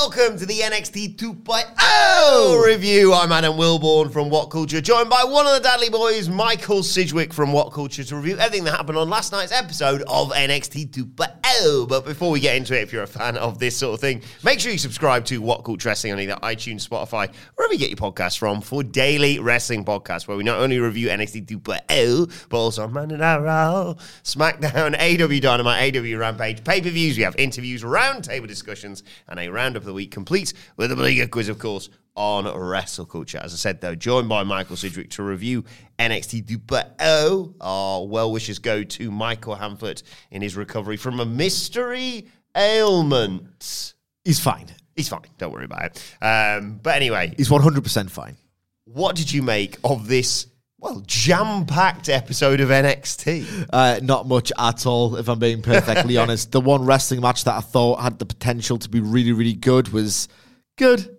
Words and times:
welcome 0.00 0.38
to 0.38 0.46
the 0.46 0.60
NXT 0.60 1.16
2.0 1.16 2.64
review. 2.64 3.12
I'm 3.12 3.32
Adam 3.32 3.54
Wilborn 3.54 4.12
from 4.12 4.30
What 4.30 4.48
Culture, 4.48 4.80
joined 4.80 5.10
by 5.10 5.24
one 5.24 5.44
of 5.44 5.54
the 5.54 5.58
Dudley 5.58 5.90
boys, 5.90 6.28
Michael 6.28 6.84
Sidgwick 6.84 7.34
from 7.34 7.52
What 7.52 7.72
Culture, 7.72 8.04
to 8.04 8.14
review 8.14 8.38
everything 8.38 8.62
that 8.66 8.76
happened 8.76 8.96
on 8.96 9.10
last 9.10 9.32
night's 9.32 9.50
episode 9.50 10.02
of 10.02 10.30
NXT 10.30 10.90
2.0. 10.90 11.88
But 11.88 12.04
before 12.04 12.30
we 12.30 12.38
get 12.38 12.54
into 12.54 12.78
it, 12.78 12.82
if 12.82 12.92
you're 12.92 13.02
a 13.02 13.08
fan 13.08 13.36
of 13.38 13.58
this 13.58 13.76
sort 13.76 13.94
of 13.94 14.00
thing, 14.00 14.22
make 14.44 14.60
sure 14.60 14.70
you 14.70 14.78
subscribe 14.78 15.24
to 15.26 15.38
What 15.42 15.64
Culture 15.64 15.88
Wrestling 15.88 16.12
on 16.12 16.20
either 16.20 16.36
iTunes, 16.44 16.88
Spotify, 16.88 17.34
wherever 17.56 17.74
you 17.74 17.80
get 17.80 17.90
your 17.90 17.96
podcasts 17.96 18.38
from, 18.38 18.60
for 18.60 18.84
daily 18.84 19.40
wrestling 19.40 19.84
podcasts 19.84 20.28
where 20.28 20.36
we 20.36 20.44
not 20.44 20.60
only 20.60 20.78
review 20.78 21.08
NXT 21.08 21.46
2.0, 21.46 22.46
but 22.48 22.56
also 22.56 22.86
Man 22.86 23.10
in 23.10 23.18
Raw, 23.18 23.94
SmackDown, 24.22 24.96
AEW 24.96 25.40
Dynamite, 25.40 25.92
AEW 25.92 26.20
Rampage, 26.20 26.62
pay 26.62 26.80
per 26.80 26.90
views. 26.90 27.16
We 27.16 27.24
have 27.24 27.34
interviews, 27.36 27.82
roundtable 27.82 28.46
discussions, 28.46 29.02
and 29.26 29.40
a 29.40 29.48
round 29.48 29.76
of 29.76 29.87
the 29.88 29.94
week 29.94 30.10
complete 30.12 30.52
with 30.76 30.92
a 30.92 30.94
Beliga 30.94 31.28
quiz, 31.30 31.48
of 31.48 31.58
course, 31.58 31.88
on 32.14 32.46
wrestle 32.46 33.06
culture. 33.06 33.38
As 33.42 33.52
I 33.52 33.56
said, 33.56 33.80
though, 33.80 33.94
joined 33.94 34.28
by 34.28 34.42
Michael 34.42 34.76
Sidgwick 34.76 35.10
to 35.10 35.22
review 35.22 35.64
NXT 35.98 36.44
2.0. 36.46 37.54
Our 37.60 38.06
well 38.06 38.30
wishes 38.32 38.58
go 38.58 38.82
to 38.84 39.10
Michael 39.10 39.56
Hamflett 39.56 40.02
in 40.30 40.42
his 40.42 40.56
recovery 40.56 40.96
from 40.96 41.20
a 41.20 41.24
mystery 41.26 42.26
ailment. 42.56 43.94
He's 44.24 44.40
fine. 44.40 44.66
He's 44.96 45.08
fine. 45.08 45.22
Don't 45.38 45.52
worry 45.52 45.64
about 45.64 45.84
it. 45.96 46.16
Um, 46.24 46.80
but 46.82 46.96
anyway, 46.96 47.32
He's 47.36 47.48
100% 47.48 48.10
fine. 48.10 48.36
what 48.84 49.14
did 49.16 49.32
you 49.32 49.42
make 49.42 49.76
of 49.84 50.08
this? 50.08 50.46
Well, 50.80 51.02
jam-packed 51.04 52.08
episode 52.08 52.60
of 52.60 52.68
NXT. 52.68 53.66
Uh, 53.72 53.98
not 54.00 54.28
much 54.28 54.52
at 54.56 54.86
all, 54.86 55.16
if 55.16 55.28
I'm 55.28 55.40
being 55.40 55.60
perfectly 55.60 56.16
honest. 56.18 56.52
The 56.52 56.60
one 56.60 56.84
wrestling 56.84 57.20
match 57.20 57.42
that 57.44 57.54
I 57.56 57.60
thought 57.60 58.00
had 58.00 58.20
the 58.20 58.26
potential 58.26 58.78
to 58.78 58.88
be 58.88 59.00
really, 59.00 59.32
really 59.32 59.54
good 59.54 59.88
was 59.88 60.28
good. 60.76 61.16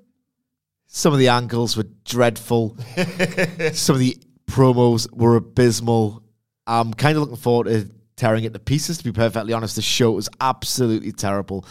Some 0.87 1.11
of 1.11 1.19
the 1.19 1.27
angles 1.27 1.75
were 1.75 1.87
dreadful. 2.05 2.77
Some 3.73 3.95
of 3.95 3.99
the 3.99 4.17
promos 4.47 5.11
were 5.11 5.35
abysmal. 5.35 6.23
I'm 6.65 6.93
kind 6.93 7.17
of 7.17 7.23
looking 7.23 7.35
forward 7.35 7.67
to 7.67 7.91
tearing 8.15 8.45
it 8.45 8.53
to 8.53 8.59
pieces, 8.59 8.99
to 8.99 9.03
be 9.03 9.11
perfectly 9.11 9.51
honest. 9.51 9.75
The 9.75 9.81
show 9.81 10.11
was 10.11 10.29
absolutely 10.39 11.11
terrible. 11.11 11.65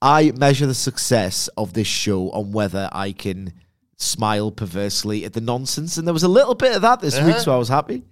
I 0.00 0.32
measure 0.36 0.66
the 0.66 0.74
success 0.74 1.48
of 1.58 1.74
this 1.74 1.86
show 1.86 2.30
on 2.30 2.52
whether 2.52 2.88
I 2.92 3.12
can 3.12 3.52
smile 3.96 4.50
perversely 4.50 5.24
at 5.24 5.32
the 5.32 5.40
nonsense. 5.40 5.96
And 5.96 6.06
there 6.06 6.14
was 6.14 6.22
a 6.22 6.28
little 6.28 6.54
bit 6.54 6.76
of 6.76 6.82
that 6.82 7.00
this 7.00 7.20
week, 7.20 7.36
so 7.36 7.50
uh-huh. 7.50 7.56
I 7.56 7.58
was 7.58 7.68
happy. 7.68 8.04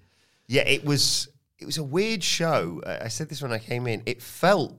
Yeah, 0.46 0.62
it 0.62 0.84
was. 0.84 1.28
It 1.58 1.66
was 1.66 1.78
a 1.78 1.84
weird 1.84 2.22
show. 2.22 2.82
I 2.84 3.08
said 3.08 3.28
this 3.28 3.40
when 3.40 3.52
I 3.52 3.58
came 3.58 3.86
in. 3.86 4.02
It 4.04 4.20
felt 4.20 4.78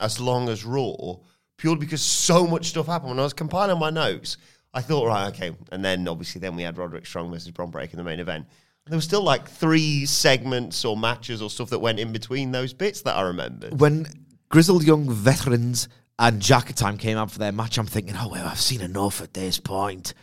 as 0.00 0.20
long 0.20 0.48
as 0.48 0.64
Raw, 0.64 1.16
purely 1.56 1.78
because 1.78 2.02
so 2.02 2.46
much 2.46 2.66
stuff 2.66 2.86
happened. 2.86 3.10
When 3.10 3.20
I 3.20 3.22
was 3.22 3.32
compiling 3.32 3.78
my 3.78 3.90
notes, 3.90 4.36
I 4.74 4.82
thought, 4.82 5.06
right, 5.06 5.28
okay. 5.28 5.52
And 5.72 5.84
then 5.84 6.06
obviously, 6.06 6.40
then 6.40 6.56
we 6.56 6.62
had 6.62 6.76
Roderick 6.76 7.06
Strong 7.06 7.30
versus 7.30 7.50
Bron 7.50 7.70
Breakker 7.70 7.92
in 7.92 7.98
the 7.98 8.04
main 8.04 8.20
event. 8.20 8.46
And 8.84 8.92
there 8.92 8.96
was 8.96 9.04
still 9.04 9.22
like 9.22 9.48
three 9.48 10.04
segments 10.04 10.84
or 10.84 10.96
matches 10.96 11.40
or 11.40 11.48
stuff 11.48 11.70
that 11.70 11.78
went 11.78 11.98
in 11.98 12.12
between 12.12 12.52
those 12.52 12.72
bits 12.72 13.02
that 13.02 13.16
I 13.16 13.22
remembered. 13.22 13.80
when 13.80 14.06
grizzled 14.48 14.84
young 14.84 15.10
veterans 15.10 15.88
and 16.18 16.40
Jacket 16.40 16.76
Time 16.76 16.98
came 16.98 17.16
out 17.16 17.30
for 17.30 17.38
their 17.38 17.52
match, 17.52 17.78
I'm 17.78 17.86
thinking, 17.86 18.14
oh, 18.16 18.28
well, 18.28 18.46
I've 18.46 18.60
seen 18.60 18.80
enough 18.80 19.22
at 19.22 19.34
this 19.34 19.58
point. 19.58 20.14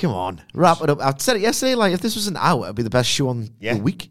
Come 0.00 0.12
on, 0.12 0.42
wrap 0.54 0.80
it 0.82 0.90
up. 0.90 0.98
I 1.00 1.14
said 1.18 1.36
it 1.36 1.42
yesterday, 1.42 1.74
like, 1.76 1.92
if 1.92 2.00
this 2.00 2.14
was 2.16 2.26
an 2.26 2.36
hour, 2.36 2.64
it'd 2.64 2.76
be 2.76 2.82
the 2.82 2.90
best 2.90 3.08
show 3.08 3.28
on 3.28 3.48
Yeah. 3.60 3.74
the 3.74 3.82
week. 3.82 4.10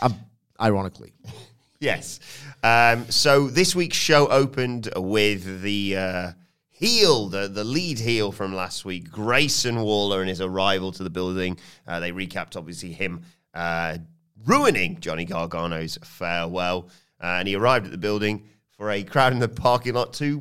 Um, 0.00 0.14
ironically. 0.60 1.12
Yes. 1.78 2.20
Um, 2.64 3.04
so 3.10 3.48
this 3.48 3.76
week's 3.76 3.98
show 3.98 4.28
opened 4.28 4.88
with 4.96 5.60
the 5.60 5.94
uh, 5.94 6.32
heel, 6.70 7.28
the, 7.28 7.48
the 7.48 7.64
lead 7.64 7.98
heel 7.98 8.32
from 8.32 8.54
last 8.54 8.86
week, 8.86 9.10
Grayson 9.10 9.82
Waller, 9.82 10.20
and 10.20 10.28
his 10.30 10.40
arrival 10.40 10.90
to 10.92 11.02
the 11.02 11.10
building. 11.10 11.58
Uh, 11.86 12.00
they 12.00 12.12
recapped, 12.12 12.56
obviously, 12.56 12.92
him 12.92 13.20
uh, 13.52 13.98
ruining 14.46 14.98
Johnny 15.00 15.26
Gargano's 15.26 15.98
farewell. 16.02 16.88
Uh, 17.22 17.26
and 17.40 17.46
he 17.48 17.54
arrived 17.54 17.84
at 17.84 17.92
the 17.92 17.98
building 17.98 18.48
for 18.76 18.90
a 18.90 19.02
crowd 19.02 19.32
in 19.32 19.38
the 19.38 19.48
parking 19.48 19.94
lot 19.94 20.12
to 20.12 20.40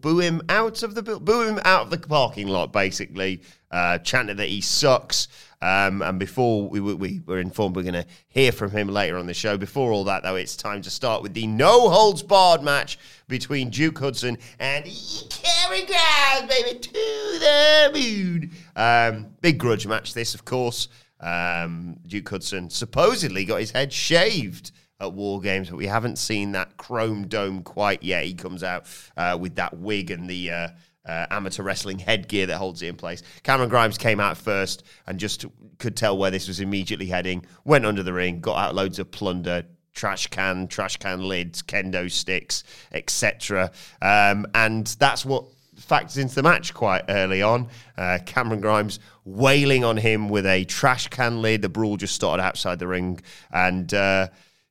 boo 0.00 0.20
him 0.20 0.40
out 0.48 0.82
of 0.82 0.94
the 0.94 1.02
boo 1.02 1.46
him 1.46 1.60
out 1.64 1.82
of 1.82 1.90
the 1.90 1.98
parking 1.98 2.48
lot, 2.48 2.72
basically, 2.72 3.42
uh, 3.70 3.98
chanting 3.98 4.36
that 4.36 4.48
he 4.48 4.60
sucks. 4.60 5.28
Um, 5.60 6.02
and 6.02 6.20
before 6.20 6.68
we, 6.68 6.80
we, 6.80 6.94
we 6.94 7.20
were 7.26 7.40
informed 7.40 7.74
we're 7.74 7.82
going 7.82 7.94
to 7.94 8.06
hear 8.28 8.52
from 8.52 8.70
him 8.70 8.88
later 8.88 9.18
on 9.18 9.26
the 9.26 9.34
show. 9.34 9.58
Before 9.58 9.90
all 9.90 10.04
that, 10.04 10.22
though, 10.22 10.36
it's 10.36 10.56
time 10.56 10.82
to 10.82 10.90
start 10.90 11.22
with 11.22 11.34
the 11.34 11.46
no 11.46 11.90
holds 11.90 12.22
barred 12.22 12.62
match 12.62 12.98
between 13.26 13.68
Duke 13.68 13.98
Hudson 13.98 14.38
and 14.60 14.84
Kerry 14.84 15.84
Grimes, 15.84 16.48
baby, 16.48 16.78
to 16.78 16.92
the 16.92 17.90
moon. 17.92 18.50
Um, 18.76 19.26
big 19.40 19.58
grudge 19.58 19.86
match, 19.86 20.14
this, 20.14 20.34
of 20.34 20.44
course. 20.44 20.88
Um, 21.20 21.96
Duke 22.06 22.28
Hudson 22.28 22.70
supposedly 22.70 23.44
got 23.44 23.58
his 23.58 23.72
head 23.72 23.92
shaved 23.92 24.70
at 25.00 25.12
War 25.12 25.40
Games, 25.40 25.70
but 25.70 25.76
we 25.76 25.86
haven't 25.86 26.16
seen 26.16 26.52
that 26.52 26.76
chrome 26.76 27.28
dome 27.28 27.62
quite 27.62 28.02
yet. 28.02 28.24
He 28.24 28.34
comes 28.34 28.62
out 28.62 28.86
uh, 29.16 29.38
with 29.40 29.54
that 29.56 29.76
wig 29.78 30.10
and 30.10 30.28
the 30.28 30.50
uh, 30.50 30.68
uh, 31.06 31.26
amateur 31.30 31.62
wrestling 31.62 32.00
headgear 32.00 32.46
that 32.46 32.58
holds 32.58 32.82
it 32.82 32.88
in 32.88 32.96
place. 32.96 33.22
Cameron 33.44 33.68
Grimes 33.68 33.96
came 33.96 34.18
out 34.18 34.36
first 34.36 34.82
and 35.06 35.18
just 35.18 35.46
could 35.78 35.96
tell 35.96 36.18
where 36.18 36.32
this 36.32 36.48
was 36.48 36.58
immediately 36.58 37.06
heading. 37.06 37.46
Went 37.64 37.86
under 37.86 38.02
the 38.02 38.12
ring, 38.12 38.40
got 38.40 38.56
out 38.56 38.74
loads 38.74 38.98
of 38.98 39.10
plunder. 39.10 39.64
Trash 39.94 40.28
can, 40.28 40.66
trash 40.68 40.96
can 40.96 41.22
lids, 41.22 41.62
kendo 41.62 42.10
sticks, 42.10 42.64
etc. 42.92 43.70
Um, 44.02 44.46
and 44.54 44.86
that's 44.98 45.24
what 45.24 45.44
factors 45.76 46.18
into 46.18 46.34
the 46.34 46.42
match 46.42 46.74
quite 46.74 47.04
early 47.08 47.42
on. 47.42 47.68
Uh, 47.96 48.18
Cameron 48.26 48.60
Grimes 48.60 48.98
wailing 49.24 49.84
on 49.84 49.96
him 49.96 50.28
with 50.28 50.46
a 50.46 50.64
trash 50.64 51.08
can 51.08 51.40
lid. 51.40 51.62
The 51.62 51.68
brawl 51.68 51.96
just 51.96 52.14
started 52.14 52.42
outside 52.42 52.78
the 52.78 52.86
ring, 52.86 53.20
and 53.52 53.92
uh, 53.92 54.28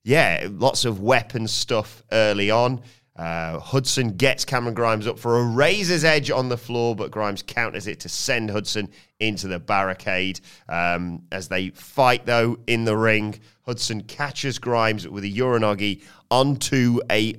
yeah, 0.08 0.48
lots 0.50 0.86
of 0.86 1.02
weapon 1.02 1.50
stuff 1.50 2.02
early 2.14 2.50
on. 2.50 2.82
Uh, 3.18 3.60
Hudson 3.60 4.16
gets 4.16 4.46
Cameron 4.46 4.74
Grimes 4.74 5.06
up 5.06 5.20
for 5.20 5.40
a 5.40 5.44
razor's 5.44 6.06
edge 6.06 6.32
on 6.32 6.48
the 6.48 6.56
floor, 6.56 6.96
but 6.96 7.12
Grimes 7.12 7.42
counters 7.42 7.88
it 7.88 8.00
to 8.02 8.10
send 8.10 8.50
Hudson 8.50 8.90
into 9.20 9.50
the 9.50 9.60
barricade. 9.60 10.40
Um, 10.70 11.24
as 11.34 11.50
they 11.50 11.72
fight, 11.72 12.26
though, 12.26 12.58
in 12.68 12.86
the 12.86 12.96
ring, 12.96 13.38
Hudson 13.66 14.02
catches 14.04 14.60
Grimes 14.60 15.06
with 15.06 15.26
a 15.26 15.32
Uranage 15.34 16.02
onto 16.32 17.02
a 17.12 17.36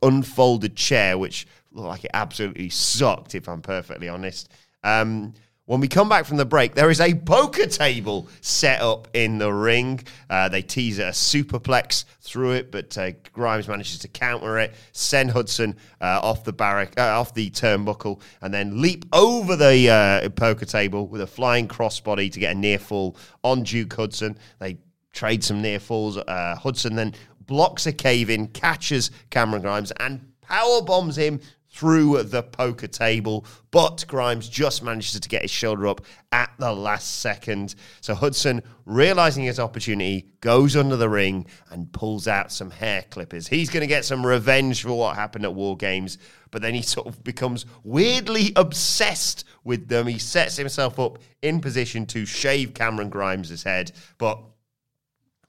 unfolded 0.00 0.76
chair, 0.76 1.18
which 1.18 1.48
looked 1.72 1.88
like 1.88 2.04
it 2.04 2.12
absolutely 2.14 2.68
sucked, 2.68 3.34
if 3.34 3.48
I'm 3.48 3.60
perfectly 3.60 4.08
honest. 4.08 4.52
Um, 4.84 5.34
When 5.66 5.80
we 5.80 5.88
come 5.88 6.10
back 6.10 6.26
from 6.26 6.36
the 6.36 6.44
break, 6.44 6.74
there 6.74 6.90
is 6.90 7.00
a 7.00 7.14
poker 7.14 7.66
table 7.66 8.28
set 8.42 8.82
up 8.82 9.08
in 9.14 9.38
the 9.38 9.50
ring. 9.50 10.00
Uh, 10.28 10.50
they 10.50 10.60
tease 10.60 10.98
a 10.98 11.04
superplex 11.04 12.04
through 12.20 12.50
it, 12.50 12.70
but 12.70 12.98
uh, 12.98 13.12
Grimes 13.32 13.66
manages 13.66 14.00
to 14.00 14.08
counter 14.08 14.58
it, 14.58 14.74
send 14.92 15.30
Hudson 15.30 15.74
uh, 16.02 16.20
off 16.22 16.44
the 16.44 16.52
barrack, 16.52 16.92
uh, 16.98 17.18
off 17.18 17.32
the 17.32 17.48
turnbuckle, 17.48 18.20
and 18.42 18.52
then 18.52 18.82
leap 18.82 19.06
over 19.14 19.56
the 19.56 19.88
uh, 19.88 20.28
poker 20.28 20.66
table 20.66 21.06
with 21.06 21.22
a 21.22 21.26
flying 21.26 21.66
crossbody 21.66 22.30
to 22.30 22.38
get 22.38 22.54
a 22.54 22.58
near 22.58 22.78
fall 22.78 23.16
on 23.42 23.62
Duke 23.62 23.94
Hudson. 23.94 24.36
They 24.58 24.76
trade 25.14 25.42
some 25.42 25.62
near 25.62 25.80
falls. 25.80 26.18
Uh, 26.18 26.56
Hudson 26.62 26.94
then 26.94 27.14
blocks 27.40 27.86
a 27.86 27.92
cave 27.92 28.28
in, 28.28 28.48
catches 28.48 29.10
Cameron 29.30 29.62
Grimes, 29.62 29.92
and 29.92 30.30
power 30.42 30.82
bombs 30.82 31.16
him 31.16 31.40
through 31.74 32.22
the 32.22 32.42
poker 32.42 32.86
table, 32.86 33.44
but 33.72 34.04
Grimes 34.06 34.48
just 34.48 34.84
manages 34.84 35.18
to 35.18 35.28
get 35.28 35.42
his 35.42 35.50
shoulder 35.50 35.88
up 35.88 36.02
at 36.30 36.52
the 36.56 36.72
last 36.72 37.18
second. 37.18 37.74
So 38.00 38.14
Hudson, 38.14 38.62
realizing 38.86 39.42
his 39.42 39.58
opportunity, 39.58 40.28
goes 40.40 40.76
under 40.76 40.96
the 40.96 41.08
ring 41.08 41.46
and 41.70 41.92
pulls 41.92 42.28
out 42.28 42.52
some 42.52 42.70
hair 42.70 43.04
clippers. 43.10 43.48
He's 43.48 43.70
going 43.70 43.80
to 43.80 43.88
get 43.88 44.04
some 44.04 44.24
revenge 44.24 44.82
for 44.82 44.92
what 44.92 45.16
happened 45.16 45.44
at 45.44 45.54
War 45.54 45.76
Games, 45.76 46.18
but 46.52 46.62
then 46.62 46.74
he 46.74 46.82
sort 46.82 47.08
of 47.08 47.24
becomes 47.24 47.66
weirdly 47.82 48.52
obsessed 48.54 49.44
with 49.64 49.88
them. 49.88 50.06
He 50.06 50.20
sets 50.20 50.56
himself 50.56 51.00
up 51.00 51.18
in 51.42 51.60
position 51.60 52.06
to 52.06 52.24
shave 52.24 52.72
Cameron 52.74 53.08
Grimes' 53.08 53.64
head, 53.64 53.90
but 54.18 54.40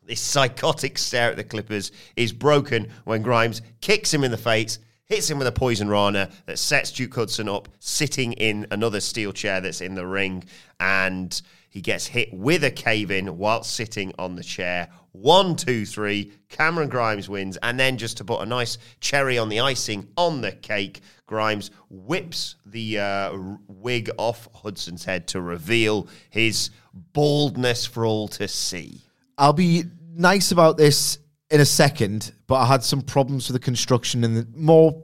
this 0.07 0.21
psychotic 0.21 0.97
stare 0.97 1.29
at 1.29 1.35
the 1.35 1.43
Clippers 1.43 1.91
is 2.15 2.33
broken 2.33 2.89
when 3.03 3.21
Grimes 3.21 3.61
kicks 3.81 4.11
him 4.11 4.23
in 4.23 4.31
the 4.31 4.37
face 4.37 4.79
hits 5.05 5.29
him 5.29 5.37
with 5.37 5.47
a 5.47 5.51
poison 5.51 5.87
rana 5.87 6.29
that 6.45 6.59
sets 6.59 6.91
Duke 6.91 7.13
Hudson 7.13 7.47
up, 7.47 7.69
sitting 7.79 8.33
in 8.33 8.67
another 8.71 8.99
steel 8.99 9.31
chair 9.31 9.61
that's 9.61 9.81
in 9.81 9.95
the 9.95 10.05
ring, 10.05 10.43
and 10.79 11.41
he 11.69 11.81
gets 11.81 12.07
hit 12.07 12.33
with 12.33 12.63
a 12.63 12.71
cave 12.71 13.11
in 13.11 13.37
while 13.37 13.63
sitting 13.63 14.13
on 14.17 14.35
the 14.35 14.43
chair. 14.43 14.89
One, 15.11 15.55
two, 15.55 15.85
three. 15.85 16.31
Cameron 16.49 16.89
Grimes 16.89 17.29
wins, 17.29 17.57
and 17.63 17.79
then 17.79 17.97
just 17.97 18.17
to 18.17 18.25
put 18.25 18.41
a 18.41 18.45
nice 18.45 18.77
cherry 18.99 19.37
on 19.37 19.49
the 19.49 19.59
icing 19.59 20.07
on 20.17 20.41
the 20.41 20.51
cake, 20.51 21.01
Grimes 21.25 21.71
whips 21.89 22.55
the 22.65 22.99
uh, 22.99 23.37
wig 23.67 24.09
off 24.17 24.47
Hudson's 24.53 25.05
head 25.05 25.27
to 25.29 25.41
reveal 25.41 26.07
his 26.29 26.69
baldness 27.13 27.85
for 27.85 28.05
all 28.05 28.27
to 28.29 28.47
see. 28.47 29.01
I'll 29.37 29.53
be 29.53 29.83
nice 30.13 30.51
about 30.51 30.77
this 30.77 31.19
in 31.51 31.61
a 31.61 31.65
second, 31.65 32.33
but 32.47 32.55
I 32.55 32.65
had 32.65 32.83
some 32.83 33.01
problems 33.01 33.47
with 33.47 33.53
the 33.59 33.63
construction 33.63 34.23
and 34.23 34.35
the 34.37 34.47
more 34.55 35.03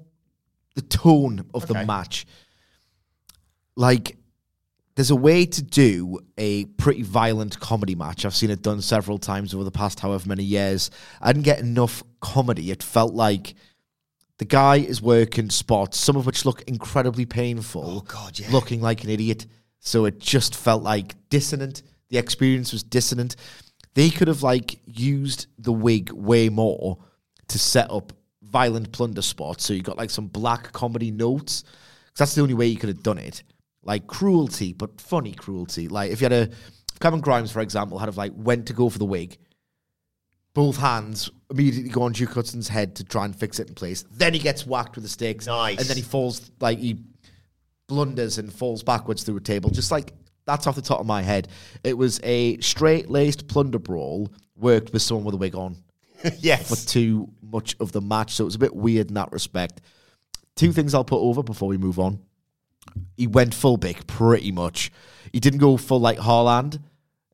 the 0.76 0.82
tone 0.82 1.46
of 1.54 1.64
Okay. 1.70 1.80
the 1.80 1.86
match. 1.86 2.26
Like, 3.76 4.18
there's 4.96 5.12
a 5.12 5.16
way 5.16 5.46
to 5.46 5.62
do 5.62 6.20
a 6.38 6.66
pretty 6.66 7.02
violent 7.04 7.60
comedy 7.60 7.96
match. 7.96 8.26
I've 8.26 8.36
seen 8.36 8.50
it 8.50 8.62
done 8.62 8.82
several 8.82 9.18
times 9.18 9.54
over 9.54 9.64
the 9.64 9.72
past 9.72 10.00
however 10.02 10.28
many 10.28 10.44
years. 10.44 10.92
I 11.22 11.32
didn't 11.32 11.46
get 11.46 11.60
enough 11.60 12.04
comedy. 12.20 12.72
It 12.72 12.84
felt 12.84 13.14
like 13.14 13.56
the 14.38 14.46
guy 14.46 14.78
is 14.78 15.02
working 15.02 15.50
spots, 15.50 15.98
some 15.98 16.16
of 16.16 16.26
which 16.26 16.46
look 16.46 16.62
incredibly 16.64 17.26
painful. 17.26 17.84
Oh, 17.86 18.02
God, 18.02 18.38
yeah. 18.40 18.52
Looking 18.52 18.82
like 18.82 19.04
an 19.04 19.10
idiot. 19.10 19.46
So 19.80 20.06
it 20.06 20.20
just 20.20 20.56
felt 20.56 20.84
like 20.84 21.16
dissonant. 21.30 21.84
The 22.10 22.18
experience 22.18 22.74
was 22.74 22.84
dissonant. 22.84 23.36
They 23.94 24.10
could 24.10 24.28
have 24.28 24.44
like 24.44 24.80
used 24.86 25.48
the 25.58 25.74
wig 25.74 26.12
way 26.12 26.50
more 26.50 26.98
to 27.50 27.60
set 27.60 27.92
up 27.92 28.14
violent 28.42 28.92
plunder 28.92 29.22
spots. 29.22 29.66
So 29.66 29.74
you 29.74 29.82
got 29.82 29.98
like 29.98 30.10
some 30.10 30.28
black 30.28 30.72
comedy 30.72 31.12
notes 31.12 31.64
because 31.64 32.20
that's 32.20 32.36
the 32.36 32.42
only 32.42 32.54
way 32.54 32.68
you 32.68 32.78
could 32.78 32.90
have 32.90 33.04
done 33.04 33.18
it. 33.18 33.44
Like 33.84 34.08
cruelty, 34.08 34.74
but 34.74 35.02
funny 35.02 35.34
cruelty. 35.34 35.88
Like 35.88 36.12
if 36.12 36.22
you 36.22 36.26
had 36.26 36.34
a 36.34 36.42
if 36.44 37.00
Cameron 37.00 37.22
Grimes, 37.22 37.52
for 37.52 37.62
example, 37.62 37.98
had 37.98 38.06
have 38.06 38.18
like 38.18 38.34
went 38.36 38.68
to 38.68 38.74
go 38.74 38.90
for 38.90 39.00
the 39.00 39.06
wig, 39.06 39.38
both 40.54 40.78
hands 40.78 41.30
immediately 41.50 41.90
go 41.90 42.04
on 42.04 42.12
Duke 42.12 42.34
Hudson's 42.34 42.68
head 42.68 42.96
to 42.98 43.04
try 43.04 43.26
and 43.26 43.36
fix 43.36 43.60
it 43.60 43.70
in 43.70 43.76
place. 43.76 44.04
Then 44.12 44.34
he 44.34 44.40
gets 44.40 44.66
whacked 44.66 44.96
with 44.96 45.04
the 45.04 45.10
sticks. 45.10 45.48
Nice. 45.48 45.80
And 45.80 45.88
then 45.88 45.98
he 45.98 46.04
falls 46.04 46.52
like 46.60 46.80
he 46.80 47.04
blunders 47.88 48.38
and 48.38 48.52
falls 48.54 48.84
backwards 48.84 49.24
through 49.24 49.38
a 49.38 49.42
table. 49.42 49.70
Just 49.70 49.92
like 49.92 50.14
that's 50.46 50.68
off 50.68 50.76
the 50.76 50.82
top 50.82 51.00
of 51.00 51.06
my 51.06 51.22
head. 51.22 51.48
It 51.84 51.98
was 51.98 52.20
a 52.24 52.58
straight 52.60 53.10
laced 53.10 53.48
plunder 53.48 53.80
brawl 53.80 54.32
worked 54.56 54.94
with 54.94 55.02
someone 55.02 55.26
with 55.26 55.36
a 55.36 55.38
wig 55.38 55.56
on 55.56 55.78
yes. 56.40 56.70
for 56.70 56.88
too 56.88 57.30
much 57.42 57.76
of 57.80 57.92
the 57.92 58.02
match. 58.02 58.34
So 58.34 58.44
it 58.44 58.46
was 58.46 58.56
a 58.56 58.60
bit 58.60 58.76
weird 58.76 59.10
in 59.10 59.16
that 59.16 59.32
respect. 59.32 59.82
Two 60.56 60.72
things 60.72 60.94
I'll 60.94 61.04
put 61.04 61.20
over 61.22 61.44
before 61.44 61.68
we 61.68 61.78
move 61.78 62.00
on. 62.00 62.20
He 63.16 63.28
went 63.28 63.54
full 63.54 63.78
big 63.78 64.06
pretty 64.08 64.52
much. 64.52 64.92
He 65.32 65.40
didn't 65.40 65.60
go 65.60 65.78
full 65.78 66.00
like 66.00 66.18
Haaland 66.18 66.82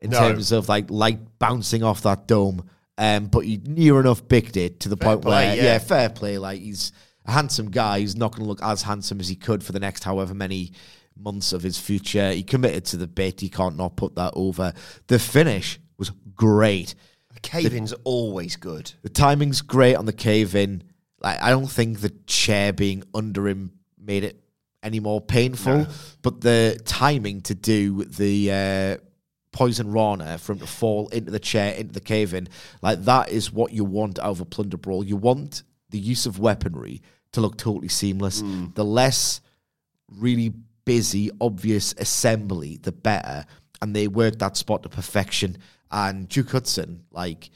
in 0.01 0.11
No. 0.11 0.19
terms 0.19 0.51
of 0.51 0.69
like 0.69 0.89
light 0.89 1.19
bouncing 1.39 1.83
off 1.83 2.01
that 2.03 2.27
dome. 2.27 2.69
Um, 2.97 3.27
but 3.27 3.45
he 3.45 3.57
near 3.63 3.99
enough 3.99 4.27
bigged 4.27 4.57
it 4.57 4.79
to 4.81 4.89
the 4.89 4.97
point 4.97 5.21
play, 5.21 5.47
where 5.47 5.55
yeah. 5.55 5.63
yeah. 5.63 5.77
fair 5.79 6.09
play. 6.09 6.37
Like 6.37 6.61
he's 6.61 6.91
a 7.25 7.31
handsome 7.31 7.69
guy. 7.69 7.99
He's 7.99 8.15
not 8.15 8.31
going 8.31 8.43
to 8.43 8.47
look 8.49 8.61
as 8.63 8.81
handsome 8.81 9.19
as 9.19 9.27
he 9.27 9.35
could 9.35 9.63
for 9.63 9.71
the 9.71 9.79
next 9.79 10.03
however 10.03 10.33
many 10.33 10.71
months 11.19 11.53
of 11.53 11.63
his 11.63 11.77
future. 11.77 12.31
He 12.31 12.43
committed 12.43 12.85
to 12.85 12.97
the 12.97 13.07
bit. 13.07 13.41
He 13.41 13.49
can't 13.49 13.77
not 13.77 13.95
put 13.95 14.15
that 14.15 14.33
over. 14.35 14.73
The 15.07 15.19
finish 15.19 15.79
was 15.97 16.11
great. 16.35 16.95
Cave-in's 17.41 17.93
always 18.03 18.55
good. 18.55 18.91
The 19.03 19.09
timing's 19.09 19.61
great 19.61 19.95
on 19.95 20.05
the 20.05 20.13
cave 20.13 20.55
in. 20.55 20.83
Like 21.21 21.41
I 21.41 21.49
don't 21.51 21.69
think 21.69 21.99
the 21.99 22.09
chair 22.25 22.73
being 22.73 23.03
under 23.13 23.47
him 23.47 23.71
made 23.99 24.23
it 24.23 24.39
any 24.81 24.99
more 24.99 25.19
painful, 25.21 25.87
but 26.21 26.41
the 26.41 26.79
timing 26.85 27.41
to 27.41 27.55
do 27.55 28.05
the 28.05 28.51
uh, 28.51 29.03
poison 29.51 29.91
rana 29.91 30.37
for 30.37 30.53
him 30.53 30.59
to 30.59 30.67
fall 30.67 31.09
into 31.09 31.31
the 31.31 31.39
chair 31.39 31.73
into 31.73 31.93
the 31.93 31.99
cave 31.99 32.33
in, 32.33 32.47
like 32.81 33.03
that 33.03 33.29
is 33.29 33.51
what 33.51 33.71
you 33.73 33.83
want 33.83 34.17
out 34.19 34.29
of 34.31 34.41
a 34.41 34.45
plunder 34.45 34.77
brawl. 34.77 35.03
You 35.03 35.15
want 35.17 35.63
the 35.89 35.99
use 35.99 36.25
of 36.25 36.39
weaponry 36.39 37.01
to 37.33 37.41
look 37.41 37.57
totally 37.57 37.87
seamless. 37.87 38.41
The 38.75 38.85
less 38.85 39.41
really 40.07 40.53
busy, 40.87 41.29
obvious 41.41 41.93
assembly, 41.97 42.77
the 42.81 42.93
better. 42.93 43.45
And 43.81 43.93
they 43.93 44.07
worked 44.07 44.39
that 44.39 44.55
spot 44.55 44.83
to 44.83 44.89
perfection. 44.89 45.57
And 45.91 46.29
Duke 46.29 46.51
Hudson, 46.51 47.03
like 47.11 47.49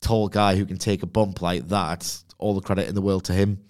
tall 0.00 0.28
guy 0.28 0.56
who 0.56 0.64
can 0.64 0.78
take 0.78 1.02
a 1.02 1.06
bump 1.06 1.42
like 1.42 1.68
that, 1.68 2.24
all 2.38 2.54
the 2.54 2.62
credit 2.62 2.88
in 2.88 2.94
the 2.94 3.02
world 3.02 3.24
to 3.24 3.34
him. 3.34 3.62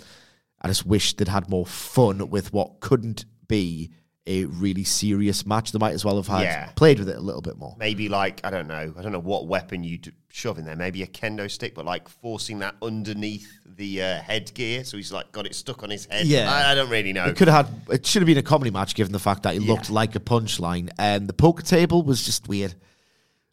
I 0.62 0.68
just 0.68 0.86
wish 0.86 1.14
they'd 1.14 1.26
had 1.26 1.50
more 1.50 1.66
fun 1.66 2.30
with 2.30 2.52
what 2.52 2.78
couldn't 2.78 3.24
be 3.48 3.90
a 4.26 4.44
really 4.44 4.84
serious 4.84 5.46
match. 5.46 5.72
They 5.72 5.78
might 5.78 5.94
as 5.94 6.04
well 6.04 6.16
have 6.16 6.26
had 6.28 6.42
Yeah. 6.42 6.66
played 6.76 6.98
with 6.98 7.08
it 7.08 7.16
a 7.16 7.20
little 7.20 7.40
bit 7.40 7.56
more. 7.56 7.74
Maybe 7.78 8.08
like 8.08 8.40
I 8.44 8.50
don't 8.50 8.68
know. 8.68 8.92
I 8.96 9.02
don't 9.02 9.12
know 9.12 9.18
what 9.20 9.46
weapon 9.46 9.82
you 9.82 9.98
shove 10.28 10.58
in 10.58 10.64
there. 10.64 10.76
Maybe 10.76 11.02
a 11.02 11.06
kendo 11.06 11.50
stick, 11.50 11.74
but 11.74 11.84
like 11.84 12.08
forcing 12.08 12.58
that 12.60 12.74
underneath 12.82 13.48
the 13.64 14.02
uh, 14.02 14.20
headgear, 14.22 14.84
so 14.84 14.96
he's 14.98 15.10
like 15.10 15.32
got 15.32 15.46
it 15.46 15.54
stuck 15.54 15.82
on 15.82 15.90
his 15.90 16.04
head. 16.06 16.26
Yeah. 16.26 16.52
I, 16.52 16.72
I 16.72 16.74
don't 16.74 16.90
really 16.90 17.12
know. 17.12 17.24
It 17.24 17.36
could 17.36 17.48
have 17.48 17.66
had. 17.66 17.80
It 17.94 18.06
should 18.06 18.20
have 18.22 18.26
been 18.26 18.36
a 18.38 18.42
comedy 18.42 18.70
match, 18.70 18.94
given 18.94 19.12
the 19.12 19.18
fact 19.18 19.44
that 19.44 19.54
it 19.56 19.62
looked 19.62 19.90
like 19.90 20.14
a 20.14 20.20
punchline. 20.20 20.90
And 20.98 21.26
the 21.28 21.32
poker 21.32 21.62
table 21.62 22.02
was 22.02 22.22
just 22.24 22.46
weird. 22.46 22.74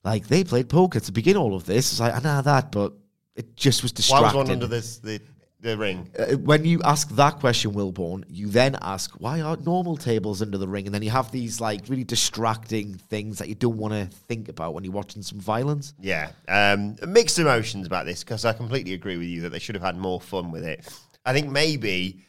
Like 0.03 0.27
they 0.27 0.43
played 0.43 0.69
poker 0.69 0.99
to 0.99 1.11
begin 1.11 1.37
all 1.37 1.55
of 1.55 1.65
this. 1.65 1.91
It's 1.91 1.99
like 1.99 2.13
I 2.13 2.19
know 2.19 2.41
that, 2.41 2.71
but 2.71 2.93
it 3.35 3.55
just 3.55 3.83
was 3.83 3.91
Why 3.93 3.95
distracting. 3.95 4.25
was 4.39 4.47
one 4.47 4.51
under 4.51 4.67
this 4.67 4.97
the 4.99 5.21
the 5.59 5.77
ring? 5.77 6.09
Uh, 6.17 6.35
when 6.37 6.63
you 6.65 6.81
ask 6.83 7.09
that 7.15 7.39
question, 7.39 7.71
Wilborn, 7.73 8.23
you 8.29 8.47
then 8.47 8.77
ask 8.81 9.11
why 9.19 9.41
aren't 9.41 9.65
normal 9.65 9.97
tables 9.97 10.41
under 10.41 10.57
the 10.57 10.67
ring, 10.67 10.85
and 10.85 10.93
then 10.93 11.01
you 11.01 11.09
have 11.09 11.31
these 11.31 11.59
like 11.59 11.81
really 11.89 12.03
distracting 12.03 12.93
things 12.95 13.39
that 13.39 13.49
you 13.49 13.55
don't 13.55 13.77
want 13.77 13.93
to 13.93 14.05
think 14.27 14.49
about 14.49 14.73
when 14.73 14.83
you're 14.83 14.93
watching 14.93 15.21
some 15.23 15.39
violence. 15.39 15.93
Yeah, 15.99 16.31
um, 16.47 16.95
mixed 17.07 17.39
emotions 17.39 17.87
about 17.87 18.05
this 18.05 18.23
because 18.23 18.45
I 18.45 18.53
completely 18.53 18.93
agree 18.93 19.17
with 19.17 19.27
you 19.27 19.41
that 19.41 19.49
they 19.49 19.59
should 19.59 19.75
have 19.75 19.83
had 19.83 19.97
more 19.97 20.21
fun 20.21 20.51
with 20.51 20.63
it. 20.63 20.87
I 21.25 21.33
think 21.33 21.49
maybe 21.49 22.21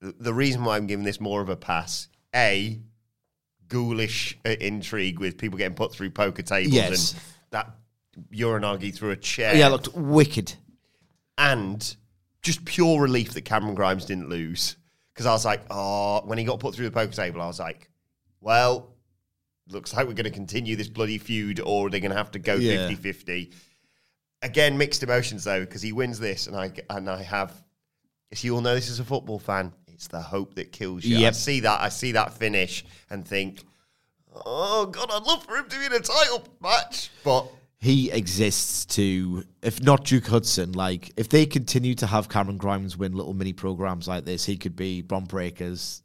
the 0.00 0.32
reason 0.32 0.62
why 0.64 0.76
I'm 0.76 0.86
giving 0.86 1.04
this 1.04 1.20
more 1.20 1.40
of 1.40 1.48
a 1.48 1.56
pass, 1.56 2.08
a 2.34 2.78
ghoulish 3.68 4.38
uh, 4.46 4.50
intrigue 4.60 5.18
with 5.18 5.38
people 5.38 5.58
getting 5.58 5.74
put 5.74 5.92
through 5.92 6.10
poker 6.10 6.42
tables 6.42 6.72
Yes. 6.72 7.12
and 7.12 7.20
that 7.50 7.70
uranage 8.32 8.94
through 8.94 9.10
a 9.10 9.16
chair. 9.16 9.56
Yeah, 9.56 9.66
it 9.66 9.70
looked 9.70 9.94
wicked. 9.94 10.54
and 11.38 11.96
just 12.46 12.64
pure 12.64 13.00
relief 13.00 13.34
that 13.34 13.42
Cameron 13.42 13.74
Grimes 13.74 14.04
didn't 14.04 14.28
lose. 14.28 14.76
Because 15.12 15.26
I 15.26 15.32
was 15.32 15.44
like, 15.44 15.62
oh, 15.70 16.22
when 16.24 16.38
he 16.38 16.44
got 16.44 16.60
put 16.60 16.74
through 16.74 16.84
the 16.84 16.90
poker 16.92 17.12
table, 17.12 17.40
I 17.42 17.46
was 17.46 17.58
like, 17.58 17.90
well, 18.40 18.94
looks 19.68 19.92
like 19.94 20.06
we're 20.06 20.12
going 20.14 20.24
to 20.24 20.30
continue 20.30 20.76
this 20.76 20.88
bloody 20.88 21.18
feud 21.18 21.58
or 21.60 21.90
they're 21.90 22.00
going 22.00 22.10
to 22.12 22.16
have 22.16 22.30
to 22.32 22.38
go 22.38 22.54
Yeah. 22.54 22.86
50 22.88 23.02
50. 23.02 23.52
Again, 24.42 24.78
mixed 24.78 25.02
emotions 25.02 25.44
though, 25.44 25.60
because 25.60 25.82
he 25.82 25.92
wins 25.92 26.18
this, 26.20 26.46
and 26.46 26.54
I 26.54 26.70
and 26.90 27.08
I 27.08 27.22
have, 27.22 27.52
as 28.30 28.44
you 28.44 28.54
all 28.54 28.60
know, 28.60 28.74
this 28.74 28.88
is 28.90 29.00
a 29.00 29.04
football 29.04 29.38
fan. 29.38 29.72
It's 29.88 30.08
the 30.08 30.20
hope 30.20 30.54
that 30.56 30.70
kills 30.72 31.04
you. 31.04 31.16
I 31.28 31.30
see 31.32 31.60
that. 31.60 31.80
I 31.80 31.88
see 31.88 32.12
that 32.12 32.34
finish 32.34 32.84
and 33.08 33.26
think, 33.26 33.64
oh 34.44 34.86
god, 34.86 35.10
I'd 35.10 35.22
love 35.22 35.42
for 35.44 35.56
him 35.56 35.68
to 35.68 35.78
be 35.78 35.86
in 35.86 35.92
a 35.94 36.00
title 36.00 36.46
match, 36.60 37.10
but 37.24 37.50
he 37.86 38.10
exists 38.10 38.84
to, 38.84 39.44
if 39.62 39.80
not 39.80 40.04
Duke 40.04 40.26
Hudson, 40.26 40.72
like 40.72 41.12
if 41.16 41.28
they 41.28 41.46
continue 41.46 41.94
to 41.94 42.06
have 42.06 42.28
Cameron 42.28 42.58
Grimes 42.58 42.96
win 42.96 43.12
little 43.12 43.32
mini 43.32 43.52
programs 43.52 44.08
like 44.08 44.24
this, 44.24 44.44
he 44.44 44.56
could 44.56 44.74
be 44.74 45.02
Bron 45.02 45.24
Breakker's 45.24 46.02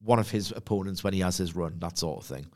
one 0.00 0.18
of 0.18 0.30
his 0.30 0.52
opponents 0.52 1.04
when 1.04 1.12
he 1.12 1.20
has 1.20 1.36
his 1.36 1.54
run, 1.54 1.78
that 1.80 1.98
sort 1.98 2.22
of 2.22 2.26
thing. 2.26 2.46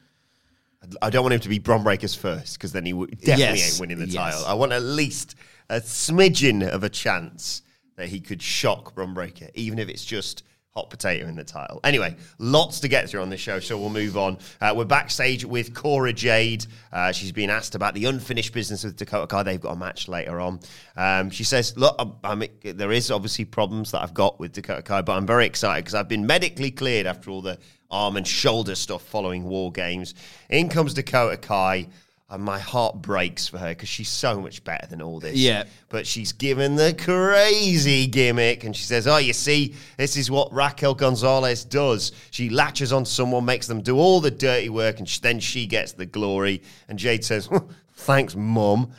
I 1.02 1.10
don't 1.10 1.22
want 1.22 1.34
him 1.34 1.40
to 1.40 1.48
be 1.48 1.58
Bron 1.58 1.84
Breakkers 1.84 2.16
first 2.16 2.54
because 2.54 2.72
then 2.72 2.86
he 2.86 2.92
would 2.94 3.10
definitely 3.20 3.58
Yes, 3.58 3.72
ain't 3.72 3.80
winning 3.80 3.98
the 3.98 4.06
yes. 4.06 4.14
title. 4.14 4.46
I 4.46 4.54
want 4.54 4.72
at 4.72 4.82
least 4.82 5.34
a 5.68 5.80
smidgen 5.80 6.66
of 6.66 6.82
a 6.82 6.88
chance 6.88 7.62
that 7.96 8.08
he 8.08 8.20
could 8.20 8.40
shock 8.40 8.94
Bron 8.94 9.12
Breakker, 9.12 9.48
even 9.54 9.78
if 9.78 9.88
it's 9.88 10.04
just 10.04 10.44
hot 10.76 10.90
potato 10.90 11.26
in 11.26 11.35
the 11.35 11.42
title. 11.42 11.80
Anyway, 11.85 12.14
lots 12.38 12.80
to 12.80 12.88
get 12.88 13.09
through 13.09 13.23
on 13.23 13.30
this 13.30 13.40
show, 13.40 13.59
so 13.59 13.78
we'll 13.78 13.88
move 13.88 14.18
on. 14.18 14.37
Uh, 14.61 14.75
we're 14.76 14.85
backstage 14.85 15.42
with 15.42 15.73
Cora 15.73 16.12
Jade. 16.12 16.66
Uh, 16.92 17.12
she's 17.12 17.33
being 17.33 17.49
asked 17.49 17.75
about 17.75 17.95
the 17.95 18.04
unfinished 18.04 18.52
business 18.52 18.85
with 18.85 18.95
Dakota 18.95 19.26
Kai. 19.26 19.42
They've 19.42 19.61
got 19.61 19.73
a 19.73 19.76
match 19.76 20.06
later 20.06 20.38
on. 20.38 20.61
Um, 20.95 21.30
she 21.30 21.45
says, 21.45 21.75
"Look, 21.78 21.97
I'm, 21.99 22.12
I'm, 22.23 22.42
there 22.62 22.92
is 22.92 23.11
obviously 23.11 23.47
problems 23.47 23.90
that 23.92 24.02
I've 24.02 24.12
got 24.12 24.38
with 24.38 24.52
Dakota 24.52 24.83
Kai, 24.83 25.00
but 25.00 25.12
I'm 25.12 25.26
very 25.26 25.47
excited 25.47 25.83
because 25.83 25.95
I've 25.95 26.09
been 26.09 26.26
medically 26.26 26.71
cleared 26.71 27.06
after 27.06 27.30
all 27.30 27.40
the 27.40 27.59
arm 27.90 28.18
and 28.18 28.26
shoulder 28.26 28.75
stuff 28.75 29.00
following 29.02 29.45
War 29.45 29.73
Games. 29.73 30.14
In 30.50 30.68
comes 30.68 30.92
Dakota 30.92 31.38
Kai." 31.38 31.88
And 32.28 32.42
my 32.42 32.59
heart 32.59 33.00
breaks 33.02 33.47
for 33.47 33.59
her 33.59 33.68
because 33.68 33.88
she's 33.88 34.09
so 34.09 34.40
much 34.40 34.64
better 34.64 34.85
than 34.88 35.00
all 35.00 35.21
this. 35.21 35.37
Yeah. 35.37 35.62
But 35.88 36.09
she's 36.09 36.33
given 36.33 36.75
the 36.75 36.92
crazy 36.92 38.09
gimmick 38.09 38.64
and 38.64 38.75
she 38.75 38.83
says, 38.83 39.06
Oh, 39.06 39.18
you 39.18 39.33
see, 39.33 39.76
this 39.97 40.16
is 40.16 40.28
what 40.28 40.52
Raquel 40.52 40.95
Gonzalez 40.95 41.64
does. 41.64 42.11
She 42.33 42.50
latches 42.50 42.92
on 42.92 43.04
someone, 43.04 43.45
makes 43.45 43.68
them 43.68 43.80
do 43.80 43.97
all 43.97 44.21
the 44.21 44.33
dirty 44.33 44.68
work, 44.71 44.99
and 44.99 45.09
sh- 45.09 45.21
then 45.21 45.38
she 45.38 45.66
gets 45.66 45.92
the 45.92 46.06
glory. 46.06 46.62
And 46.88 46.99
Jade 46.99 47.25
says, 47.25 47.49
Thanks, 47.95 48.35
mum. 48.35 48.90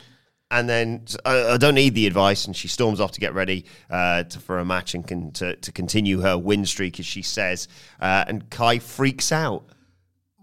And 0.50 0.66
then 0.66 1.04
I, 1.26 1.50
I 1.50 1.56
don't 1.58 1.74
need 1.74 1.94
the 1.94 2.06
advice, 2.06 2.46
and 2.46 2.56
she 2.56 2.68
storms 2.68 3.00
off 3.00 3.12
to 3.12 3.20
get 3.20 3.34
ready 3.34 3.66
uh, 3.90 4.22
to, 4.22 4.38
for 4.38 4.58
a 4.58 4.64
match 4.64 4.94
and 4.94 5.06
can, 5.06 5.32
to, 5.32 5.56
to 5.56 5.72
continue 5.72 6.20
her 6.20 6.38
win 6.38 6.64
streak, 6.64 6.98
as 6.98 7.04
she 7.04 7.20
says. 7.20 7.68
Uh, 8.00 8.24
and 8.26 8.48
Kai 8.48 8.78
freaks 8.78 9.30
out. 9.32 9.64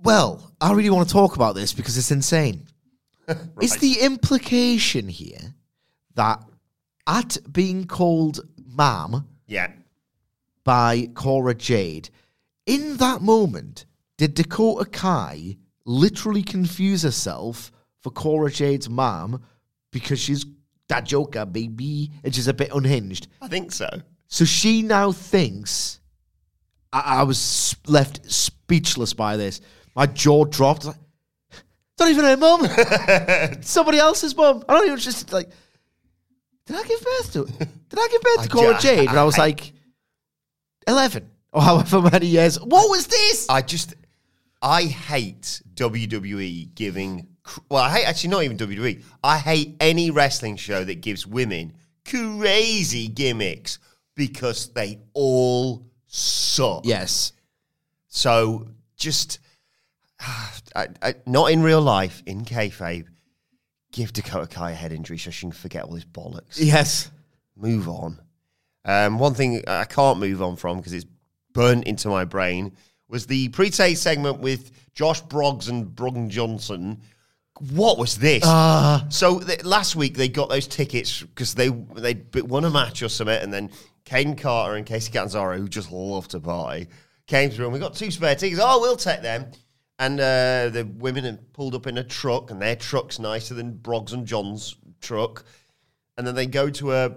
Well, 0.03 0.51
I 0.61 0.73
really 0.73 0.91
want 0.91 1.07
to 1.07 1.13
talk 1.13 1.35
about 1.35 1.55
this 1.55 1.73
because 1.73 1.97
it's 1.97 2.11
insane. 2.11 2.67
Is 3.61 3.77
the 3.77 3.99
implication 4.01 5.07
here 5.07 5.53
that 6.15 6.43
at 7.07 7.37
being 7.51 7.85
called 7.85 8.41
ma'am 8.77 9.25
Yeah. 9.47 9.71
by 10.63 11.09
Cora 11.13 11.53
Jade, 11.55 12.09
in 12.65 12.97
that 12.97 13.21
moment, 13.21 13.85
did 14.17 14.33
Dakota 14.33 14.89
Kai 14.89 15.57
literally 15.85 16.41
confuse 16.43 17.03
herself 17.03 17.71
for 18.01 18.09
Cora 18.11 18.51
Jade's 18.51 18.89
mom 18.89 19.43
because 19.91 20.19
she's 20.19 20.45
that 20.87 21.05
joker, 21.05 21.45
baby, 21.45 22.11
and 22.23 22.33
she's 22.33 22.47
a 22.47 22.53
bit 22.53 22.71
unhinged? 22.73 23.27
I 23.41 23.47
think 23.47 23.71
so. 23.71 23.89
So 24.27 24.45
she 24.45 24.81
now 24.81 25.11
thinks. 25.11 25.99
I, 26.93 27.19
I 27.19 27.23
was 27.23 27.75
left 27.87 28.29
speechless 28.31 29.13
by 29.13 29.37
this. 29.37 29.61
My 29.95 30.05
jaw 30.07 30.45
dropped. 30.45 30.85
Like, 30.85 30.95
not 31.99 32.09
even 32.09 32.25
her 32.25 32.37
mum. 32.37 33.61
Somebody 33.61 33.97
else's 33.99 34.35
mum. 34.35 34.63
I 34.67 34.73
don't 34.73 34.85
even 34.87 34.97
just 34.99 35.31
like. 35.31 35.49
Did 36.65 36.77
I 36.77 36.83
give 36.83 36.99
birth 37.01 37.33
to? 37.33 37.45
Did 37.45 37.99
I 37.99 38.07
give 38.11 38.21
birth 38.21 38.43
to 38.43 38.49
Cora 38.49 38.73
ju- 38.75 38.79
Jade? 38.81 39.09
And 39.09 39.19
I 39.19 39.23
was 39.23 39.37
like, 39.37 39.71
eleven 40.87 41.29
or 41.51 41.61
however 41.61 42.01
many 42.01 42.27
years. 42.27 42.59
What 42.59 42.89
was 42.89 43.07
this? 43.07 43.47
I 43.49 43.61
just, 43.61 43.93
I 44.61 44.83
hate 44.83 45.61
WWE 45.75 46.73
giving. 46.75 47.27
cr- 47.43 47.59
Well, 47.69 47.83
I 47.83 47.89
hate 47.91 48.05
actually 48.05 48.29
not 48.31 48.43
even 48.43 48.57
WWE. 48.57 49.03
I 49.23 49.37
hate 49.37 49.75
any 49.79 50.09
wrestling 50.11 50.55
show 50.57 50.83
that 50.83 51.01
gives 51.01 51.25
women 51.27 51.73
crazy 52.03 53.07
gimmicks 53.07 53.79
because 54.15 54.69
they 54.69 54.99
all 55.13 55.85
suck. 56.07 56.85
yes. 56.85 57.31
So 58.07 58.67
just, 58.97 59.39
I, 60.75 60.87
I, 61.01 61.15
not 61.25 61.51
in 61.51 61.61
real 61.63 61.81
life, 61.81 62.21
in 62.25 62.43
kayfabe, 62.45 63.05
give 63.91 64.11
Dakota 64.13 64.47
Kai 64.47 64.71
a 64.71 64.75
head 64.75 64.91
injury 64.91 65.17
so 65.17 65.31
she 65.31 65.41
can 65.45 65.51
forget 65.51 65.83
all 65.85 65.95
his 65.95 66.05
bollocks 66.05 66.55
Yes. 66.57 67.09
move 67.55 67.87
on. 67.87 68.19
Um, 68.83 69.17
one 69.19 69.33
thing 69.33 69.63
I 69.67 69.85
can't 69.85 70.19
move 70.19 70.41
on 70.41 70.57
from 70.57 70.77
because 70.77 70.93
it's 70.93 71.05
burnt 71.53 71.85
into 71.85 72.09
my 72.09 72.25
brain 72.25 72.73
was 73.07 73.25
the 73.25 73.47
pre-tape 73.49 73.97
segment 73.97 74.39
with 74.39 74.71
Josh 74.93 75.21
Briggs 75.21 75.69
and 75.69 75.95
Brooks 75.95 76.19
Jensen. 76.27 77.01
What 77.71 77.97
was 77.97 78.17
this? 78.17 78.43
so 79.09 79.39
th- 79.39 79.63
last 79.63 79.95
week 79.95 80.15
they 80.17 80.27
got 80.27 80.49
those 80.49 80.67
tickets 80.67 81.21
because 81.21 81.55
they 81.55 81.69
they 81.69 82.15
won 82.41 82.65
a 82.65 82.69
match 82.69 83.01
or 83.01 83.07
something, 83.07 83.41
and 83.41 83.53
then 83.53 83.69
Kane 84.03 84.35
Carter 84.35 84.75
and 84.75 84.85
Kacy 84.85 85.11
Catanzaro, 85.13 85.57
who 85.57 85.69
just 85.69 85.89
love 85.91 86.27
to 86.29 86.39
party, 86.41 86.87
came 87.27 87.49
through 87.49 87.65
and 87.65 87.73
we 87.73 87.79
got 87.79 87.95
two 87.95 88.11
spare 88.11 88.35
tickets. 88.35 88.59
Oh, 88.61 88.81
we'll 88.81 88.97
take 88.97 89.21
them. 89.21 89.45
And 89.97 90.19
uh, 90.19 90.69
the 90.69 90.85
women 90.97 91.23
had 91.23 91.53
pulled 91.53 91.73
up 91.73 91.87
in 91.87 91.97
a 91.97 92.03
truck, 92.03 92.51
and 92.51 92.61
their 92.61 92.75
truck's 92.75 93.17
nicer 93.19 93.53
than 93.53 93.73
Briggs 93.77 94.11
and 94.13 94.25
John's 94.27 94.75
truck. 95.01 95.45
And 96.17 96.27
then 96.27 96.35
they 96.35 96.45
go 96.47 96.69
to 96.69 96.93
a 96.93 97.11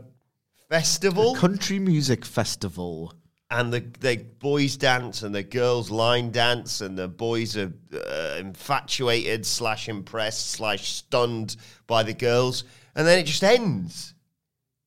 festival 0.69 1.35
Country 1.35 1.79
music 1.79 2.25
festival. 2.25 3.15
and 3.51 3.73
the, 3.73 3.81
the 4.01 4.17
boys 4.39 4.77
dance 4.77 5.23
and 5.23 5.35
the 5.35 5.43
girls 5.43 5.91
line 5.91 6.31
dance 6.31 6.81
and 6.83 6.97
the 6.99 7.09
boys 7.09 7.57
are 7.57 7.73
uh, 7.95 8.37
infatuated 8.39 9.47
slash 9.47 9.89
impressed 9.89 10.51
slash 10.51 10.89
stunned 10.89 11.57
by 11.87 12.03
the 12.03 12.13
girls 12.13 12.65
and 12.95 13.07
then 13.07 13.19
it 13.19 13.25
just 13.25 13.43
ends 13.43 14.13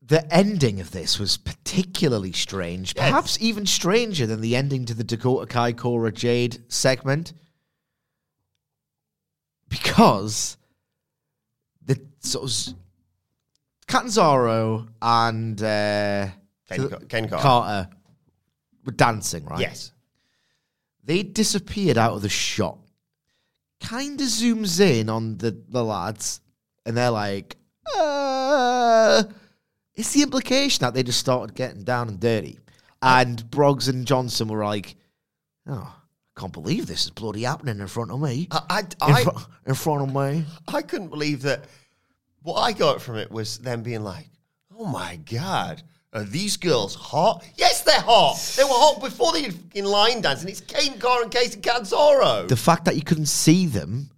The 0.04 0.32
ending 0.34 0.80
of 0.80 0.92
this 0.92 1.18
was 1.20 1.38
particularly 1.38 2.32
strange, 2.34 2.94
Yes. 2.96 3.08
perhaps 3.10 3.38
even 3.42 3.66
stranger 3.66 4.28
than 4.28 4.42
the 4.42 4.56
ending 4.56 4.86
to 4.86 4.94
the 4.94 5.04
Dakota 5.04 5.48
Kai 5.48 5.74
Cora 5.74 6.12
Jade 6.12 6.62
segment, 6.68 7.34
because 9.72 10.58
the 11.84 12.00
sort 12.20 12.44
of 12.46 12.76
Catanzaro 13.88 14.88
and 15.02 15.62
uh, 15.62 16.28
Kane 16.70 16.90
Car- 16.90 17.00
Kane 17.10 17.30
Carter. 17.30 17.42
Carter 17.42 17.90
were 18.86 18.92
dancing, 18.92 19.46
right? 19.46 19.60
yes 19.60 19.92
They 21.04 21.24
disappeared 21.24 21.98
out 21.98 22.14
of 22.14 22.22
the 22.22 22.30
shot. 22.30 22.78
Kind 23.80 24.22
of 24.22 24.28
zooms 24.28 24.80
in 24.80 25.10
on 25.10 25.38
the, 25.38 25.60
the 25.70 25.84
lads, 25.84 26.42
and 26.86 26.96
they're 26.96 27.10
like, 27.10 27.56
uh, 27.98 29.24
it's 29.96 30.14
the 30.14 30.22
implication 30.22 30.82
that 30.82 30.94
they 30.94 31.02
just 31.02 31.20
started 31.20 31.56
getting 31.56 31.84
down 31.84 32.08
and 32.08 32.20
dirty. 32.20 32.60
And 33.02 33.50
Briggs 33.50 33.88
and 33.88 34.06
Jensen 34.06 34.48
were 34.50 34.64
like, 34.64 34.96
oh, 35.66 35.96
can't 36.38 36.54
believe 36.54 36.88
this 36.88 37.06
is 37.06 37.12
bloody 37.12 37.44
happening 37.44 37.80
in 37.80 37.88
front 37.88 38.12
of 38.12 38.22
me. 38.22 38.48
I, 38.52 38.62
I, 38.70 38.80
in, 38.80 38.88
I, 39.02 39.24
fro- 39.24 39.42
in 39.66 39.74
front 39.74 40.02
of 40.04 40.16
me. 40.16 40.46
I 40.68 40.82
couldn't 40.82 41.10
believe 41.10 41.42
that 41.44 41.66
what 42.42 42.56
I 42.56 42.72
got 42.72 43.02
from 43.02 43.18
it 43.18 43.32
was 43.32 43.58
them 43.60 43.84
being 43.84 44.04
like 44.04 44.28
oh 44.78 44.86
my 44.86 45.18
god 45.30 45.84
are 46.14 46.24
these 46.24 46.58
girls 46.58 46.94
hot? 46.94 47.46
Yes, 47.56 47.84
they're 47.84 48.02
hot. 48.02 48.38
They 48.58 48.64
were 48.64 48.70
hot 48.72 49.00
before 49.00 49.32
they 49.32 49.50
in 49.74 49.86
line 49.86 50.20
dance, 50.20 50.42
and 50.42 50.50
it's 50.50 50.60
Kane 50.60 51.00
Carr 51.00 51.24
and 51.24 51.32
Kacy 51.32 51.62
Catanzaro. 51.62 52.48
The 52.48 52.58
fact 52.58 52.84
that 52.86 52.98
you 52.98 53.02
couldn't 53.02 53.28
see 53.28 53.66
them, 53.66 54.10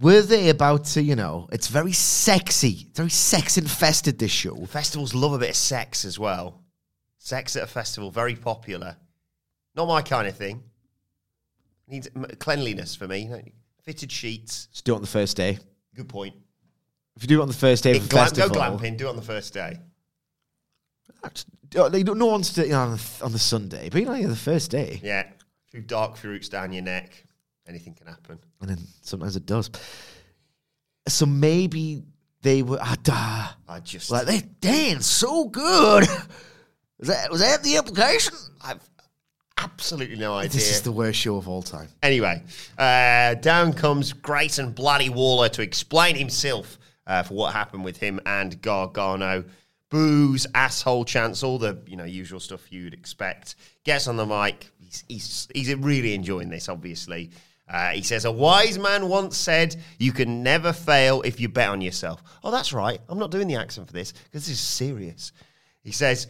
were 0.00 0.22
they 0.22 0.48
about 0.48 0.84
to, 0.86 1.02
you 1.02 1.14
know, 1.14 1.48
it's 1.52 1.68
very 1.68 1.92
sexy. 1.92 2.86
It's 2.88 2.96
very 2.96 3.10
sex 3.10 3.58
infested, 3.58 4.18
this 4.18 4.32
show. 4.32 4.56
Festivals 4.66 5.14
love 5.14 5.34
a 5.34 5.38
bit 5.38 5.50
of 5.50 5.56
sex 5.56 6.04
as 6.04 6.18
well. 6.18 6.62
Sex 7.18 7.54
at 7.54 7.62
a 7.62 7.66
festival, 7.68 8.10
very 8.10 8.34
popular. 8.34 8.96
Not 9.76 9.86
my 9.86 10.02
kind 10.02 10.26
of 10.26 10.36
thing. 10.36 10.64
Needs 11.88 12.08
cleanliness 12.38 12.96
for 12.96 13.06
me. 13.06 13.30
Fitted 13.82 14.10
sheets. 14.10 14.66
Just 14.72 14.84
do 14.84 14.92
it 14.92 14.96
on 14.96 15.02
the 15.02 15.06
first 15.06 15.36
day. 15.36 15.58
Good 15.94 16.08
point. 16.08 16.34
If 17.16 17.22
you 17.22 17.28
do 17.28 17.38
it 17.38 17.42
on 17.42 17.48
the 17.48 17.54
first 17.54 17.84
day 17.84 17.96
of 17.96 18.08
Glam- 18.08 18.26
festival, 18.26 18.50
go 18.50 18.60
glamping. 18.60 18.96
Do 18.96 19.06
it 19.06 19.10
on 19.10 19.16
the 19.16 19.22
first 19.22 19.54
day. 19.54 19.78
Uh, 21.22 21.88
no 21.88 22.26
one's 22.26 22.52
doing 22.52 22.70
it 22.70 22.74
on 22.74 22.92
the, 22.92 23.20
on 23.22 23.32
the 23.32 23.38
Sunday, 23.38 23.88
but 23.90 24.00
you 24.00 24.06
know, 24.06 24.14
yeah, 24.14 24.26
the 24.26 24.36
first 24.36 24.70
day. 24.70 25.00
Yeah. 25.02 25.26
Few 25.70 25.80
dark 25.80 26.16
fruits 26.16 26.48
down 26.48 26.72
your 26.72 26.82
neck. 26.82 27.24
Anything 27.66 27.94
can 27.94 28.06
happen. 28.06 28.38
And 28.60 28.70
then 28.70 28.78
sometimes 29.02 29.36
it 29.36 29.46
does. 29.46 29.70
So 31.08 31.26
maybe 31.26 32.02
they 32.42 32.62
were, 32.62 32.78
ah, 32.80 32.96
duh. 33.02 33.72
I 33.72 33.80
just. 33.80 34.10
like, 34.10 34.26
they 34.26 34.40
dance 34.60 35.06
so 35.06 35.46
good. 35.46 36.06
Was 36.98 37.08
that, 37.08 37.30
was 37.30 37.40
that 37.40 37.62
the 37.62 37.76
implication? 37.76 38.32
I've 38.64 38.80
absolutely 39.58 40.16
no 40.16 40.34
idea. 40.34 40.50
This 40.50 40.70
is 40.70 40.82
the 40.82 40.92
worst 40.92 41.18
show 41.18 41.36
of 41.36 41.48
all 41.48 41.62
time. 41.62 41.88
Anyway, 42.02 42.42
uh, 42.78 43.34
down 43.34 43.72
comes 43.72 44.12
Grayson 44.12 44.72
Bloody 44.72 45.08
Waller 45.08 45.48
to 45.50 45.62
explain 45.62 46.16
himself 46.16 46.78
uh, 47.06 47.22
for 47.22 47.34
what 47.34 47.52
happened 47.52 47.84
with 47.84 47.96
him 47.98 48.20
and 48.26 48.60
Gargano. 48.60 49.44
Booze, 49.88 50.46
asshole 50.54 51.04
chants, 51.04 51.42
all 51.42 51.58
the 51.58 51.78
you 51.86 51.96
know 51.96 52.04
usual 52.04 52.40
stuff 52.40 52.72
you'd 52.72 52.92
expect. 52.92 53.54
Gets 53.84 54.08
on 54.08 54.16
the 54.16 54.26
mic. 54.26 54.70
He's 54.78 55.04
he's, 55.08 55.48
he's 55.54 55.74
really 55.76 56.14
enjoying 56.14 56.48
this. 56.48 56.68
Obviously, 56.68 57.30
uh, 57.68 57.90
he 57.90 58.02
says 58.02 58.24
a 58.24 58.32
wise 58.32 58.78
man 58.78 59.08
once 59.08 59.36
said, 59.36 59.76
"You 59.98 60.12
can 60.12 60.42
never 60.42 60.72
fail 60.72 61.22
if 61.22 61.38
you 61.38 61.48
bet 61.48 61.68
on 61.68 61.80
yourself." 61.80 62.20
Oh, 62.42 62.50
that's 62.50 62.72
right. 62.72 63.00
I'm 63.08 63.18
not 63.18 63.30
doing 63.30 63.46
the 63.46 63.54
accent 63.56 63.86
for 63.86 63.92
this 63.92 64.12
because 64.12 64.46
this 64.46 64.48
is 64.48 64.60
serious. 64.60 65.30
He 65.84 65.92
says 65.92 66.26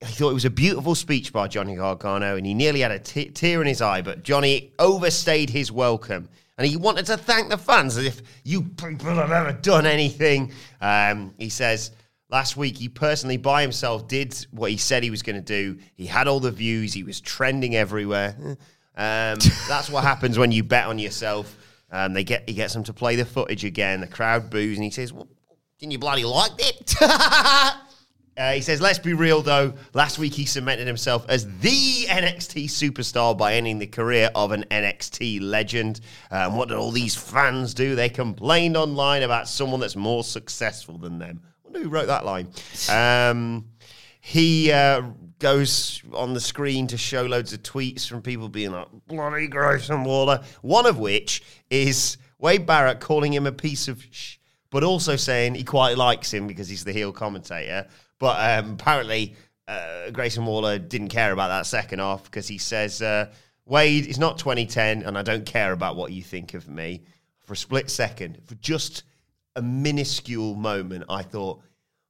he 0.00 0.12
thought 0.12 0.30
it 0.30 0.34
was 0.34 0.44
a 0.44 0.50
beautiful 0.50 0.94
speech 0.94 1.32
by 1.32 1.48
Johnny 1.48 1.74
Gargano, 1.76 2.36
and 2.36 2.44
he 2.44 2.54
nearly 2.54 2.80
had 2.80 2.90
a 2.90 2.98
t- 2.98 3.30
tear 3.30 3.60
in 3.62 3.66
his 3.66 3.80
eye. 3.80 4.02
But 4.02 4.22
Johnny 4.22 4.72
overstayed 4.78 5.48
his 5.48 5.72
welcome, 5.72 6.28
and 6.58 6.66
he 6.66 6.76
wanted 6.76 7.06
to 7.06 7.16
thank 7.16 7.48
the 7.48 7.56
fans 7.56 7.96
as 7.96 8.04
if 8.04 8.22
you 8.44 8.62
people 8.62 9.14
have 9.14 9.32
ever 9.32 9.52
done 9.52 9.86
anything. 9.86 10.52
Um, 10.80 11.34
he 11.38 11.48
says. 11.48 11.92
Last 12.28 12.56
week, 12.56 12.76
he 12.76 12.88
personally 12.88 13.36
by 13.36 13.62
himself 13.62 14.08
did 14.08 14.34
what 14.50 14.72
he 14.72 14.76
said 14.78 15.04
he 15.04 15.10
was 15.10 15.22
going 15.22 15.36
to 15.36 15.40
do. 15.40 15.78
He 15.94 16.06
had 16.06 16.26
all 16.26 16.40
the 16.40 16.50
views. 16.50 16.92
He 16.92 17.04
was 17.04 17.20
trending 17.20 17.76
everywhere. 17.76 18.34
Um, 18.40 18.56
that's 19.68 19.88
what 19.88 20.02
happens 20.02 20.36
when 20.36 20.50
you 20.50 20.64
bet 20.64 20.86
on 20.86 20.98
yourself. 20.98 21.56
Um, 21.90 22.14
they 22.14 22.24
get 22.24 22.48
he 22.48 22.54
gets 22.56 22.74
them 22.74 22.82
to 22.82 22.92
play 22.92 23.14
the 23.14 23.24
footage 23.24 23.64
again. 23.64 24.00
The 24.00 24.08
crowd 24.08 24.50
boos, 24.50 24.76
and 24.76 24.82
he 24.82 24.90
says, 24.90 25.12
well, 25.12 25.28
"Didn't 25.78 25.92
you 25.92 26.00
bloody 26.00 26.24
like 26.24 26.50
it?" 26.58 26.94
Uh, 28.36 28.52
he 28.52 28.60
says, 28.60 28.82
let's 28.82 28.98
be 28.98 29.14
real 29.14 29.40
though. 29.40 29.72
Last 29.94 30.18
week 30.18 30.34
he 30.34 30.44
cemented 30.44 30.86
himself 30.86 31.24
as 31.28 31.46
the 31.60 32.04
NXT 32.06 32.64
superstar 32.64 33.36
by 33.36 33.54
ending 33.54 33.78
the 33.78 33.86
career 33.86 34.30
of 34.34 34.52
an 34.52 34.64
NXT 34.70 35.40
legend. 35.40 36.00
Um, 36.30 36.56
what 36.56 36.68
did 36.68 36.76
all 36.76 36.90
these 36.90 37.14
fans 37.14 37.72
do? 37.72 37.94
They 37.94 38.10
complained 38.10 38.76
online 38.76 39.22
about 39.22 39.48
someone 39.48 39.80
that's 39.80 39.96
more 39.96 40.22
successful 40.22 40.98
than 40.98 41.18
them. 41.18 41.40
I 41.44 41.64
wonder 41.64 41.80
who 41.80 41.88
wrote 41.88 42.08
that 42.08 42.26
line. 42.26 42.48
Um, 42.90 43.70
he 44.20 44.70
uh, 44.70 45.02
goes 45.38 46.02
on 46.12 46.34
the 46.34 46.40
screen 46.40 46.88
to 46.88 46.98
show 46.98 47.22
loads 47.22 47.54
of 47.54 47.62
tweets 47.62 48.06
from 48.06 48.20
people 48.20 48.50
being 48.50 48.72
like, 48.72 48.88
bloody 49.06 49.48
Grayson 49.48 50.04
Waller. 50.04 50.42
One 50.60 50.84
of 50.84 50.98
which 50.98 51.42
is 51.70 52.18
Wade 52.38 52.66
Barrett 52.66 53.00
calling 53.00 53.32
him 53.32 53.46
a 53.46 53.52
piece 53.52 53.88
of 53.88 54.04
sh, 54.10 54.36
but 54.70 54.84
also 54.84 55.16
saying 55.16 55.54
he 55.54 55.64
quite 55.64 55.96
likes 55.96 56.34
him 56.34 56.46
because 56.46 56.68
he's 56.68 56.84
the 56.84 56.92
heel 56.92 57.12
commentator. 57.12 57.86
But 58.18 58.64
um, 58.64 58.72
apparently, 58.72 59.34
uh, 59.68 60.10
Grayson 60.10 60.46
Waller 60.46 60.78
didn't 60.78 61.08
care 61.08 61.32
about 61.32 61.48
that 61.48 61.66
second 61.66 61.98
half 61.98 62.24
because 62.24 62.48
he 62.48 62.58
says, 62.58 63.02
uh, 63.02 63.32
Wade, 63.64 64.06
it's 64.06 64.18
not 64.18 64.38
2010, 64.38 65.02
and 65.02 65.18
I 65.18 65.22
don't 65.22 65.44
care 65.44 65.72
about 65.72 65.96
what 65.96 66.12
you 66.12 66.22
think 66.22 66.54
of 66.54 66.68
me. 66.68 67.02
For 67.40 67.52
a 67.52 67.56
split 67.56 67.90
second, 67.90 68.38
for 68.44 68.54
just 68.56 69.04
a 69.54 69.62
minuscule 69.62 70.54
moment, 70.54 71.04
I 71.08 71.22
thought, 71.22 71.62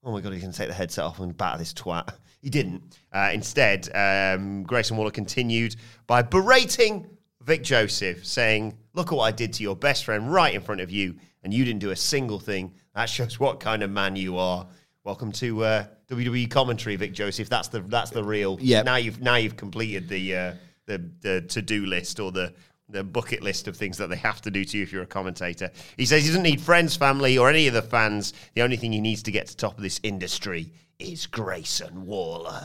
oh 0.05 0.13
my 0.13 0.21
God, 0.21 0.33
he's 0.33 0.43
going 0.43 0.53
to 0.53 0.59
take 0.59 0.69
the 0.69 0.75
headset 0.75 1.05
off 1.05 1.21
and 1.21 1.37
batter 1.37 1.59
this 1.59 1.73
twat. 1.73 2.13
He 2.43 2.51
didn't. 2.51 2.97
Uh, 3.13 3.31
instead, 3.35 3.89
um, 3.93 4.63
Grayson 4.63 4.97
Waller 4.97 5.11
continued 5.11 5.75
by 6.07 6.23
berating 6.23 7.05
Vic 7.43 7.65
Joseph, 7.65 8.25
saying, 8.25 8.77
Look 8.95 9.11
at 9.11 9.17
what 9.17 9.25
I 9.25 9.33
did 9.33 9.55
to 9.55 9.65
your 9.65 9.75
best 9.75 10.05
friend 10.05 10.33
right 10.33 10.55
in 10.55 10.61
front 10.61 10.81
of 10.81 10.89
you, 10.89 11.17
and 11.43 11.53
you 11.53 11.65
didn't 11.65 11.81
do 11.81 11.91
a 11.91 11.97
single 11.97 12.39
thing. 12.39 12.75
That 12.95 13.07
shows 13.07 13.41
what 13.41 13.59
kind 13.59 13.83
of 13.83 13.91
man 13.91 14.15
you 14.15 14.39
are. 14.39 14.69
Welcome 15.03 15.33
to 15.33 15.65
uh, 15.65 15.85
WWE 16.11 16.51
commentary, 16.51 16.97
Vic 16.97 17.13
Joseph. 17.13 17.49
That's 17.49 17.69
the 17.69 17.81
that's 17.81 18.11
the 18.11 18.23
real. 18.23 18.59
Yeah. 18.61 18.83
Now 18.83 18.97
you've 18.97 19.21
now 19.21 19.37
you've 19.37 19.57
completed 19.57 20.09
the 20.09 20.37
uh, 20.37 20.53
the 20.87 21.11
the 21.21 21.41
to 21.43 21.63
do 21.63 21.87
list 21.87 22.21
or 22.21 22.31
the 22.33 22.53
the 22.89 23.03
bucket 23.03 23.43
list 23.43 23.67
of 23.67 23.77
things 23.77 23.99
that 23.99 24.09
they 24.09 24.17
have 24.17 24.41
to 24.43 24.51
do 24.51 24.65
to 24.65 24.77
you 24.77 24.83
if 24.85 24.93
you're 24.93 25.03
a 25.03 25.07
commentator. 25.07 25.71
He 25.97 26.07
says 26.07 26.23
he 26.23 26.29
doesn't 26.29 26.45
need 26.45 26.61
friends, 26.61 26.97
family, 26.97 27.37
or 27.37 27.49
any 27.51 27.67
of 27.67 27.75
the 27.75 27.83
fans. 27.83 28.33
The 28.55 28.63
only 28.63 28.77
thing 28.77 28.93
he 28.93 29.01
needs 29.01 29.25
to 29.25 29.33
get 29.33 29.49
to 29.49 29.57
top 29.57 29.77
of 29.77 29.83
this 29.83 29.99
industry 30.05 30.73
is 31.01 31.27
Grayson 31.27 32.07
Waller. 32.07 32.63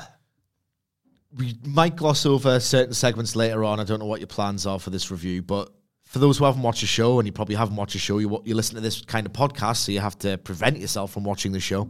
we 1.35 1.57
might 1.65 1.95
gloss 1.95 2.25
over 2.27 2.59
certain 2.59 2.93
segments 2.93 3.35
later 3.35 3.63
on. 3.63 3.79
I 3.79 3.83
don't 3.83 3.99
know 3.99 4.05
what 4.05 4.19
your 4.19 4.27
plans 4.27 4.67
are 4.67 4.79
for 4.79 4.91
this 4.91 5.09
review, 5.09 5.41
but 5.41 5.71
for 6.03 6.19
those 6.19 6.37
who 6.37 6.45
haven't 6.45 6.61
watched 6.61 6.81
the 6.81 6.87
show, 6.87 7.19
and 7.19 7.27
you 7.27 7.31
probably 7.31 7.55
haven't 7.55 7.75
watched 7.75 7.93
the 7.93 7.99
show, 7.99 8.19
you, 8.19 8.41
you 8.45 8.53
listen 8.53 8.75
to 8.75 8.81
this 8.81 9.01
kind 9.01 9.25
of 9.25 9.33
podcast, 9.33 9.77
so 9.77 9.91
you 9.91 10.01
have 10.01 10.19
to 10.19 10.37
prevent 10.37 10.77
yourself 10.77 11.11
from 11.11 11.23
watching 11.23 11.51
the 11.51 11.59
show. 11.59 11.89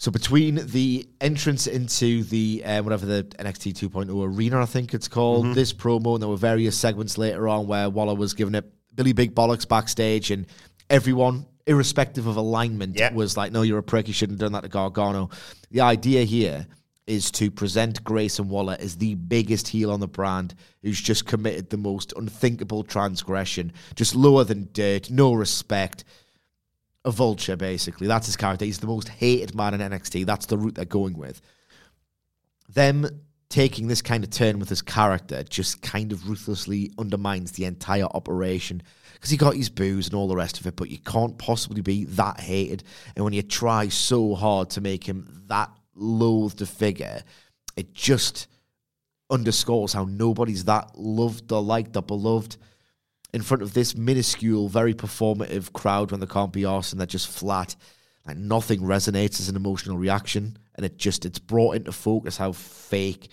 So 0.00 0.12
between 0.12 0.64
the 0.66 1.08
entrance 1.20 1.66
into 1.66 2.22
the 2.22 2.62
uh, 2.64 2.82
whatever 2.84 3.04
the 3.04 3.24
NXT 3.40 3.74
2.0 3.90 4.36
arena, 4.36 4.62
I 4.62 4.64
think 4.64 4.94
it's 4.94 5.08
called, 5.08 5.54
this 5.56 5.72
promo, 5.72 6.14
and 6.14 6.22
there 6.22 6.28
were 6.28 6.36
various 6.36 6.78
segments 6.78 7.18
later 7.18 7.48
on 7.48 7.66
where 7.66 7.90
Waller 7.90 8.14
was 8.14 8.32
giving 8.32 8.54
it 8.54 8.64
Billy 8.94 9.12
Big 9.12 9.34
Bollocks 9.34 9.66
backstage, 9.66 10.30
and 10.30 10.46
everyone, 10.88 11.46
irrespective 11.66 12.28
of 12.28 12.36
alignment, 12.36 12.96
Yeah. 12.96 13.12
was 13.12 13.36
like, 13.36 13.50
"No, 13.50 13.62
you're 13.62 13.78
a 13.78 13.82
prick. 13.82 14.06
You 14.06 14.14
shouldn't 14.14 14.40
have 14.40 14.46
done 14.46 14.52
that 14.52 14.62
to 14.62 14.68
Gargano." 14.68 15.30
The 15.72 15.80
idea 15.80 16.22
here 16.22 16.68
is 17.08 17.32
to 17.32 17.50
present 17.50 18.04
Grayson 18.04 18.48
Waller 18.50 18.76
as 18.78 18.96
the 18.96 19.14
biggest 19.16 19.66
heel 19.68 19.90
on 19.90 19.98
the 19.98 20.06
brand 20.06 20.54
who's 20.82 21.00
just 21.00 21.24
committed 21.26 21.70
the 21.70 21.76
most 21.76 22.12
unthinkable 22.16 22.84
transgression, 22.84 23.72
just 23.96 24.14
lower 24.14 24.44
than 24.44 24.68
dirt, 24.74 25.10
no 25.10 25.32
respect 25.32 26.04
a 27.08 27.12
vulture, 27.12 27.56
basically. 27.56 28.06
That's 28.06 28.26
his 28.26 28.36
character. 28.36 28.64
He's 28.64 28.78
the 28.78 28.86
most 28.86 29.08
hated 29.08 29.54
man 29.54 29.74
in 29.74 29.80
NXT. 29.80 30.26
That's 30.26 30.46
the 30.46 30.58
route 30.58 30.76
they're 30.76 30.84
going 30.84 31.16
with. 31.16 31.40
Them 32.68 33.06
taking 33.48 33.88
this 33.88 34.02
kind 34.02 34.22
of 34.22 34.30
turn 34.30 34.58
with 34.58 34.68
his 34.68 34.82
character 34.82 35.42
just 35.42 35.80
kind 35.80 36.12
of 36.12 36.28
ruthlessly 36.28 36.92
undermines 36.98 37.52
the 37.52 37.64
entire 37.64 38.04
operation 38.04 38.82
because 39.14 39.30
he 39.30 39.36
got 39.36 39.56
his 39.56 39.70
booze 39.70 40.06
and 40.06 40.14
all 40.14 40.28
the 40.28 40.36
rest 40.36 40.60
of 40.60 40.66
it, 40.66 40.76
but 40.76 40.90
you 40.90 40.98
can't 40.98 41.38
possibly 41.38 41.80
be 41.80 42.04
that 42.04 42.38
hated. 42.38 42.84
And 43.16 43.24
when 43.24 43.32
you 43.32 43.42
try 43.42 43.88
so 43.88 44.34
hard 44.34 44.70
to 44.70 44.80
make 44.80 45.04
him 45.04 45.44
that 45.46 45.70
loathed 45.94 46.62
a 46.62 46.66
figure, 46.66 47.22
it 47.74 47.94
just 47.94 48.46
underscores 49.30 49.92
how 49.92 50.04
nobody's 50.04 50.64
that 50.64 50.96
loved 50.96 51.50
or 51.50 51.62
liked 51.62 51.96
or 51.96 52.02
beloved 52.02 52.56
in 53.32 53.42
front 53.42 53.62
of 53.62 53.74
this 53.74 53.96
minuscule, 53.96 54.68
very 54.68 54.94
performative 54.94 55.72
crowd 55.72 56.10
when 56.10 56.20
they 56.20 56.26
can't 56.26 56.52
be 56.52 56.62
arsed 56.62 56.92
and 56.92 57.00
they're 57.00 57.06
just 57.06 57.28
flat. 57.28 57.76
Like 58.26 58.36
nothing 58.36 58.80
resonates 58.80 59.40
as 59.40 59.48
an 59.48 59.56
emotional 59.56 59.96
reaction, 59.96 60.58
and 60.74 60.84
it 60.84 60.98
just 60.98 61.24
it's 61.24 61.38
brought 61.38 61.76
into 61.76 61.92
focus 61.92 62.36
how 62.36 62.52
fake 62.52 63.28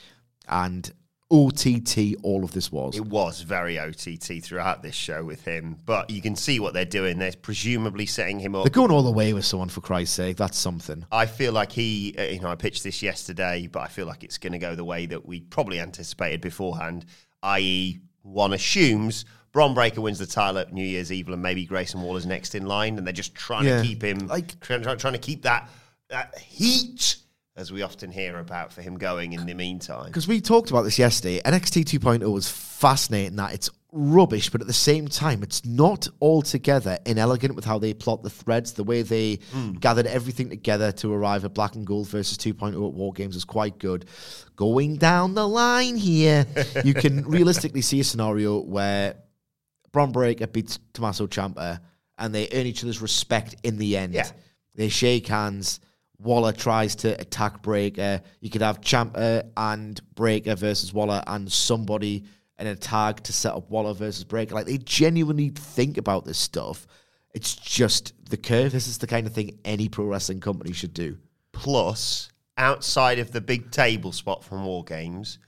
and 0.47 0.89
OTT 1.31 2.15
all 2.21 2.43
of 2.43 2.51
this 2.51 2.71
was. 2.71 2.95
It 2.95 3.05
was 3.05 3.41
very 3.41 3.79
OTT 3.79 4.43
throughout 4.43 4.83
this 4.83 4.95
show 4.95 5.23
with 5.23 5.43
him, 5.43 5.77
but 5.85 6.09
you 6.09 6.21
can 6.21 6.35
see 6.35 6.59
what 6.59 6.73
they're 6.73 6.85
doing. 6.85 7.17
They're 7.17 7.33
presumably 7.41 8.05
setting 8.05 8.39
him 8.39 8.55
up. 8.55 8.63
They're 8.63 8.69
going 8.69 8.91
all 8.91 9.03
the 9.03 9.11
way 9.11 9.33
with 9.33 9.43
someone 9.43 9.69
for 9.69 9.81
Christ's 9.81 10.15
sake. 10.15 10.37
That's 10.37 10.57
something. 10.57 11.05
I 11.11 11.25
feel 11.25 11.51
like 11.51 11.71
he, 11.71 12.15
uh, 12.17 12.23
you 12.23 12.41
know, 12.41 12.49
I 12.49 12.55
pitched 12.55 12.83
this 12.83 13.01
yesterday, 13.01 13.67
but 13.67 13.79
I 13.79 13.87
feel 13.87 14.05
like 14.05 14.23
it's 14.23 14.37
going 14.37 14.53
to 14.53 14.59
go 14.59 14.75
the 14.75 14.85
way 14.85 15.07
that 15.07 15.25
we 15.25 15.41
probably 15.41 15.79
anticipated 15.79 16.41
beforehand, 16.41 17.05
i.e., 17.43 17.99
one 18.21 18.53
assumes 18.53 19.25
Bron 19.55 19.73
Breakker 19.73 20.01
wins 20.01 20.19
the 20.19 20.25
title 20.25 20.57
at 20.57 20.73
New 20.73 20.83
Year's 20.83 21.13
Eve, 21.13 21.29
and 21.29 21.41
maybe 21.41 21.65
Grayson 21.65 22.01
Waller's 22.01 22.25
next 22.25 22.55
in 22.55 22.65
line, 22.65 22.97
and 22.97 23.07
they're 23.07 23.13
just 23.13 23.33
trying 23.33 23.63
Yeah. 23.63 23.81
to 23.81 23.87
keep 23.87 24.03
him, 24.03 24.27
Like- 24.27 24.59
trying, 24.59 24.83
trying 24.83 25.13
to 25.13 25.17
keep 25.17 25.43
that 25.43 25.69
that 26.09 26.37
heat, 26.37 27.15
as 27.55 27.71
we 27.71 27.81
often 27.81 28.11
hear 28.11 28.37
about, 28.37 28.73
for 28.73 28.81
him 28.81 28.97
going 28.97 29.31
in 29.31 29.45
the 29.45 29.53
meantime. 29.53 30.07
Because 30.07 30.27
we 30.27 30.41
talked 30.41 30.71
about 30.71 30.83
this 30.83 30.99
yesterday. 30.99 31.41
NXT 31.45 31.85
2.0 31.85 32.33
was 32.33 32.49
fascinating 32.49 33.37
that 33.37 33.53
it's 33.53 33.69
rubbish, 33.93 34.49
but 34.49 34.59
at 34.59 34.67
the 34.67 34.73
same 34.73 35.07
time, 35.07 35.41
it's 35.41 35.63
not 35.65 36.09
altogether 36.21 36.99
inelegant 37.05 37.55
with 37.55 37.63
how 37.63 37.79
they 37.79 37.93
plot 37.93 38.23
the 38.23 38.29
threads. 38.29 38.73
The 38.73 38.83
way 38.83 39.03
they 39.03 39.39
hmm. 39.53 39.71
gathered 39.75 40.05
everything 40.05 40.49
together 40.49 40.91
to 40.91 41.13
arrive 41.13 41.45
at 41.45 41.53
Black 41.53 41.75
and 41.75 41.87
Gold 41.87 42.09
versus 42.09 42.37
2.0 42.37 42.73
at 42.73 42.93
War 42.93 43.13
Games 43.13 43.37
is 43.37 43.45
quite 43.45 43.79
good. 43.79 44.05
Going 44.57 44.97
down 44.97 45.33
the 45.33 45.47
line 45.47 45.95
here, 45.95 46.45
you 46.83 46.93
can 46.93 47.23
realistically 47.27 47.81
see 47.81 48.01
a 48.01 48.03
scenario 48.03 48.59
where 48.59 49.15
Bron 49.95 50.11
Breakker 50.11 50.47
beats 50.47 50.77
Tommaso 50.91 51.25
Ciampa 51.25 51.79
and 52.17 52.35
they 52.35 52.49
earn 52.51 52.65
each 52.65 52.83
other's 52.83 53.01
respect 53.01 53.55
in 53.63 53.77
the 53.77 53.95
end. 53.95 54.13
Yeah. 54.13 54.29
They 54.75 54.89
shake 54.89 55.25
hands. 55.27 55.79
Waller 56.17 56.51
tries 56.51 56.97
to 56.97 57.17
attack 57.17 57.61
Breakker. 57.61 58.21
You 58.41 58.49
could 58.49 58.61
have 58.61 58.81
Ciampa 58.81 59.49
and 59.55 60.01
Breakker 60.13 60.57
versus 60.57 60.93
Waller 60.93 61.23
and 61.27 61.49
somebody 61.49 62.25
in 62.59 62.67
a 62.67 62.75
tag 62.75 63.23
to 63.23 63.31
set 63.31 63.53
up 63.53 63.69
Waller 63.69 63.93
versus 63.93 64.25
Breakker. 64.25 64.53
Like 64.53 64.65
they 64.65 64.79
genuinely 64.79 65.51
think 65.51 65.97
about 65.97 66.25
this 66.25 66.39
stuff. 66.39 66.87
It's 67.33 67.55
just 67.55 68.11
the 68.29 68.35
curve. 68.35 68.73
This 68.73 68.89
is 68.89 68.97
the 68.97 69.07
kind 69.07 69.25
of 69.25 69.31
thing 69.31 69.59
any 69.63 69.87
pro 69.87 70.03
wrestling 70.03 70.41
company 70.41 70.73
should 70.73 70.93
do. 70.93 71.17
Plus, 71.53 72.27
outside 72.57 73.19
of 73.19 73.31
the 73.31 73.39
big 73.39 73.71
table 73.71 74.11
spot 74.11 74.43
from 74.43 74.65
War 74.65 74.83
Games, 74.83 75.39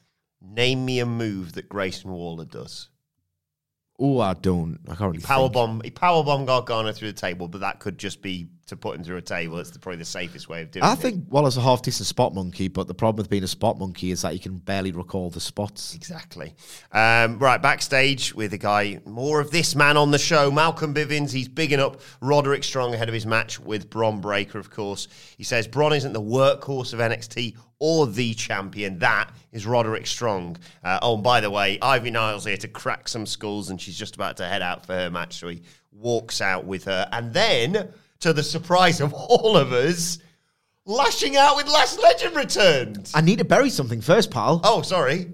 name 0.42 0.86
me 0.86 1.00
a 1.00 1.06
move 1.06 1.52
that 1.56 1.68
Grayson 1.68 2.12
Waller 2.12 2.46
does. 2.46 2.88
Oh, 4.00 4.20
I 4.20 4.34
don't. 4.36 4.80
I 4.86 4.96
can't 4.96 5.12
really 5.12 5.24
Power 5.24 5.50
bomb, 5.50 5.82
he 5.84 5.90
power 5.90 6.24
bomb 6.24 6.46
Gargano 6.46 6.92
through 6.92 7.12
the 7.12 7.20
table, 7.20 7.48
but 7.48 7.62
that 7.62 7.80
could 7.80 7.98
just 7.98 8.22
be 8.22 8.48
to 8.68 8.76
put 8.76 8.96
him 8.96 9.04
through 9.04 9.18
a 9.18 9.22
table. 9.22 9.58
It's 9.58 9.72
the, 9.72 9.80
probably 9.80 9.98
the 9.98 10.06
safest 10.06 10.50
way 10.50 10.62
of 10.62 10.72
doing 10.72 10.84
I 10.84 10.90
it. 10.90 10.92
I 10.92 10.96
think 10.96 11.26
Waller's 11.30 11.58
a 11.58 11.62
half 11.62 11.82
decent 11.82 12.06
spot 12.06 12.36
monkey, 12.36 12.68
but 12.68 12.88
the 12.88 12.94
problem 12.94 13.24
with 13.24 13.30
being 13.30 13.44
a 13.44 13.48
spot 13.48 13.80
monkey 13.80 14.12
is 14.12 14.22
that 14.22 14.34
you 14.34 14.40
can 14.40 14.58
barely 14.58 14.92
recall 14.92 15.32
the 15.32 15.40
spots. 15.40 15.96
Exactly. 15.96 16.54
Um, 16.92 17.40
right, 17.40 17.62
backstage 17.62 18.36
with 18.36 18.54
a 18.54 18.58
guy, 18.58 19.00
more 19.06 19.40
of 19.40 19.50
this 19.50 19.74
man 19.74 19.98
on 19.98 20.12
the 20.12 20.20
show, 20.20 20.52
Malcolm 20.52 20.94
Bivens. 20.94 21.32
He's 21.32 21.48
bigging 21.48 21.80
up 21.80 22.02
Roderick 22.22 22.64
Strong 22.64 22.94
ahead 22.94 23.08
of 23.08 23.14
his 23.14 23.26
match 23.26 23.60
with 23.60 23.90
Bron 23.90 24.22
Breakker, 24.22 24.60
of 24.60 24.70
course. 24.70 25.08
He 25.38 25.44
says 25.44 25.68
Bron 25.68 25.94
isn't 25.94 26.14
the 26.14 26.22
workhorse 26.22 26.94
of 26.94 27.00
NXT 27.00 27.56
or 27.80 28.08
the 28.08 28.34
champion. 28.34 29.00
That 29.00 29.32
is 29.52 29.66
Roderick 29.66 30.08
Strong. 30.08 30.58
Uh, 30.84 31.00
oh, 31.02 31.16
and 31.16 31.24
by 31.24 31.42
the 31.42 31.52
way, 31.52 31.78
Ivy 31.82 32.12
Niles 32.12 32.46
here 32.46 32.58
to 32.58 32.68
crack 32.68 33.08
some 33.08 33.26
skulls, 33.26 33.70
and 33.70 33.80
she's 33.80 33.98
just 33.98 34.16
about 34.16 34.38
to 34.38 34.48
head 34.48 34.62
out 34.62 34.86
for 34.86 34.94
her 34.94 35.10
match. 35.10 35.40
So 35.40 35.50
he 35.50 35.62
walks 35.92 36.42
out 36.42 36.66
with 36.66 36.86
her. 36.86 37.08
And 37.12 37.34
then, 37.34 37.92
to 38.22 38.34
the 38.34 38.44
surprise 38.44 39.02
of 39.02 39.13
all 39.13 39.58
of 39.58 39.74
us, 39.74 40.20
lashing 40.86 41.36
out 41.36 41.56
with 41.56 41.68
Lash 41.68 41.98
Legend 41.98 42.36
returned. 42.36 43.12
I 43.13 43.22
need 43.22 43.40
to 43.40 43.46
bury 43.46 43.70
something 43.70 44.02
first, 44.02 44.32
pal. 44.32 44.62
Oh, 44.63 44.82
sorry. 44.82 45.34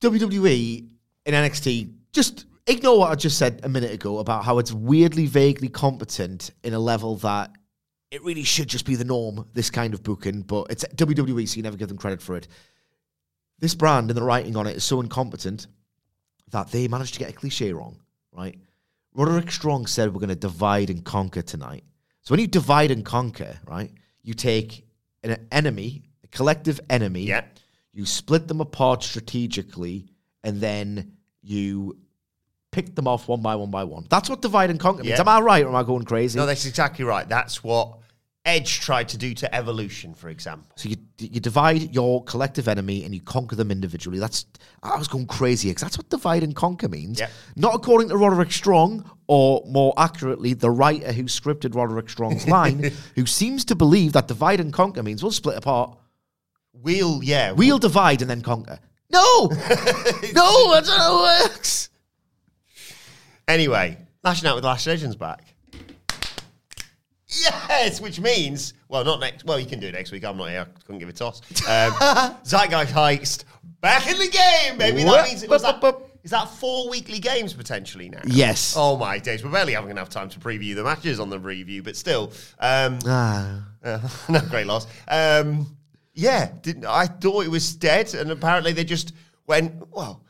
WWE 0.00 0.88
in 1.26 1.34
NXT, 1.34 1.92
just 2.12 2.46
ignore 2.66 2.98
what 2.98 3.10
I 3.10 3.14
just 3.14 3.38
said 3.38 3.60
a 3.62 3.68
minute 3.68 3.92
ago 3.92 4.18
about 4.18 4.44
how 4.44 4.58
it's 4.58 4.72
weirdly, 4.72 5.26
vaguely 5.26 5.68
competent 5.68 6.50
in 6.62 6.74
a 6.74 6.78
level 6.78 7.16
that 7.16 7.50
it 8.14 8.22
really 8.22 8.44
should 8.44 8.68
just 8.68 8.86
be 8.86 8.94
the 8.94 9.04
norm, 9.04 9.44
this 9.54 9.70
kind 9.70 9.92
of 9.92 10.04
booking, 10.04 10.42
but 10.42 10.68
it's 10.70 10.84
WWE, 10.94 11.48
so 11.48 11.56
you 11.56 11.62
never 11.64 11.76
give 11.76 11.88
them 11.88 11.98
credit 11.98 12.22
for 12.22 12.36
it. 12.36 12.46
This 13.58 13.74
brand 13.74 14.08
and 14.08 14.16
the 14.16 14.22
writing 14.22 14.56
on 14.56 14.68
it 14.68 14.76
is 14.76 14.84
so 14.84 15.00
incompetent 15.00 15.66
that 16.52 16.70
they 16.70 16.86
managed 16.86 17.14
to 17.14 17.18
get 17.20 17.30
a 17.30 17.32
cliche 17.32 17.72
wrong, 17.72 17.96
right? 18.30 18.56
Roderick 19.14 19.50
Strong 19.50 19.86
said 19.88 20.12
we're 20.14 20.20
going 20.20 20.28
to 20.28 20.36
divide 20.36 20.90
and 20.90 21.04
conquer 21.04 21.42
tonight. 21.42 21.82
So 22.22 22.32
when 22.32 22.40
you 22.40 22.46
divide 22.46 22.92
and 22.92 23.04
conquer, 23.04 23.58
right, 23.66 23.90
you 24.22 24.34
take 24.34 24.86
an 25.24 25.48
enemy, 25.50 26.04
a 26.22 26.28
collective 26.28 26.80
enemy, 26.88 27.24
Yeah. 27.24 27.44
you 27.92 28.06
split 28.06 28.46
them 28.46 28.60
apart 28.60 29.02
strategically, 29.02 30.06
and 30.44 30.60
then 30.60 31.16
you 31.42 31.98
pick 32.70 32.94
them 32.94 33.08
off 33.08 33.26
one 33.26 33.42
by 33.42 33.56
one 33.56 33.70
by 33.72 33.82
one. 33.82 34.06
That's 34.08 34.30
what 34.30 34.40
divide 34.40 34.70
and 34.70 34.78
conquer 34.78 35.02
means. 35.02 35.18
Am 35.18 35.26
I 35.28 35.40
right 35.40 35.64
or 35.64 35.68
am 35.68 35.74
I 35.74 35.82
going 35.82 36.04
crazy? 36.04 36.38
No, 36.38 36.46
that's 36.46 36.64
exactly 36.66 37.04
right. 37.04 37.28
That's 37.28 37.64
what 37.64 37.98
Edge 38.46 38.80
tried 38.80 39.08
to 39.08 39.16
do 39.16 39.32
to 39.34 39.54
Evolution, 39.54 40.12
for 40.12 40.28
example. 40.28 40.70
So 40.76 40.90
you 40.90 40.96
you 41.18 41.40
divide 41.40 41.94
your 41.94 42.22
collective 42.24 42.68
enemy 42.68 43.04
and 43.04 43.14
you 43.14 43.22
conquer 43.22 43.56
them 43.56 43.70
individually. 43.70 44.18
That's 44.18 44.44
I 44.82 44.98
was 44.98 45.08
going 45.08 45.26
crazy 45.26 45.70
because 45.70 45.82
that's 45.82 45.96
what 45.96 46.10
divide 46.10 46.42
and 46.42 46.54
conquer 46.54 46.88
means. 46.88 47.20
Yep. 47.20 47.30
Not 47.56 47.74
according 47.74 48.10
to 48.10 48.16
Roderick 48.18 48.52
Strong, 48.52 49.10
or 49.28 49.62
more 49.66 49.94
accurately, 49.96 50.52
the 50.52 50.70
writer 50.70 51.12
who 51.12 51.24
scripted 51.24 51.74
Roderick 51.74 52.10
Strong's 52.10 52.46
line, 52.56 52.92
who 53.14 53.24
seems 53.24 53.64
to 53.66 53.74
believe 53.74 54.12
that 54.12 54.28
divide 54.28 54.60
and 54.60 54.72
conquer 54.72 55.02
means 55.02 55.22
we'll 55.22 55.32
split 55.32 55.56
apart, 55.56 55.96
We'll, 56.74 57.22
yeah. 57.22 57.52
we'll 57.52 57.78
divide 57.78 58.20
and 58.20 58.28
then 58.28 58.42
conquer. 58.42 58.78
No, 59.10 59.46
no, 60.34 60.72
that's 60.72 60.88
how 60.90 61.24
it 61.24 61.42
works. 61.48 61.88
Anyway, 63.46 63.96
lashing 64.22 64.48
out 64.48 64.56
with 64.56 64.64
Lash 64.64 64.86
Legends 64.86 65.16
back. 65.16 65.53
Yes, 67.42 68.00
which 68.00 68.20
means, 68.20 68.74
well, 68.88 69.04
not 69.04 69.20
next. 69.20 69.44
Well, 69.44 69.58
you 69.58 69.66
can 69.66 69.80
do 69.80 69.88
it 69.88 69.92
next 69.92 70.12
week. 70.12 70.24
I'm 70.24 70.36
not 70.36 70.50
here. 70.50 70.60
I 70.62 70.80
couldn't 70.86 70.98
give 70.98 71.08
a 71.08 71.12
toss. 71.12 71.40
Um, 71.68 71.92
Zeitgeist 72.44 72.92
Heist 72.92 73.44
back 73.80 74.06
in 74.06 74.18
the 74.18 74.28
game, 74.28 74.78
baby. 74.78 75.04
That 75.04 75.26
means 75.28 75.42
it 75.42 75.50
was 75.50 75.62
that, 75.62 75.82
is 76.22 76.30
that 76.30 76.48
four 76.48 76.88
weekly 76.88 77.18
games 77.18 77.52
potentially 77.52 78.08
now? 78.08 78.22
Yes. 78.24 78.74
Oh 78.76 78.96
my 78.96 79.18
days, 79.18 79.44
we're 79.44 79.50
barely 79.50 79.74
having 79.74 79.90
enough 79.90 80.08
time 80.08 80.30
to 80.30 80.40
preview 80.40 80.74
the 80.74 80.82
matches 80.82 81.20
on 81.20 81.28
the 81.28 81.38
review, 81.38 81.82
but 81.82 81.96
still, 81.96 82.32
um, 82.58 82.98
Ah. 83.06 83.62
uh, 83.84 84.08
no 84.30 84.40
great 84.48 84.66
loss. 84.66 84.86
Um, 85.06 85.76
yeah, 86.14 86.50
didn't 86.62 86.86
I 86.86 87.06
thought 87.06 87.44
it 87.44 87.50
was 87.50 87.74
dead, 87.76 88.14
and 88.14 88.30
apparently 88.30 88.72
they 88.72 88.84
just 88.84 89.12
went 89.46 89.74
well. 89.92 90.23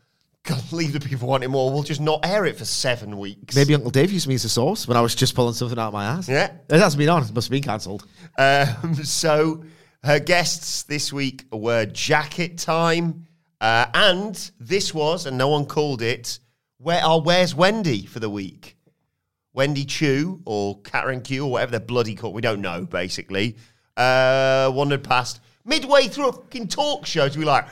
God, 0.45 0.63
leave 0.73 0.93
the 0.93 1.01
people 1.01 1.29
wanting 1.29 1.51
more. 1.51 1.73
We'll 1.73 1.83
just 1.83 2.01
not 2.01 2.25
air 2.25 2.45
it 2.45 2.57
for 2.57 2.65
seven 2.65 3.19
weeks. 3.19 3.57
Maybe 3.57 3.75
Uncle 3.75 3.91
Dave 3.91 4.13
used 4.13 4.29
me 4.29 4.35
as 4.35 4.45
a 4.45 4.49
source 4.49 4.87
when 4.87 4.97
I 4.97 5.01
was 5.01 5.15
just 5.15 5.35
pulling 5.35 5.55
something 5.55 5.79
out 5.79 5.89
of 5.89 5.93
my 5.93 6.05
ass. 6.05 6.29
Yeah. 6.29 6.53
It 6.69 6.79
hasn't 6.79 6.99
been 6.99 7.09
on. 7.09 7.23
It 7.23 7.35
must 7.35 7.49
have 7.49 7.51
been 7.51 7.63
cancelled. 7.63 8.07
Um, 8.39 8.95
so 9.03 9.65
her 10.05 10.21
guests 10.21 10.85
this 10.85 11.13
week 11.13 11.45
were 11.51 11.87
Jacket 11.87 12.59
Time, 12.59 13.27
uh, 13.61 13.87
and 13.95 14.51
this 14.61 14.93
was, 14.95 15.27
and 15.27 15.39
no 15.39 15.49
one 15.49 15.67
called 15.67 16.03
it, 16.03 16.39
where 16.79 17.03
our 17.03 17.21
Where's 17.21 17.55
Wendy 17.55 18.05
for 18.05 18.21
the 18.21 18.31
week? 18.31 18.77
Wendy 19.55 19.85
Choo 19.85 20.43
or 20.45 20.81
Karen 20.83 21.23
Q 21.23 21.47
or 21.47 21.53
whatever 21.53 21.71
they're 21.71 21.81
bloody 21.81 22.17
called, 22.17 22.35
we 22.35 22.43
don't 22.43 22.61
know, 22.61 22.85
basically, 22.85 23.57
uh, 23.97 24.71
wandered 24.75 25.05
past 25.05 25.41
midway 25.65 26.09
through 26.09 26.29
a 26.29 26.33
fucking 26.33 26.69
talk 26.69 27.07
show 27.07 27.29
to 27.29 27.39
be 27.39 27.45
like, 27.45 27.67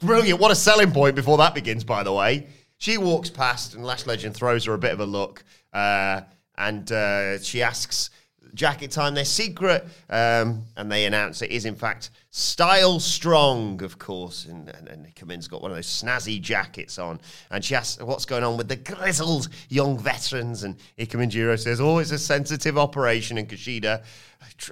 brilliant, 0.00 0.40
what 0.40 0.50
a 0.50 0.54
selling 0.54 0.92
point 0.92 1.14
before 1.14 1.38
that 1.38 1.54
begins, 1.54 1.84
by 1.84 2.02
the 2.02 2.12
way. 2.12 2.46
She 2.78 2.96
walks 2.98 3.28
past 3.30 3.74
and 3.74 3.84
Lash 3.84 4.06
Legend 4.06 4.34
throws 4.34 4.64
her 4.64 4.74
a 4.74 4.78
bit 4.78 4.92
of 4.92 5.00
a 5.00 5.06
look 5.06 5.44
uh, 5.72 6.22
and 6.56 6.90
uh, 6.90 7.38
she 7.40 7.62
asks 7.62 8.10
Jacket 8.54 8.90
Time 8.90 9.14
their 9.14 9.24
secret 9.24 9.84
um, 10.08 10.64
and 10.76 10.90
they 10.90 11.06
announce 11.06 11.42
it 11.42 11.50
is 11.50 11.64
in 11.64 11.74
fact 11.74 12.10
Style 12.32 13.00
Strong, 13.00 13.82
of 13.82 13.98
course. 13.98 14.44
And, 14.44 14.68
and, 14.68 14.88
and 14.88 15.02
Nika 15.02 15.26
Min's 15.26 15.48
got 15.48 15.62
one 15.62 15.72
of 15.72 15.76
those 15.76 15.88
snazzy 15.88 16.40
jackets 16.40 16.98
on 16.98 17.20
and 17.50 17.64
she 17.64 17.74
asks 17.74 18.00
what's 18.02 18.24
going 18.24 18.44
on 18.44 18.56
with 18.56 18.68
the 18.68 18.76
grizzled 18.76 19.48
young 19.68 19.98
veterans 19.98 20.62
and 20.62 20.76
Ikemen 20.98 21.30
Jiro 21.30 21.56
says, 21.56 21.80
oh, 21.80 21.98
it's 21.98 22.12
a 22.12 22.18
sensitive 22.18 22.78
operation 22.78 23.36
and 23.38 23.48
Kushida 23.48 24.04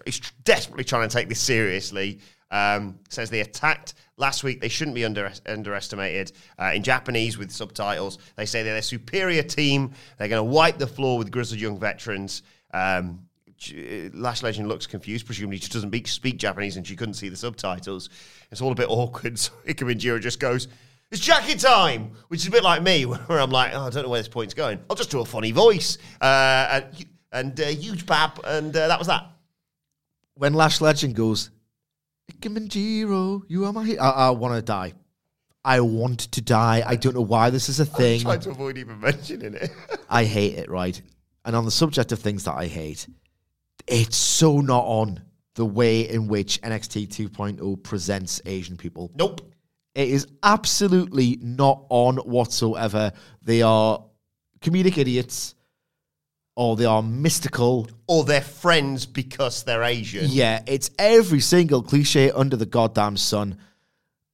is 0.06 0.20
desperately 0.44 0.84
trying 0.84 1.08
to 1.08 1.12
take 1.14 1.28
this 1.28 1.40
seriously. 1.40 2.20
Um, 2.50 2.98
says 3.10 3.28
they 3.28 3.40
attacked 3.40 3.94
last 4.16 4.42
week. 4.44 4.60
They 4.60 4.68
shouldn't 4.68 4.94
be 4.94 5.04
under, 5.04 5.30
underestimated. 5.46 6.32
Uh, 6.58 6.72
in 6.74 6.82
Japanese 6.82 7.36
with 7.36 7.50
subtitles, 7.50 8.18
they 8.36 8.46
say 8.46 8.62
they're 8.62 8.76
a 8.76 8.82
superior 8.82 9.42
team. 9.42 9.92
They're 10.18 10.28
going 10.28 10.40
to 10.40 10.50
wipe 10.50 10.78
the 10.78 10.86
floor 10.86 11.18
with 11.18 11.30
grizzled 11.30 11.60
young 11.60 11.78
veterans. 11.78 12.42
Um, 12.72 13.27
Lash 14.14 14.42
Legend 14.42 14.68
looks 14.68 14.86
confused. 14.86 15.26
Presumably, 15.26 15.58
she 15.58 15.68
doesn't 15.68 16.06
speak, 16.06 16.38
Japanese 16.38 16.76
and 16.76 16.86
she 16.86 16.96
couldn't 16.96 17.14
see 17.14 17.28
the 17.28 17.36
subtitles. 17.36 18.08
It's 18.50 18.60
all 18.60 18.72
a 18.72 18.74
bit 18.74 18.86
awkward. 18.88 19.38
So 19.38 19.52
Ikemenjiro 19.66 20.20
just 20.20 20.40
goes, 20.40 20.68
it's 21.10 21.20
jacket 21.20 21.58
time, 21.58 22.12
which 22.28 22.40
is 22.40 22.48
a 22.48 22.50
bit 22.50 22.62
like 22.62 22.82
me, 22.82 23.02
where 23.06 23.40
I'm 23.40 23.50
like, 23.50 23.72
oh, 23.74 23.86
I 23.86 23.90
don't 23.90 24.04
know 24.04 24.10
where 24.10 24.20
this 24.20 24.28
point's 24.28 24.54
going. 24.54 24.78
I'll 24.88 24.96
just 24.96 25.10
do 25.10 25.20
a 25.20 25.24
funny 25.24 25.52
voice. 25.52 25.98
Uh, 26.20 26.68
and 26.70 27.06
and 27.30 27.60
uh, 27.60 27.66
huge 27.66 28.06
bab, 28.06 28.40
and 28.44 28.74
uh, 28.74 28.88
that 28.88 28.98
was 28.98 29.08
that. 29.08 29.26
When 30.34 30.54
Lash 30.54 30.80
Legend 30.80 31.14
goes, 31.14 31.50
Ikemenjiro, 32.32 33.42
you 33.48 33.64
are 33.64 33.72
my 33.72 33.84
hero. 33.84 34.02
I, 34.02 34.28
I 34.28 34.30
want 34.30 34.54
to 34.54 34.62
die. 34.62 34.94
I 35.64 35.80
want 35.80 36.20
to 36.32 36.40
die. 36.40 36.82
I 36.86 36.96
don't 36.96 37.14
know 37.14 37.22
why 37.22 37.50
this 37.50 37.68
is 37.68 37.80
a 37.80 37.84
thing. 38.00 38.20
Trying 38.20 38.40
to 38.40 38.50
avoid 38.50 38.78
even 38.78 39.00
mentioning 39.00 39.54
it. 39.54 39.70
I 40.08 40.24
hate 40.24 40.54
it, 40.54 40.70
right? 40.70 41.00
And 41.44 41.56
on 41.56 41.64
the 41.64 41.70
subject 41.70 42.12
of 42.12 42.18
things 42.18 42.44
that 42.44 42.54
I 42.54 42.66
hate, 42.66 43.06
it's 43.88 44.16
so 44.16 44.60
not 44.60 44.84
on 44.84 45.22
the 45.54 45.64
way 45.64 46.08
in 46.08 46.28
which 46.28 46.60
NXT 46.62 47.08
2.0 47.08 47.82
presents 47.82 48.40
Asian 48.46 48.76
people. 48.76 49.10
nope. 49.14 49.42
It 49.94 50.10
is 50.10 50.28
absolutely 50.44 51.38
not 51.42 51.84
on 51.88 52.18
whatsoever. 52.18 53.10
They 53.42 53.62
are 53.62 54.04
comedic 54.60 54.96
idiots 54.96 55.56
or 56.54 56.76
they 56.76 56.84
are 56.84 57.02
mystical. 57.02 57.88
Or 58.06 58.24
they're 58.24 58.40
friends 58.40 59.06
because 59.06 59.64
they're 59.64 59.82
Asian. 59.82 60.26
Yeah, 60.28 60.62
it's 60.66 60.90
every 60.98 61.40
single 61.40 61.82
cliche 61.82 62.30
under 62.30 62.56
the 62.56 62.66
goddamn 62.66 63.16
sun. 63.16 63.58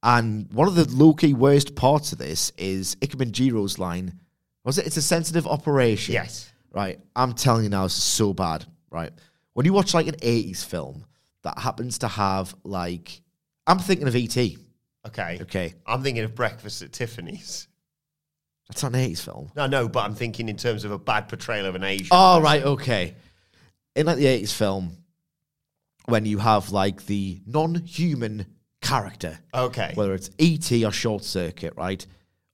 And 0.03 0.53
one 0.53 0.69
of 0.69 0.75
the 0.75 0.87
low 0.91 1.15
key 1.15 1.33
worst 1.33 1.75
parts 1.77 2.13
of 2.13 2.19
this 2.19 2.53
is 2.59 2.97
Ikemen 2.97 3.33
Jiro's 3.33 3.79
line. 3.79 4.21
Was 4.65 4.79
it? 4.79 4.87
It's 4.87 4.99
a 4.99 5.03
sensitive 5.03 5.47
operation. 5.47 6.13
Yes. 6.13 6.53
Right. 6.73 6.99
I'm 7.17 7.33
telling 7.33 7.65
you 7.65 7.71
now, 7.71 7.87
it's 7.87 7.95
so 7.95 8.35
bad. 8.35 8.67
Right. 8.91 9.13
When 9.55 9.67
you 9.67 9.73
watch 9.73 9.95
like 9.95 10.07
an 10.07 10.17
80s 10.17 10.65
film 10.65 11.05
that 11.43 11.59
happens 11.59 11.99
to 11.99 12.09
have 12.09 12.55
like, 12.65 13.21
I'm 13.67 13.79
thinking 13.79 14.07
of 14.09 14.15
E.T. 14.17 14.59
Okay. 15.07 15.39
Okay. 15.43 15.75
I'm 15.87 16.03
thinking 16.03 16.25
of 16.25 16.35
Breakfast 16.35 16.83
at 16.83 16.93
Tiffany's. 16.93 17.69
That's 18.69 18.83
not 18.83 18.95
an 18.95 19.01
80s 19.01 19.21
film. 19.21 19.51
No, 19.55 19.67
no, 19.67 19.89
but 19.89 20.05
I'm 20.05 20.15
thinking 20.15 20.49
in 20.49 20.57
terms 20.57 20.85
of 20.85 20.91
a 20.93 20.99
bad 20.99 21.29
portrayal 21.29 21.67
of 21.67 21.75
an 21.75 21.85
Asian. 21.85 22.09
Oh, 22.11 22.35
person. 22.37 22.43
right. 22.45 22.63
Okay. 22.65 23.15
In 23.95 24.07
like 24.07 24.17
the 24.17 24.25
80s 24.27 24.53
film, 24.53 24.97
when 26.07 26.27
you 26.27 26.39
have 26.39 26.71
like 26.71 27.07
the 27.07 27.41
non 27.47 27.75
human 27.77 28.47
character, 28.83 29.39
Okay. 29.55 29.93
whether 29.95 30.15
it's 30.15 30.31
E.T. 30.39 30.85
or 30.85 30.91
Short 30.93 31.23
Circuit, 31.25 31.75
right? 31.77 32.05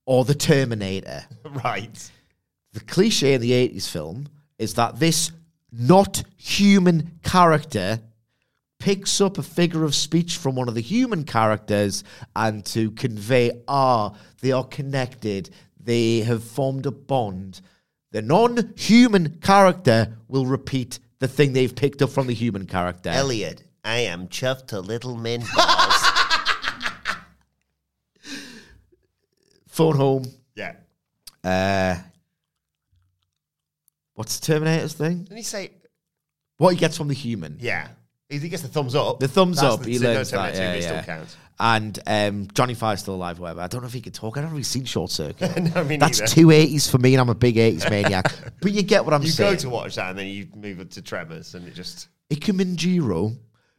Or 0.07 0.25
the 0.25 0.35
Terminator. 0.35 1.25
right. 1.65 2.11
The 2.73 2.81
cliche 2.81 3.35
in 3.35 3.41
the 3.41 3.53
80s 3.53 3.89
film 3.89 4.29
is 4.59 4.75
that 4.75 4.99
this 4.99 5.31
not 5.73 6.23
human 6.37 7.19
character 7.23 8.01
picks 8.79 9.21
up 9.21 9.39
a 9.39 9.43
figure 9.43 9.85
of 9.85 9.95
speech 9.95 10.37
from 10.39 10.57
one 10.57 10.69
of 10.69 10.75
the 10.75 10.81
human 10.81 11.23
characters 11.25 12.03
and 12.35 12.65
to 12.65 12.91
convey, 12.93 13.51
ah, 13.69 14.13
they 14.41 14.53
are 14.53 14.65
connected, 14.65 15.51
they 15.79 16.21
have 16.21 16.43
formed 16.43 16.87
a 16.87 16.91
bond. 16.91 17.61
The 18.11 18.23
non 18.23 18.73
human 18.77 19.39
character 19.41 20.17
will 20.29 20.47
repeat 20.47 20.99
the 21.21 21.29
thing 21.29 21.53
they've 21.53 21.75
picked 21.75 22.03
up 22.03 22.11
from 22.11 22.27
the 22.27 22.35
human 22.35 22.67
character. 22.67 23.11
Elliot, 23.11 23.63
I 23.85 23.99
am 23.99 24.29
chuffed 24.29 24.69
to 24.69 24.81
little 24.81 25.17
min 25.17 25.45
balls. 25.55 25.95
Phone 29.69 29.97
home. 29.97 30.25
yeah. 30.57 30.75
Uh, 31.45 31.97
what's 34.21 34.39
the 34.39 34.47
Terminator's 34.53 34.93
thing? 34.93 35.23
Didn't 35.25 35.39
he 35.39 35.43
say, 35.43 35.71
What 36.59 36.75
he 36.75 36.77
gets 36.79 36.99
from 36.99 37.09
the 37.09 37.15
human. 37.15 37.57
yeah. 37.59 37.89
He 38.29 38.39
gets 38.49 38.63
the 38.63 38.69
thumbs 38.69 38.95
up. 38.95 39.19
The 39.19 39.27
thumbs 39.27 39.57
That's 39.61 39.75
up, 39.75 39.81
the- 39.83 39.91
he 39.93 39.99
no, 39.99 40.13
learns 40.13 40.31
that. 40.31 40.55
Terminator, 40.55 40.63
Yeah, 40.63 40.75
yeah. 40.75 41.01
still 41.03 41.15
counts. 41.17 41.37
And 41.59 41.99
um, 42.07 42.49
Johnny 42.55 42.75
Five's 42.75 43.01
still 43.03 43.15
alive, 43.17 43.39
whatever. 43.41 43.61
I 43.63 43.67
don't 43.67 43.81
know 43.81 43.87
if 43.89 43.93
he 43.95 44.01
can 44.01 44.13
talk. 44.13 44.37
I 44.37 44.41
don't 44.43 44.51
know 44.51 44.57
if 44.57 44.61
he's 44.61 44.69
seen 44.69 44.85
Short 44.85 45.11
Circuit. 45.11 45.51
No, 45.75 45.83
me 45.85 45.97
That's 45.97 46.21
neither. 46.21 46.33
two 46.33 46.47
80s 46.47 46.89
for 46.91 46.99
me, 46.99 47.15
and 47.15 47.21
I'm 47.23 47.29
a 47.31 47.35
big 47.35 47.57
80s 47.57 47.91
maniac. 47.91 48.33
But 48.63 48.71
you 48.73 48.83
get 48.83 49.05
what 49.05 49.15
I'm 49.15 49.23
You 49.23 49.31
saying. 49.31 49.55
go 49.55 49.59
to 49.61 49.71
watch 49.71 49.97
that 49.97 50.11
and 50.11 50.19
then 50.19 50.27
you 50.29 50.47
move 50.55 50.79
it 50.81 50.91
to 50.93 51.03
Tremors 51.03 51.55
and 51.57 51.67
it 51.67 51.75
just. 51.75 52.09
Ikemenjiro, 52.33 53.37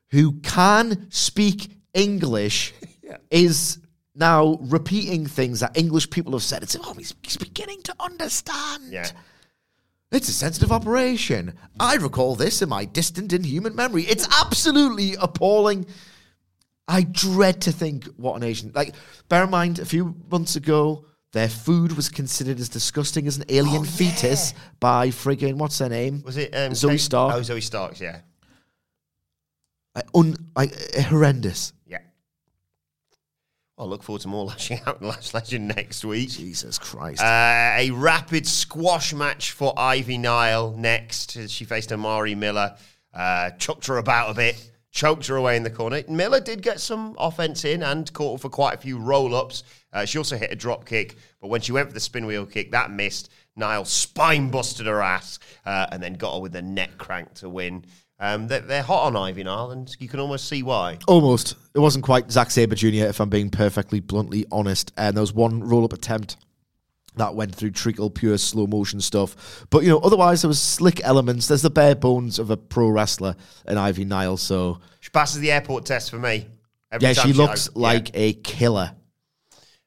who 0.10 0.34
can 0.42 1.08
speak 1.12 1.72
English, 1.94 2.74
is 3.32 3.78
now 4.16 4.58
repeating 4.64 5.26
things 5.28 5.62
that 5.62 5.78
English 5.78 6.10
people 6.10 6.34
have 6.34 6.44
said. 6.44 6.62
It's 6.64 6.76
oh, 6.84 6.94
he's, 6.96 7.14
he's 7.24 7.38
beginning 7.38 7.82
to 7.84 7.96
understand. 8.02 8.92
Yeah. 8.92 9.08
It's 10.12 10.28
a 10.28 10.34
sensitive 10.34 10.72
operation. 10.72 11.54
I 11.80 11.96
recall 11.96 12.36
this 12.36 12.62
in 12.62 12.68
my 12.70 12.84
distant 12.84 13.32
inhuman 13.32 13.76
memory. 13.76 14.04
It's 14.04 14.28
absolutely 14.42 15.16
appalling. 15.16 15.86
I 16.88 17.04
dread 17.04 17.62
to 17.62 17.72
think 17.72 18.06
what 18.18 18.36
an 18.36 18.44
Asian 18.44 18.72
like. 18.76 18.94
Bear 19.30 19.46
in 19.46 19.50
mind, 19.50 19.80
a 19.80 19.86
few 19.86 20.16
months 20.30 20.58
ago, 20.58 21.06
their 21.32 21.48
food 21.48 21.94
was 21.94 22.10
considered 22.10 22.60
as 22.60 22.68
disgusting 22.68 23.26
as 23.26 23.38
an 23.38 23.46
alien 23.48 23.86
fetus 23.86 24.54
by 24.82 25.08
friggin' 25.08 25.56
what's 25.56 25.80
her 25.80 25.88
name? 25.88 26.22
Was 26.26 26.36
it 26.36 26.54
um, 26.54 26.74
Zoey 26.74 27.00
Stark? 27.00 27.36
Oh, 27.36 27.40
Zoey 27.40 27.64
Starks, 27.64 28.02
yeah. 28.02 28.20
Like, 29.96 30.08
un, 30.14 30.36
like, 30.58 30.74
uh, 30.98 31.04
horrendous. 31.04 31.72
I'll 33.82 33.88
look 33.88 34.04
forward 34.04 34.22
to 34.22 34.28
more 34.28 34.46
lashing 34.46 34.80
out 34.86 35.00
and 35.02 35.10
Lash 35.10 35.34
Legend 35.34 35.70
next 35.76 36.06
week. 36.06 36.30
Jesus 36.30 36.78
Christ. 36.78 37.20
Uh, 37.20 37.74
a 37.78 37.90
rapid 37.92 38.48
squash 38.48 39.12
match 39.12 39.52
for 39.52 39.74
Ivy 39.76 40.20
Nile 40.20 40.76
next. 40.78 41.36
as 41.36 41.52
She 41.52 41.66
faced 41.66 41.92
Amari 41.92 42.36
Miller. 42.36 42.76
Uh, 43.12 43.50
chucked 43.52 43.88
her 43.88 43.98
about 43.98 44.30
a 44.30 44.34
bit, 44.36 44.72
choked 44.92 45.26
her 45.28 45.36
away 45.36 45.58
in 45.58 45.64
the 45.64 45.70
corner. 45.72 46.04
Miller 46.08 46.40
did 46.40 46.62
get 46.62 46.80
some 46.80 47.16
offense 47.18 47.66
in 47.66 47.82
and 47.82 48.14
caught 48.14 48.34
her 48.34 48.42
for 48.42 48.50
quite 48.50 48.76
a 48.76 48.78
few 48.78 49.00
roll 49.00 49.36
ups. 49.36 49.64
Uh, 49.92 50.06
she 50.06 50.20
also 50.20 50.38
hit 50.38 50.52
a 50.52 50.56
drop 50.56 50.86
kick, 50.86 51.18
but 51.42 51.48
when 51.48 51.60
she 51.60 51.72
went 51.72 51.88
for 51.88 51.94
the 51.94 52.00
spin 52.00 52.28
wheel 52.28 52.46
kick, 52.46 52.72
that 52.72 52.92
missed. 52.92 53.32
Nile 53.56 53.84
spine 53.84 54.50
busted 54.50 54.86
her 54.86 55.02
ass 55.02 55.40
uh, 55.66 55.88
and 55.92 56.02
then 56.02 56.14
got 56.14 56.36
her 56.36 56.40
with 56.40 56.56
a 56.56 56.62
neck 56.62 56.98
crank 56.98 57.34
to 57.34 57.50
win. 57.50 57.84
Um, 58.22 58.48
they're, 58.48 58.62
they're 58.62 58.84
hot 58.84 59.08
on 59.08 59.16
Ivy 59.18 59.44
Nile, 59.44 59.72
and 59.72 59.94
you 60.00 60.08
can 60.08 60.20
almost 60.20 60.48
see 60.48 60.62
why. 60.62 61.00
Almost. 61.08 61.56
It 61.74 61.80
wasn't 61.80 62.06
quite 62.06 62.32
Zack 62.32 62.52
Sabre 62.52 62.76
Jr., 62.76 63.08
if 63.08 63.20
I'm 63.20 63.30
being 63.30 63.50
perfectly 63.50 64.00
bluntly 64.00 64.46
honest. 64.52 64.94
And 64.96 65.18
there 65.18 65.22
was 65.22 65.34
one 65.34 65.62
roll 65.62 65.84
up 65.84 65.92
attempt 65.92 66.38
that 67.16 67.34
went 67.34 67.54
through 67.56 67.72
treacle, 67.72 68.12
pure 68.12 68.38
slow 68.38 68.68
motion 68.68 69.02
stuff. 69.02 69.66
But, 69.72 69.84
you 69.84 69.90
know, 69.90 69.98
otherwise 70.00 70.44
there 70.44 70.50
was 70.50 70.62
slick 70.62 71.04
elements. 71.04 71.48
There's 71.48 71.64
the 71.64 71.72
bare 71.72 71.96
bones 71.96 72.38
of 72.38 72.52
a 72.52 72.58
pro 72.58 72.90
wrestler 72.90 73.36
in 73.68 73.78
Ivy 73.78 74.06
Nile. 74.06 74.38
So, 74.38 74.80
She 75.00 75.10
passes 75.10 75.42
the 75.42 75.52
airport 75.52 75.86
test 75.86 76.12
for 76.12 76.20
me. 76.20 76.48
Every 76.92 77.08
yeah, 77.08 77.14
time 77.14 77.28
she 77.28 77.34
looks 77.34 77.70
yeah. 77.76 77.82
like 77.82 78.12
a 78.14 78.34
killer. 78.34 78.92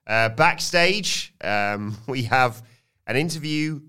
Uh, 0.07 0.31
backstage, 0.31 1.35
um, 1.41 1.97
we 2.09 2.25
have 2.25 2.63
an 3.07 3.17
interview 3.17 3.81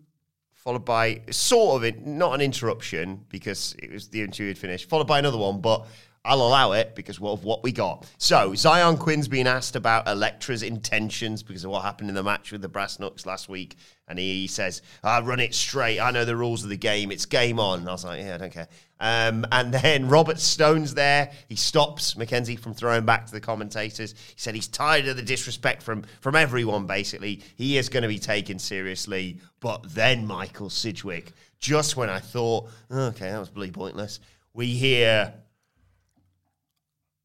followed 0.65 0.84
by 0.84 1.21
sort 1.30 1.75
of 1.78 1.84
it, 1.84 2.06
not 2.06 2.34
an 2.34 2.41
interruption 2.41 3.23
because 3.30 3.75
it 3.78 3.91
was 3.91 4.10
the 4.10 4.21
interview 4.21 4.47
had 4.47 4.58
finished, 4.58 4.89
followed 4.89 5.06
by 5.06 5.19
another 5.19 5.38
one, 5.38 5.62
but 5.62 5.86
I'll 6.25 6.41
allow 6.41 6.71
it 6.71 6.95
because 6.95 7.21
of 7.21 7.43
what 7.43 7.63
we 7.63 7.71
got. 7.71 8.09
So 8.17 8.51
Xyon 8.51 8.97
Quinn's 8.97 9.27
being 9.27 9.45
asked 9.45 9.75
about 9.75 10.07
Elektra's 10.07 10.63
intentions 10.63 11.43
because 11.43 11.63
of 11.63 11.69
what 11.69 11.83
happened 11.83 12.09
in 12.09 12.15
the 12.15 12.23
match 12.23 12.51
with 12.51 12.61
the 12.61 12.67
Brass 12.67 12.99
Knucks 12.99 13.27
last 13.27 13.47
week, 13.47 13.75
and 14.07 14.17
he 14.17 14.47
says, 14.47 14.81
"I 15.03 15.21
run 15.21 15.39
it 15.39 15.53
straight. 15.53 15.99
I 15.99 16.09
know 16.09 16.25
the 16.25 16.35
rules 16.35 16.63
of 16.63 16.69
the 16.69 16.77
game. 16.77 17.11
It's 17.11 17.25
game 17.27 17.59
on." 17.59 17.79
And 17.81 17.89
I 17.89 17.91
was 17.91 18.03
like, 18.03 18.21
"Yeah, 18.21 18.35
I 18.35 18.38
don't 18.38 18.51
care." 18.51 18.67
Um, 18.99 19.45
and 19.51 19.73
then 19.73 20.09
Robert 20.09 20.39
Stone's 20.39 20.95
there. 20.95 21.31
He 21.47 21.55
stops 21.55 22.15
McKenzie 22.15 22.57
from 22.59 22.73
throwing 22.73 23.05
back 23.05 23.27
to 23.27 23.31
the 23.31 23.41
commentators. 23.41 24.13
He 24.13 24.33
said 24.38 24.55
he's 24.55 24.67
tired 24.67 25.07
of 25.07 25.17
the 25.17 25.21
disrespect 25.21 25.83
from 25.83 26.05
from 26.21 26.35
everyone. 26.35 26.88
Basically, 26.88 27.41
he 27.55 27.77
is 27.77 27.89
going 27.89 28.03
to 28.03 28.09
be 28.09 28.19
taken 28.19 28.57
seriously. 28.57 29.39
But 29.59 29.93
then 29.93 30.25
Michael 30.25 30.69
Sidgwick, 30.69 31.33
just 31.59 31.95
when 31.97 32.09
I 32.09 32.19
thought, 32.19 32.69
okay, 32.91 33.29
that 33.29 33.39
was 33.39 33.49
bloody 33.49 33.71
pointless, 33.71 34.19
we 34.53 34.67
hear. 34.67 35.33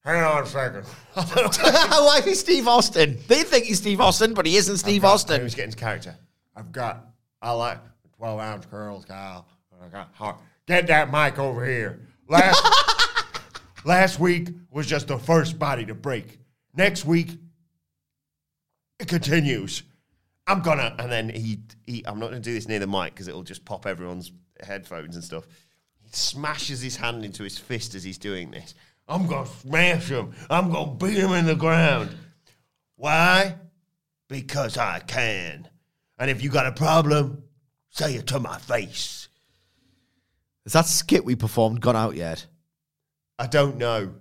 Hang 0.05 0.23
on 0.25 0.43
a 0.45 0.47
second. 0.47 0.85
Why 1.15 2.17
is 2.19 2.25
he 2.25 2.35
Steve 2.35 2.67
Austin? 2.67 3.19
They 3.29 3.43
think 3.43 3.67
he's 3.67 3.79
Steve 3.79 4.01
Austin, 4.01 4.33
but 4.33 4.47
he 4.47 4.57
isn't 4.57 4.79
Steve 4.79 5.03
He 5.03 5.07
Austin. 5.09 5.43
was 5.43 5.55
getting 5.55 5.69
his 5.69 5.75
character. 5.75 6.17
I've 6.57 6.73
got, 6.73 7.07
I 7.43 7.53
like 7.53 7.79
12 8.17 8.41
ounce 8.41 8.67
curls, 8.67 9.05
Kyle. 9.05 9.47
I 9.83 9.89
got 9.89 10.13
heart. 10.15 10.37
Get 10.67 10.87
that 10.89 11.11
mic 11.11 11.39
over 11.39 11.65
here. 11.67 12.01
Last, 12.29 12.63
last 13.85 14.21
week 14.21 14.49
was 14.71 14.87
just 14.87 15.09
the 15.09 15.19
first 15.19 15.59
body 15.59 15.85
to 15.87 15.95
break. 15.95 16.39
Next 16.75 17.05
week, 17.05 17.31
it 18.99 19.09
continues. 19.09 19.83
I'm 20.47 20.61
gonna, 20.63 20.95
and 20.99 21.11
then 21.11 21.29
he, 21.29 21.61
he 21.87 22.05
I'm 22.07 22.19
not 22.19 22.27
gonna 22.31 22.41
do 22.41 22.53
this 22.53 22.69
near 22.69 22.79
the 22.79 22.87
mic 22.87 23.15
because 23.15 23.29
it'll 23.29 23.43
just 23.43 23.65
pop 23.65 23.87
everyone's 23.87 24.33
headphones 24.63 25.15
and 25.15 25.25
stuff. 25.25 25.47
He 26.03 26.11
smashes 26.13 26.81
his 26.81 26.97
hand 26.97 27.25
into 27.25 27.43
his 27.43 27.57
fist 27.59 27.95
as 27.95 28.03
he's 28.05 28.19
doing 28.19 28.51
this. 28.51 28.75
I'm 29.11 29.27
gonna 29.27 29.47
smash 29.47 30.09
him. 30.09 30.33
I'm 30.49 30.71
gonna 30.71 30.95
beat 30.95 31.19
him 31.19 31.33
in 31.33 31.45
the 31.47 31.57
ground. 31.57 32.11
Why? 32.97 33.57
Because 34.29 34.79
I 34.79 35.01
can. 35.01 35.69
And 36.19 36.31
if 36.31 36.43
you 36.43 36.49
got 36.49 36.67
a 36.67 36.73
problem, 36.73 37.43
say 37.91 38.15
it 38.15 38.29
to 38.29 38.39
my 38.39 38.57
face. 38.59 39.29
Has 40.65 40.75
that 40.75 40.87
skit 40.87 41.25
we 41.25 41.35
performed 41.35 41.81
gone 41.81 41.97
out 41.97 42.15
yet? 42.15 42.47
I 43.39 43.47
don't 43.49 43.79
know. 43.79 44.13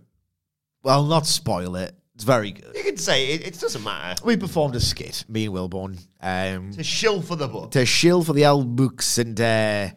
Well, 0.81 1.03
not 1.05 1.27
spoil 1.27 1.75
it. 1.75 1.93
It's 2.15 2.23
very 2.23 2.51
good. 2.51 2.75
You 2.75 2.83
can 2.83 2.97
say 2.97 3.27
it, 3.27 3.45
it 3.47 3.59
doesn't 3.59 3.83
matter. 3.83 4.21
We 4.25 4.37
performed 4.37 4.75
a 4.75 4.79
skit, 4.79 5.23
me 5.29 5.45
and 5.45 5.53
Wilborn, 5.53 5.99
um, 6.21 6.73
To 6.73 6.83
shill 6.83 7.21
for 7.21 7.35
the 7.35 7.47
book. 7.47 7.71
to 7.71 7.85
shill 7.85 8.23
for 8.23 8.33
the 8.33 8.45
old 8.45 8.75
books, 8.75 9.17
and 9.19 9.39
uh, 9.39 9.89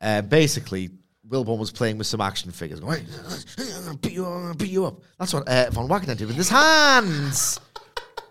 uh, 0.00 0.22
basically, 0.22 0.90
Wilborn 1.28 1.58
was 1.58 1.70
playing 1.70 1.98
with 1.98 2.06
some 2.06 2.20
action 2.20 2.50
figures. 2.50 2.80
Going, 2.80 3.04
I'm 3.58 3.84
gonna 3.84 3.96
beat 3.98 4.12
you 4.12 4.26
up, 4.26 4.32
I'm 4.32 4.42
gonna 4.42 4.54
beat 4.54 4.70
you 4.70 4.86
up. 4.86 5.02
That's 5.18 5.34
what 5.34 5.48
uh, 5.48 5.70
Von 5.70 5.88
Wagner 5.88 6.14
did 6.14 6.26
with 6.26 6.36
his 6.36 6.48
hands. 6.48 7.60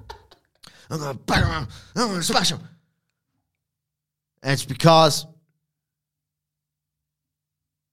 I'm 0.90 1.00
gonna 1.00 1.14
bang 1.14 1.44
him, 1.44 1.68
I'm 1.96 2.08
gonna 2.10 2.24
smash 2.24 2.52
him. 2.52 2.60
And 4.44 4.54
it's 4.54 4.66
because 4.66 5.26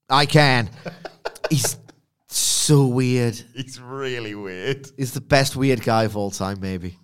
I 0.08 0.26
can. 0.26 0.70
He's 1.50 1.76
so 2.28 2.86
weird. 2.86 3.40
It's 3.54 3.78
really 3.78 4.34
weird. 4.34 4.90
He's 4.96 5.12
the 5.12 5.20
best 5.20 5.56
weird 5.56 5.82
guy 5.82 6.04
of 6.04 6.16
all 6.16 6.30
time, 6.30 6.60
maybe. 6.60 6.98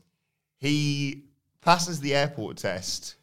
He 0.58 1.24
passes 1.60 2.00
the 2.00 2.14
airport 2.14 2.58
test, 2.58 3.16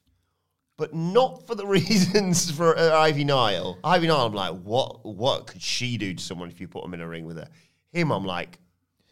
but 0.77 0.93
not 0.93 1.45
for 1.45 1.55
the 1.55 1.65
reasons 1.67 2.49
for 2.51 2.77
uh, 2.77 2.97
Ivy 2.97 3.23
Nile. 3.23 3.77
Ivy 3.83 4.07
Nile, 4.07 4.27
I'm 4.27 4.33
like, 4.33 4.53
what? 4.61 5.05
What 5.05 5.47
could 5.47 5.61
she 5.61 5.97
do 5.97 6.13
to 6.13 6.23
someone 6.23 6.49
if 6.49 6.61
you 6.61 6.67
put 6.67 6.85
him 6.85 6.93
in 6.93 7.01
a 7.01 7.07
ring 7.07 7.25
with 7.25 7.37
her? 7.37 7.49
Him, 7.91 8.11
I'm 8.11 8.25
like, 8.25 8.59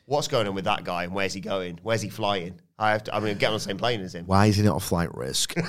what's 0.06 0.28
going 0.28 0.48
on 0.48 0.56
with 0.56 0.66
that 0.66 0.84
guy 0.84 1.04
and 1.04 1.14
where's 1.14 1.34
he 1.34 1.42
going? 1.42 1.80
Where's 1.84 2.02
he 2.02 2.10
flying? 2.10 2.60
I 2.78 2.92
have 2.92 3.04
to. 3.06 3.16
I 3.16 3.20
mean, 3.20 3.38
get 3.38 3.48
on 3.48 3.54
the 3.54 3.60
same 3.60 3.78
plane 3.78 4.02
as 4.02 4.14
him. 4.14 4.26
Why 4.26 4.48
is 4.48 4.58
he 4.58 4.64
not 4.64 4.78
a 4.78 4.80
flight 4.82 5.14
risk? 5.16 5.56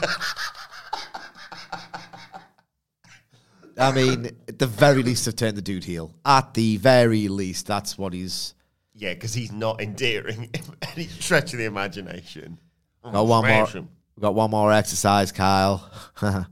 I 3.79 3.93
mean, 3.93 4.31
at 4.49 4.59
the 4.59 4.67
very 4.67 5.03
least, 5.03 5.27
have 5.27 5.37
turned 5.37 5.57
the 5.57 5.63
dude 5.63 5.85
heel. 5.85 6.15
At 6.25 6.55
the 6.55 6.79
very 6.79 7.29
least, 7.29 7.67
that's 7.67 7.99
what 7.99 8.13
he's. 8.15 8.55
Yeah, 8.95 9.13
because 9.13 9.35
he's 9.35 9.53
not 9.53 9.83
endearing 9.83 10.51
any 10.97 11.07
stretch 11.07 11.53
of 11.53 11.59
the 11.59 11.67
imagination. 11.67 12.59
Got 13.05 13.27
one 13.27 13.47
more. 13.47 13.87
Him. 14.17 14.23
Got 14.23 14.35
one 14.35 14.51
more 14.51 14.73
exercise, 14.73 15.33
Kyle. 15.33 15.91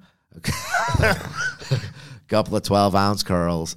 Couple 2.28 2.56
of 2.56 2.62
twelve 2.62 2.94
ounce 2.94 3.22
curls. 3.22 3.76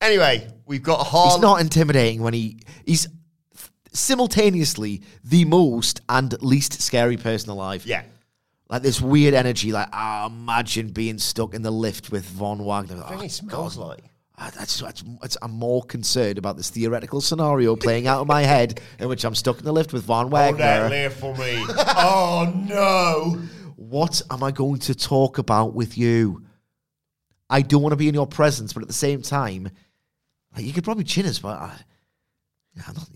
Anyway, 0.00 0.48
we've 0.66 0.82
got 0.82 1.06
Harley. 1.06 1.32
He's 1.32 1.40
not 1.42 1.60
intimidating 1.60 2.22
when 2.22 2.34
he 2.34 2.60
he's 2.86 3.08
simultaneously 3.92 5.02
the 5.24 5.44
most 5.44 6.00
and 6.08 6.40
least 6.42 6.80
scary 6.80 7.16
person 7.16 7.50
alive. 7.50 7.84
Yeah. 7.84 8.02
Like 8.68 8.82
this 8.82 9.00
weird 9.00 9.34
energy, 9.34 9.72
like 9.72 9.88
ah, 9.92 10.26
imagine 10.26 10.90
being 10.90 11.18
stuck 11.18 11.54
in 11.54 11.62
the 11.62 11.70
lift 11.70 12.12
with 12.12 12.24
Von 12.24 12.64
Wagner. 12.64 13.02
Oh, 13.06 13.18
he 13.18 13.28
smells 13.28 13.76
God. 13.76 13.88
like. 13.88 14.04
That's, 14.38 14.80
that's, 14.80 15.02
that's, 15.20 15.36
I'm 15.42 15.50
more 15.50 15.82
concerned 15.82 16.38
about 16.38 16.56
this 16.56 16.70
theoretical 16.70 17.20
scenario 17.20 17.74
playing 17.76 18.06
out 18.06 18.22
in 18.22 18.28
my 18.28 18.42
head 18.42 18.80
in 18.98 19.08
which 19.08 19.24
I'm 19.24 19.34
stuck 19.34 19.58
in 19.58 19.64
the 19.64 19.72
lift 19.72 19.92
with 19.92 20.04
Von 20.04 20.30
Hold 20.30 20.58
that 20.58 20.82
Wagner. 20.82 20.88
lift 20.88 21.18
for 21.18 21.34
me. 21.36 21.64
oh 21.68 22.52
no. 22.68 23.40
What 23.76 24.22
am 24.30 24.42
I 24.42 24.50
going 24.50 24.78
to 24.80 24.94
talk 24.94 25.38
about 25.38 25.74
with 25.74 25.98
you? 25.98 26.44
I 27.50 27.62
don't 27.62 27.82
want 27.82 27.92
to 27.92 27.96
be 27.96 28.08
in 28.08 28.14
your 28.14 28.26
presence, 28.26 28.72
but 28.72 28.82
at 28.82 28.88
the 28.88 28.94
same 28.94 29.22
time, 29.22 29.70
like, 30.54 30.64
you 30.64 30.72
could 30.72 30.84
probably 30.84 31.04
chin 31.04 31.26
us, 31.26 31.38
but 31.38 31.58
I, 31.58 31.72
I'm 32.86 32.94
not, 32.94 33.08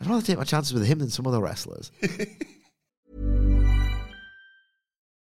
I'd 0.00 0.06
rather 0.06 0.26
take 0.26 0.38
my 0.38 0.44
chances 0.44 0.74
with 0.74 0.84
him 0.86 0.98
than 0.98 1.10
some 1.10 1.26
other 1.26 1.40
wrestlers. 1.40 1.90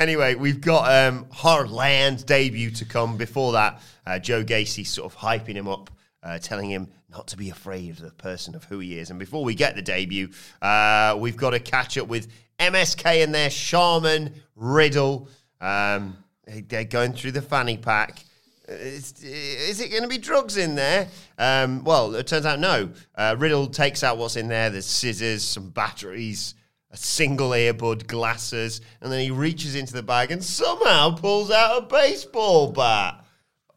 Anyway, 0.00 0.34
we've 0.34 0.62
got 0.62 0.90
um, 0.90 1.26
Harland 1.30 2.24
debut 2.24 2.70
to 2.70 2.86
come. 2.86 3.18
Before 3.18 3.52
that, 3.52 3.82
uh, 4.06 4.18
Joe 4.18 4.42
Gacy 4.42 4.86
sort 4.86 5.12
of 5.12 5.18
hyping 5.18 5.56
him 5.56 5.68
up, 5.68 5.90
uh, 6.22 6.38
telling 6.38 6.70
him 6.70 6.88
not 7.10 7.28
to 7.28 7.36
be 7.36 7.50
afraid 7.50 7.90
of 7.90 8.00
the 8.00 8.10
person 8.12 8.54
of 8.54 8.64
who 8.64 8.78
he 8.78 8.98
is. 8.98 9.10
And 9.10 9.18
before 9.18 9.44
we 9.44 9.54
get 9.54 9.76
the 9.76 9.82
debut, 9.82 10.30
uh, 10.62 11.18
we've 11.20 11.36
got 11.36 11.50
to 11.50 11.60
catch 11.60 11.98
up 11.98 12.08
with 12.08 12.28
MSK 12.58 13.22
and 13.22 13.34
their 13.34 13.50
shaman 13.50 14.32
Riddle. 14.56 15.28
Um, 15.60 16.16
they're 16.46 16.84
going 16.84 17.12
through 17.12 17.32
the 17.32 17.42
fanny 17.42 17.76
pack. 17.76 18.24
Is, 18.68 19.22
is 19.22 19.82
it 19.82 19.90
going 19.90 20.04
to 20.04 20.08
be 20.08 20.16
drugs 20.16 20.56
in 20.56 20.76
there? 20.76 21.08
Um, 21.36 21.84
well, 21.84 22.14
it 22.14 22.26
turns 22.26 22.46
out 22.46 22.58
no. 22.58 22.88
Uh, 23.14 23.36
Riddle 23.38 23.66
takes 23.66 24.02
out 24.02 24.16
what's 24.16 24.36
in 24.36 24.48
there. 24.48 24.70
There's 24.70 24.86
scissors, 24.86 25.44
some 25.44 25.68
batteries, 25.68 26.54
a 26.90 26.96
single 26.96 27.50
earbud, 27.50 28.06
glasses, 28.06 28.80
and 29.00 29.12
then 29.12 29.20
he 29.20 29.30
reaches 29.30 29.74
into 29.74 29.92
the 29.92 30.02
bag 30.02 30.30
and 30.30 30.42
somehow 30.42 31.14
pulls 31.14 31.50
out 31.50 31.78
a 31.78 31.86
baseball 31.86 32.72
bat. 32.72 33.24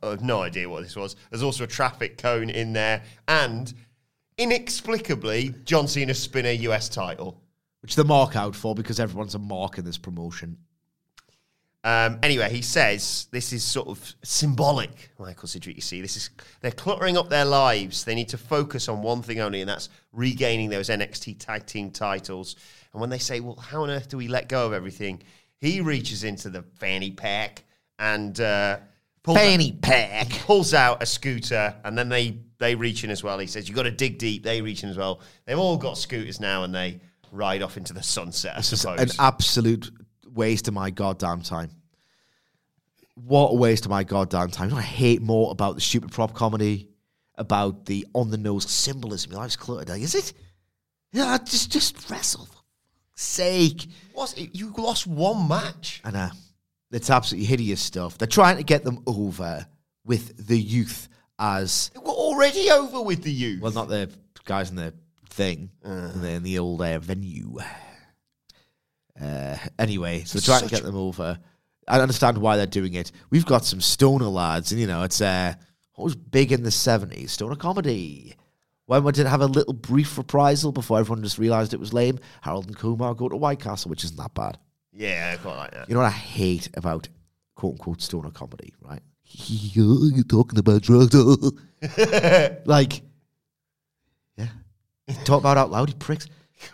I 0.02 0.10
have 0.10 0.24
no 0.24 0.42
idea 0.42 0.68
what 0.68 0.84
this 0.84 0.96
was. 0.96 1.16
There's 1.30 1.44
also 1.44 1.64
a 1.64 1.68
traffic 1.68 2.18
cone 2.18 2.50
in 2.50 2.74
there, 2.74 3.04
and 3.28 3.74
inexplicably, 4.38 5.54
John 5.64 5.88
Cena 5.88 6.14
spinner 6.14 6.52
US 6.52 6.90
title. 6.90 7.40
Which 7.82 7.96
they're 7.96 8.06
mark 8.06 8.38
out 8.38 8.56
for 8.56 8.74
because 8.74 9.00
everyone's 9.00 9.36
a 9.36 9.40
mark 9.40 9.78
in 9.78 9.84
this 9.84 9.98
promotion. 9.98 10.58
Um, 11.86 12.20
anyway, 12.24 12.50
he 12.50 12.62
says 12.62 13.28
this 13.32 13.52
is 13.52 13.62
sort 13.62 13.90
of 13.90 14.16
symbolic, 14.24 15.12
Michael 15.20 15.50
Sidgwick. 15.50 15.76
You 15.76 15.82
see, 15.82 16.02
this 16.02 16.16
is 16.16 16.30
they're 16.62 16.72
cluttering 16.72 17.18
up 17.18 17.30
their 17.30 17.44
lives. 17.44 18.06
They 18.06 18.16
need 18.16 18.30
to 18.30 18.38
focus 18.38 18.88
on 18.88 19.02
one 19.02 19.22
thing 19.22 19.42
only, 19.42 19.60
and 19.60 19.70
that's 19.70 19.90
regaining 20.14 20.70
those 20.70 20.88
NXT 20.88 21.40
tag 21.40 21.66
team 21.66 21.92
titles. 21.92 22.56
And 22.94 23.02
when 23.02 23.10
they 23.10 23.18
say, 23.18 23.40
"Well, 23.40 23.56
how 23.56 23.84
on 23.84 23.90
earth 23.90 24.10
do 24.10 24.18
we 24.18 24.28
let 24.28 24.48
go 24.50 24.66
of 24.68 24.74
everything?" 24.74 25.22
He 25.60 25.82
reaches 25.82 26.24
into 26.24 26.50
the 26.50 26.62
fanny 26.80 27.12
pack 27.12 27.64
and 27.98 28.40
uh, 28.40 28.80
pulls 29.24 29.38
Fanny 29.38 29.72
out, 29.72 29.82
pack. 29.82 30.30
pulls 30.42 30.74
out 30.74 31.02
a 31.02 31.06
scooter, 31.06 31.76
and 31.84 31.98
then 31.98 32.10
they 32.10 32.38
they 32.60 32.76
reach 32.76 33.04
in 33.04 33.10
as 33.10 33.24
well. 33.24 33.40
He 33.40 33.48
says, 33.48 33.68
"You 33.68 33.74
got 33.76 33.84
to 33.84 33.92
dig 33.92 34.18
deep." 34.18 34.44
They 34.44 34.62
reach 34.62 34.84
in 34.84 34.90
as 34.90 34.98
well. 34.98 35.22
They've 35.46 35.58
all 35.58 35.78
got 35.78 35.98
scooters 35.98 36.40
now, 36.40 36.64
and 36.64 36.74
they 36.76 37.00
ride 37.32 37.62
off 37.64 37.78
into 37.78 37.94
the 37.94 38.04
sunset. 38.04 38.54
I 38.54 38.58
This 38.60 38.74
is 38.74 38.82
suppose. 38.82 39.00
an 39.02 39.10
absolute 39.20 39.90
waste 40.32 40.68
of 40.68 40.74
my 40.74 40.90
goddamn 40.92 41.42
time. 41.42 41.72
What 43.16 43.50
a 43.52 43.56
waste 43.56 43.86
of 43.86 43.92
my 43.92 44.04
goddamn 44.04 44.50
time. 44.50 44.66
You 44.66 44.70
know 44.72 44.76
what 44.78 44.84
I 44.84 44.88
hate 44.88 45.22
more 45.22 45.52
about 45.52 45.76
the 45.76 45.82
stupid 45.82 46.12
prop 46.12 46.34
comedy, 46.34 46.90
about 47.36 47.86
the 47.86 48.06
on 48.14 48.32
the 48.32 48.38
nose 48.38 48.70
symbolism. 48.70 49.32
Your 49.32 49.42
life's 49.42 49.56
cluttered. 49.56 49.90
Like, 49.90 50.02
is 50.02 50.16
it? 50.16 50.34
Yeah, 51.12 51.38
just 51.44 51.72
just 51.72 52.10
wrestle. 52.10 52.46
For 52.48 52.63
sake. 53.16 53.88
What's 54.14 54.34
it? 54.34 54.50
You 54.54 54.74
lost 54.78 55.08
one 55.08 55.48
match. 55.48 56.02
I 56.04 56.12
know. 56.12 56.30
It's 56.92 57.10
absolutely 57.10 57.48
hideous 57.48 57.82
stuff. 57.82 58.18
They're 58.18 58.28
trying 58.28 58.58
to 58.58 58.64
get 58.64 58.84
them 58.84 59.00
over 59.08 59.66
with 60.06 60.48
the 60.48 60.60
youth 60.60 61.10
as 61.40 61.90
They 61.94 62.00
were 62.00 62.06
already 62.08 62.70
over 62.70 63.02
with 63.02 63.24
the 63.24 63.32
youth. 63.32 63.62
well, 63.62 63.72
not 63.72 63.88
the 63.90 64.12
guys 64.46 64.70
in 64.70 64.76
the 64.76 64.94
thing, 65.30 65.72
in, 65.84 66.22
the, 66.22 66.30
in 66.30 66.44
the 66.44 66.60
old 66.60 66.82
uh, 66.82 67.00
venue. 67.00 67.58
Uh, 69.20 69.58
anyway, 69.80 70.24
so 70.24 70.38
they're 70.38 70.46
trying 70.60 70.68
to 70.68 70.74
get 70.76 70.84
them 70.84 70.96
over. 70.96 71.40
I 71.88 72.00
understand 72.00 72.38
why 72.38 72.58
they're 72.58 72.66
doing 72.66 72.94
it. 72.94 73.12
We've 73.30 73.46
got 73.46 73.66
some 73.66 73.82
stoner 73.82 74.26
lads, 74.26 74.72
and 74.72 74.80
you 74.80 74.88
know, 74.88 75.04
it's 75.04 75.22
uh, 75.22 75.54
what 75.96 76.06
was 76.06 76.16
big 76.16 76.52
in 76.52 76.64
the 76.64 76.72
seventies, 76.72 77.32
stoner 77.32 77.56
comedy. 77.56 78.36
When 78.86 79.04
we 79.04 79.12
did 79.14 79.28
have 79.28 79.42
a 79.42 79.46
little 79.48 79.74
brief 79.74 80.18
reprisal 80.18 80.72
before 80.72 81.00
everyone 81.00 81.24
just 81.24 81.38
realised 81.38 81.74
it 81.74 81.80
was 81.80 81.94
lame, 81.94 82.20
Harold 82.42 82.68
and 82.68 82.78
Kumar 82.78 83.14
go 83.14 83.30
to 83.30 83.38
White 83.38 83.60
Castle, 83.62 83.90
which 83.90 84.04
isn't 84.04 84.18
that 84.18 84.34
bad. 84.34 84.58
yeah, 84.92 85.32
I 85.34 85.42
quite 85.42 85.56
like 85.56 85.72
that. 85.72 85.88
You 85.90 85.96
know 85.96 86.02
what 86.02 86.08
I 86.08 86.12
hate 86.12 86.70
about 86.76 87.08
quote 87.56 87.74
unquote 87.74 88.02
stoner 88.02 88.30
comedy, 88.32 88.74
right? 88.82 89.02
You're 89.26 90.24
talking 90.26 90.60
about 90.60 90.82
drugs. 90.82 91.16
like, 92.66 93.02
yeah. 94.38 94.48
Talk 95.26 95.40
about 95.40 95.58
it 95.58 95.62
out 95.62 95.72
loud, 95.72 95.90
you 95.90 95.96
pricks. 95.96 96.28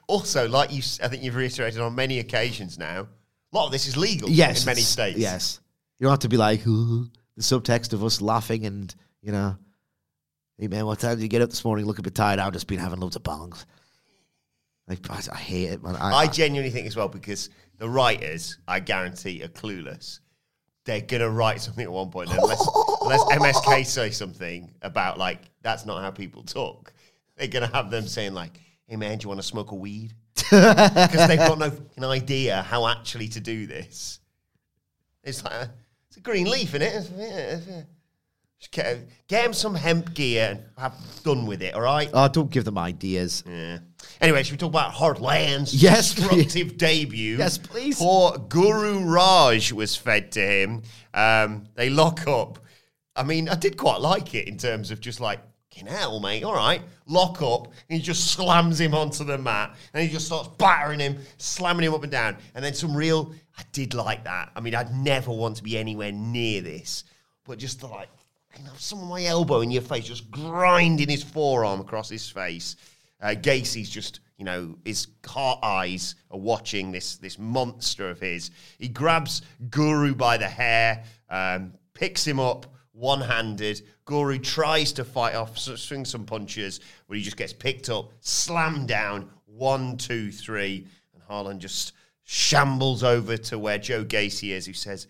Also, 0.07 0.47
like 0.47 0.71
you, 0.71 0.81
I 1.03 1.07
think 1.07 1.23
you've 1.23 1.35
reiterated 1.35 1.79
on 1.81 1.95
many 1.95 2.19
occasions 2.19 2.77
now. 2.77 3.07
A 3.51 3.55
lot 3.57 3.65
of 3.67 3.71
this 3.71 3.87
is 3.87 3.97
legal 3.97 4.29
Yes. 4.29 4.61
in 4.61 4.65
many 4.67 4.81
states. 4.81 5.17
Yes. 5.17 5.59
You 5.99 6.05
don't 6.05 6.11
have 6.11 6.19
to 6.19 6.29
be 6.29 6.37
like, 6.37 6.63
the 6.63 7.09
subtext 7.39 7.93
of 7.93 8.03
us 8.03 8.21
laughing 8.21 8.65
and, 8.65 8.93
you 9.21 9.31
know, 9.31 9.57
hey 10.59 10.67
man, 10.67 10.85
what 10.85 10.99
time 10.99 11.15
did 11.15 11.23
you 11.23 11.29
get 11.29 11.41
up 11.41 11.49
this 11.49 11.63
morning? 11.63 11.85
Look 11.85 11.99
a 11.99 12.01
bit 12.01 12.13
tired. 12.13 12.39
I've 12.39 12.51
just 12.51 12.67
been 12.67 12.79
having 12.79 12.99
loads 12.99 13.15
of 13.15 13.23
bongs. 13.23 13.65
Like, 14.87 15.09
I, 15.09 15.21
I 15.31 15.37
hate 15.37 15.69
it, 15.69 15.83
man. 15.83 15.95
I, 15.95 16.11
I 16.11 16.27
genuinely 16.27 16.69
think 16.69 16.85
as 16.85 16.95
well 16.95 17.07
because 17.07 17.49
the 17.77 17.87
writers, 17.87 18.57
I 18.67 18.81
guarantee, 18.81 19.41
are 19.43 19.47
clueless. 19.47 20.19
They're 20.83 21.01
gonna 21.01 21.29
write 21.29 21.61
something 21.61 21.83
at 21.83 21.91
one 21.91 22.09
point 22.09 22.31
unless, 22.31 22.67
unless 23.01 23.21
MSK 23.23 23.85
say 23.85 24.09
something 24.09 24.73
about 24.81 25.17
like 25.17 25.41
that's 25.61 25.85
not 25.85 26.01
how 26.01 26.11
people 26.11 26.43
talk. 26.43 26.93
They're 27.37 27.47
gonna 27.47 27.67
have 27.67 27.91
them 27.91 28.07
saying 28.07 28.33
like, 28.33 28.59
"Hey 28.85 28.95
man, 28.95 29.17
do 29.17 29.25
you 29.25 29.29
want 29.29 29.39
to 29.39 29.47
smoke 29.47 29.71
a 29.71 29.75
weed?" 29.75 30.13
Because 30.49 31.27
they've 31.27 31.37
got 31.37 31.59
no 31.59 31.69
fucking 31.69 32.03
idea 32.03 32.63
how 32.63 32.87
actually 32.87 33.27
to 33.29 33.39
do 33.39 33.67
this. 33.67 34.19
It's 35.23 35.43
like 35.43 35.53
a, 35.53 35.73
it's 36.07 36.17
a 36.17 36.21
green 36.21 36.49
leaf 36.49 36.73
in 36.73 36.81
it. 36.81 37.85
Get, 38.71 39.07
get 39.27 39.45
him 39.45 39.53
some 39.53 39.73
hemp 39.73 40.13
gear 40.13 40.49
and 40.51 40.63
have 40.77 40.93
done 41.23 41.45
with 41.45 41.61
it. 41.61 41.73
All 41.73 41.81
right. 41.81 42.09
oh, 42.13 42.27
don't 42.27 42.51
give 42.51 42.65
them 42.65 42.77
ideas. 42.77 43.43
Yeah. 43.47 43.79
Anyway, 44.21 44.43
should 44.43 44.51
we 44.51 44.57
talk 44.57 44.69
about 44.69 44.91
Harland's 44.91 45.73
Yes, 45.73 46.13
destructive 46.13 46.77
debut? 46.77 47.37
Yes, 47.37 47.57
please. 47.57 47.97
Poor 47.97 48.37
Guru 48.37 48.99
Raaj 48.99 49.71
was 49.71 49.95
fed 49.95 50.31
to 50.33 50.41
him. 50.41 50.83
Um, 51.13 51.67
they 51.75 51.89
lock 51.89 52.27
up. 52.27 52.59
I 53.15 53.23
mean, 53.23 53.49
I 53.49 53.55
did 53.55 53.77
quite 53.77 54.01
like 54.01 54.35
it 54.35 54.47
in 54.47 54.57
terms 54.57 54.91
of 54.91 54.99
just 54.99 55.19
like 55.19 55.39
fucking 55.79 55.87
hell, 55.87 56.19
mate. 56.19 56.43
All 56.43 56.55
right, 56.55 56.81
lock 57.07 57.41
up. 57.41 57.67
And 57.67 57.97
he 57.97 57.99
just 57.99 58.31
slams 58.31 58.79
him 58.79 58.93
onto 58.93 59.23
the 59.23 59.37
mat, 59.37 59.75
and 59.93 60.03
he 60.03 60.09
just 60.09 60.25
starts 60.27 60.49
battering 60.57 60.99
him, 60.99 61.17
slamming 61.37 61.85
him 61.85 61.93
up 61.93 62.03
and 62.03 62.11
down. 62.11 62.37
And 62.55 62.63
then 62.63 62.73
some 62.73 62.95
real, 62.95 63.33
I 63.57 63.63
did 63.71 63.93
like 63.93 64.23
that. 64.25 64.51
I 64.55 64.59
mean, 64.59 64.75
I'd 64.75 64.93
never 64.93 65.31
want 65.31 65.57
to 65.57 65.63
be 65.63 65.77
anywhere 65.77 66.11
near 66.11 66.61
this, 66.61 67.03
but 67.45 67.57
just 67.57 67.79
the, 67.81 67.87
like, 67.87 68.09
you 68.59 68.65
know, 68.65 68.71
some 68.77 68.99
of 68.99 69.07
my 69.07 69.23
elbow 69.23 69.61
in 69.61 69.71
your 69.71 69.81
face, 69.81 70.05
just 70.05 70.29
grinding 70.29 71.07
his 71.07 71.23
forearm 71.23 71.79
across 71.79 72.09
his 72.09 72.29
face. 72.29 72.75
Uh, 73.21 73.29
Gacy's 73.29 73.89
just, 73.89 74.19
you 74.37 74.43
know, 74.43 74.75
his 74.83 75.07
heart 75.25 75.59
eyes 75.63 76.15
are 76.29 76.39
watching 76.39 76.91
this 76.91 77.15
this 77.17 77.39
monster 77.39 78.09
of 78.09 78.19
his. 78.19 78.51
He 78.77 78.89
grabs 78.89 79.41
Guru 79.69 80.13
by 80.13 80.37
the 80.37 80.47
hair, 80.47 81.03
um, 81.29 81.73
picks 81.93 82.27
him 82.27 82.39
up 82.39 82.67
one 82.91 83.21
handed. 83.21 83.81
Guru 84.03 84.37
tries 84.37 84.91
to 84.93 85.05
fight 85.05 85.33
off, 85.33 85.57
swing 85.57 86.03
some 86.03 86.25
punches, 86.25 86.81
but 87.07 87.15
he 87.15 87.23
just 87.23 87.37
gets 87.37 87.53
picked 87.53 87.89
up, 87.89 88.11
slammed 88.19 88.89
down. 88.89 89.29
One, 89.45 89.95
two, 89.95 90.31
three, 90.31 90.85
and 91.13 91.23
Harland 91.23 91.61
just 91.61 91.93
shambles 92.23 93.03
over 93.03 93.37
to 93.37 93.57
where 93.57 93.77
Joe 93.77 94.03
Gacy 94.03 94.49
is, 94.49 94.65
who 94.65 94.73
says, 94.73 95.07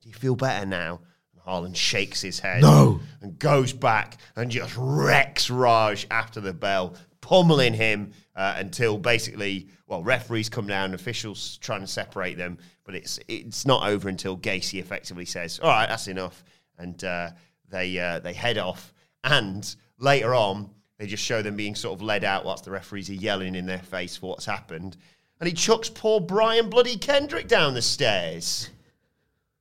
"Do 0.00 0.08
you 0.08 0.14
feel 0.14 0.36
better 0.36 0.64
now?" 0.64 1.00
And 1.48 1.54
Harland 1.54 1.76
shakes 1.78 2.20
his 2.20 2.38
head 2.38 2.60
No. 2.60 3.00
and 3.22 3.38
goes 3.38 3.72
back 3.72 4.18
and 4.36 4.50
just 4.50 4.74
wrecks 4.76 5.48
Raj 5.48 6.06
after 6.10 6.42
the 6.42 6.52
bell, 6.52 6.94
pummeling 7.22 7.72
him 7.72 8.12
uh, 8.36 8.54
until 8.58 8.98
basically, 8.98 9.68
well, 9.86 10.02
referees 10.02 10.50
come 10.50 10.66
down, 10.66 10.92
officials 10.92 11.56
trying 11.62 11.80
to 11.80 11.86
separate 11.86 12.36
them, 12.36 12.58
but 12.84 12.94
it's 12.94 13.18
it's 13.28 13.64
not 13.64 13.88
over 13.88 14.10
until 14.10 14.36
Gacy 14.36 14.78
effectively 14.78 15.24
says, 15.24 15.58
"All 15.58 15.70
right, 15.70 15.88
that's 15.88 16.06
enough," 16.06 16.44
and 16.76 17.02
uh, 17.02 17.30
they 17.70 17.98
uh, 17.98 18.18
they 18.18 18.34
head 18.34 18.58
off. 18.58 18.92
And 19.24 19.74
later 19.98 20.34
on, 20.34 20.68
they 20.98 21.06
just 21.06 21.24
show 21.24 21.40
them 21.40 21.56
being 21.56 21.74
sort 21.74 21.94
of 21.98 22.02
led 22.02 22.24
out 22.24 22.44
whilst 22.44 22.64
the 22.66 22.70
referees 22.70 23.08
are 23.08 23.14
yelling 23.14 23.54
in 23.54 23.64
their 23.64 23.78
face 23.78 24.18
for 24.18 24.28
what's 24.28 24.44
happened. 24.44 24.98
And 25.40 25.48
he 25.48 25.54
chucks 25.54 25.88
poor 25.88 26.20
Brian 26.20 26.68
Bloody 26.68 26.98
Kendrick 26.98 27.48
down 27.48 27.72
the 27.72 27.80
stairs. 27.82 28.68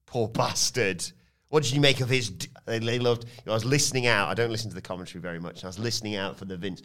Poor 0.05 0.27
bastard. 0.27 1.05
What 1.49 1.63
did 1.63 1.71
you 1.71 1.79
make 1.81 2.01
of 2.01 2.09
his? 2.09 2.29
D- 2.29 2.49
they, 2.65 2.79
they 2.79 2.99
loved. 2.99 3.25
I 3.47 3.51
was 3.51 3.63
listening 3.63 4.05
out. 4.07 4.27
I 4.29 4.33
don't 4.33 4.51
listen 4.51 4.69
to 4.69 4.75
the 4.75 4.81
commentary 4.81 5.21
very 5.21 5.39
much. 5.39 5.63
I 5.63 5.67
was 5.67 5.79
listening 5.79 6.15
out 6.15 6.37
for 6.37 6.45
the 6.45 6.57
Vince 6.57 6.81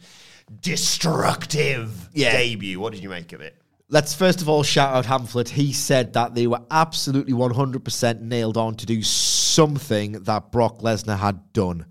destructive 0.61 2.09
Yeah. 2.13 2.31
debut. 2.31 2.79
What 2.79 2.93
did 2.93 3.03
you 3.03 3.09
make 3.09 3.33
of 3.33 3.41
it? 3.41 3.55
Let's 3.89 4.13
first 4.13 4.41
of 4.41 4.49
all 4.49 4.63
shout 4.63 4.95
out 4.95 5.05
Hamflett. 5.05 5.49
He 5.49 5.73
said 5.73 6.13
that 6.13 6.33
they 6.33 6.47
were 6.47 6.61
absolutely 6.71 7.33
100% 7.33 8.21
nailed 8.21 8.57
on 8.57 8.75
to 8.75 8.85
do 8.85 9.01
something 9.03 10.13
that 10.23 10.51
Brock 10.51 10.79
Lesnar 10.79 11.17
had 11.19 11.51
done. 11.53 11.85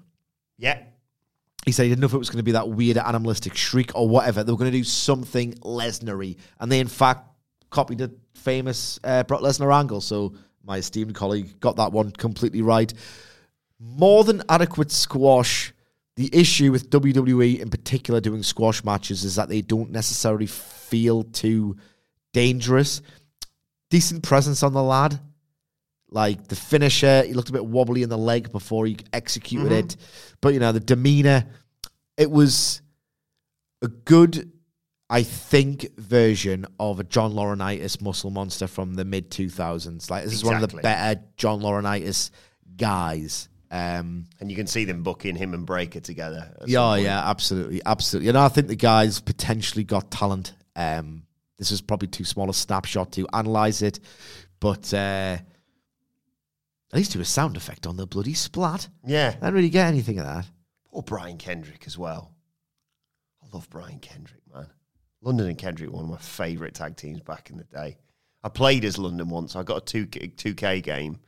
Yeah, 0.59 0.79
He 1.65 1.73
said 1.73 1.85
he 1.85 1.89
didn't 1.91 2.01
know 2.01 2.07
if 2.07 2.15
it 2.15 2.19
was 2.19 2.31
going 2.31 2.39
to 2.39 2.43
be 2.45 2.53
that 2.53 2.69
weird 2.69 2.97
animalistic 2.97 3.55
shriek 3.57 3.93
or 3.95 4.09
whatever. 4.09 4.43
They 4.43 4.51
were 4.53 4.59
going 4.59 4.71
to 4.73 4.77
do 4.79 4.85
something 4.85 5.53
Lesnar-y. 5.55 6.37
And 6.61 6.71
they, 6.73 6.81
in 6.81 6.89
fact, 6.89 7.29
copied 7.71 8.01
a 8.01 8.11
famous 8.35 8.99
uh, 9.05 9.23
Brock 9.25 9.41
Lesnar 9.43 9.73
angle. 9.75 10.01
So 10.01 10.35
my 10.65 10.79
esteemed 10.79 11.15
colleague 11.15 11.59
got 11.61 11.77
that 11.77 11.93
one 11.93 12.11
completely 12.11 12.63
right. 12.63 12.93
More 13.79 14.25
than 14.25 14.43
adequate 14.49 14.91
squash. 14.91 15.73
The 16.17 16.31
issue 16.33 16.71
with 16.71 16.91
WWE 16.91 17.61
in 17.61 17.71
particular 17.71 18.21
doing 18.21 18.43
squash 18.43 18.85
matches 18.85 19.25
is 19.25 19.37
that 19.37 19.49
they 19.49 19.63
don't 19.63 19.91
necessarily 19.91 20.47
feel 20.47 21.25
too 21.25 21.77
dangerous. 22.33 23.01
Decent 23.91 24.23
presence 24.23 24.63
on 24.63 24.73
the 24.73 24.83
lad. 24.83 25.19
Like 26.11 26.47
the 26.49 26.57
finisher, 26.57 27.25
he 27.25 27.33
looked 27.33 27.49
a 27.49 27.53
bit 27.53 27.65
wobbly 27.65 28.03
in 28.03 28.11
the 28.11 28.19
leg 28.19 28.53
before 28.53 28.85
he 28.85 28.99
executed 29.15 29.73
mm-hmm. 29.73 29.87
it. 29.87 29.97
But 30.43 30.53
you 30.53 30.61
know, 30.61 30.73
the 30.73 30.81
demeanor, 30.81 31.47
it 32.19 32.31
was 32.31 32.83
a 33.81 33.89
good, 33.89 34.53
I 35.13 35.23
think, 35.25 35.95
version 35.99 36.65
of 36.81 36.99
a 36.99 37.05
John 37.05 37.35
Laurinaitis 37.35 38.01
muscle 38.01 38.31
monster 38.31 38.67
from 38.67 38.95
the 38.95 39.05
mid 39.05 39.31
2000s. 39.31 40.11
Like, 40.11 40.25
this 40.25 40.33
is 40.33 40.43
one 40.43 40.63
of 40.63 40.71
the 40.71 40.79
better 40.79 41.21
John 41.37 41.61
Laurinaitis 41.61 42.31
guys. 42.77 43.51
Um, 43.71 44.29
and 44.41 44.51
you 44.51 44.57
can 44.57 44.67
see 44.67 44.85
them 44.87 45.03
booking 45.03 45.37
him 45.37 45.53
and 45.53 45.67
Breakker 45.67 46.01
together. 46.01 46.55
yeah, 46.67 46.97
yeah, 46.97 47.29
absolutely, 47.29 47.83
absolutely. 47.85 48.31
And 48.31 48.39
I 48.39 48.49
think 48.49 48.69
the 48.69 48.77
guys 48.77 49.21
potentially 49.21 49.85
got 49.85 50.11
talent. 50.11 50.55
Um, 50.77 51.25
this 51.59 51.71
is 51.71 51.83
probably 51.83 52.09
too 52.09 52.25
small 52.25 52.49
a 52.49 52.55
snapshot 52.55 53.13
to 53.13 53.27
analyze 53.35 53.83
it, 53.83 54.01
but 54.61 54.93
uh, 54.95 55.37
at 55.37 55.43
least 56.95 57.13
do 57.13 57.21
a 57.21 57.25
sound 57.25 57.57
effect 57.59 57.87
on 57.87 57.97
the 57.97 58.07
bloody 58.07 58.35
splat. 58.35 58.89
yeah. 59.07 59.29
I 59.29 59.33
didn't 59.33 59.55
really 59.55 59.71
get 59.71 59.89
anything 59.89 60.19
of 60.19 60.25
that. 60.25 60.47
Poor 60.91 61.03
Brian 61.03 61.37
Kendrick 61.37 61.85
as 61.87 61.97
well. 61.99 62.35
I 63.43 63.47
love 63.55 63.69
Brian 63.71 63.99
Kendrick. 63.99 64.42
London 65.23 65.47
and 65.49 65.57
Kendrick 65.57 65.91
were 65.91 65.97
one 65.97 66.05
of 66.05 66.11
my 66.11 66.19
favourite 66.19 66.75
tag 66.75 66.97
teams 66.97 67.21
back 67.21 67.51
in 67.51 67.57
the 67.57 67.65
day. 67.65 67.97
I 68.45 68.49
played 68.49 68.85
as 68.85 68.99
London 68.99 69.29
once. 69.29 69.55
I 69.55 69.63
got 69.63 69.79
a 69.79 70.05
2K, 70.05 70.35
2K 70.35 70.83
game 70.83 71.19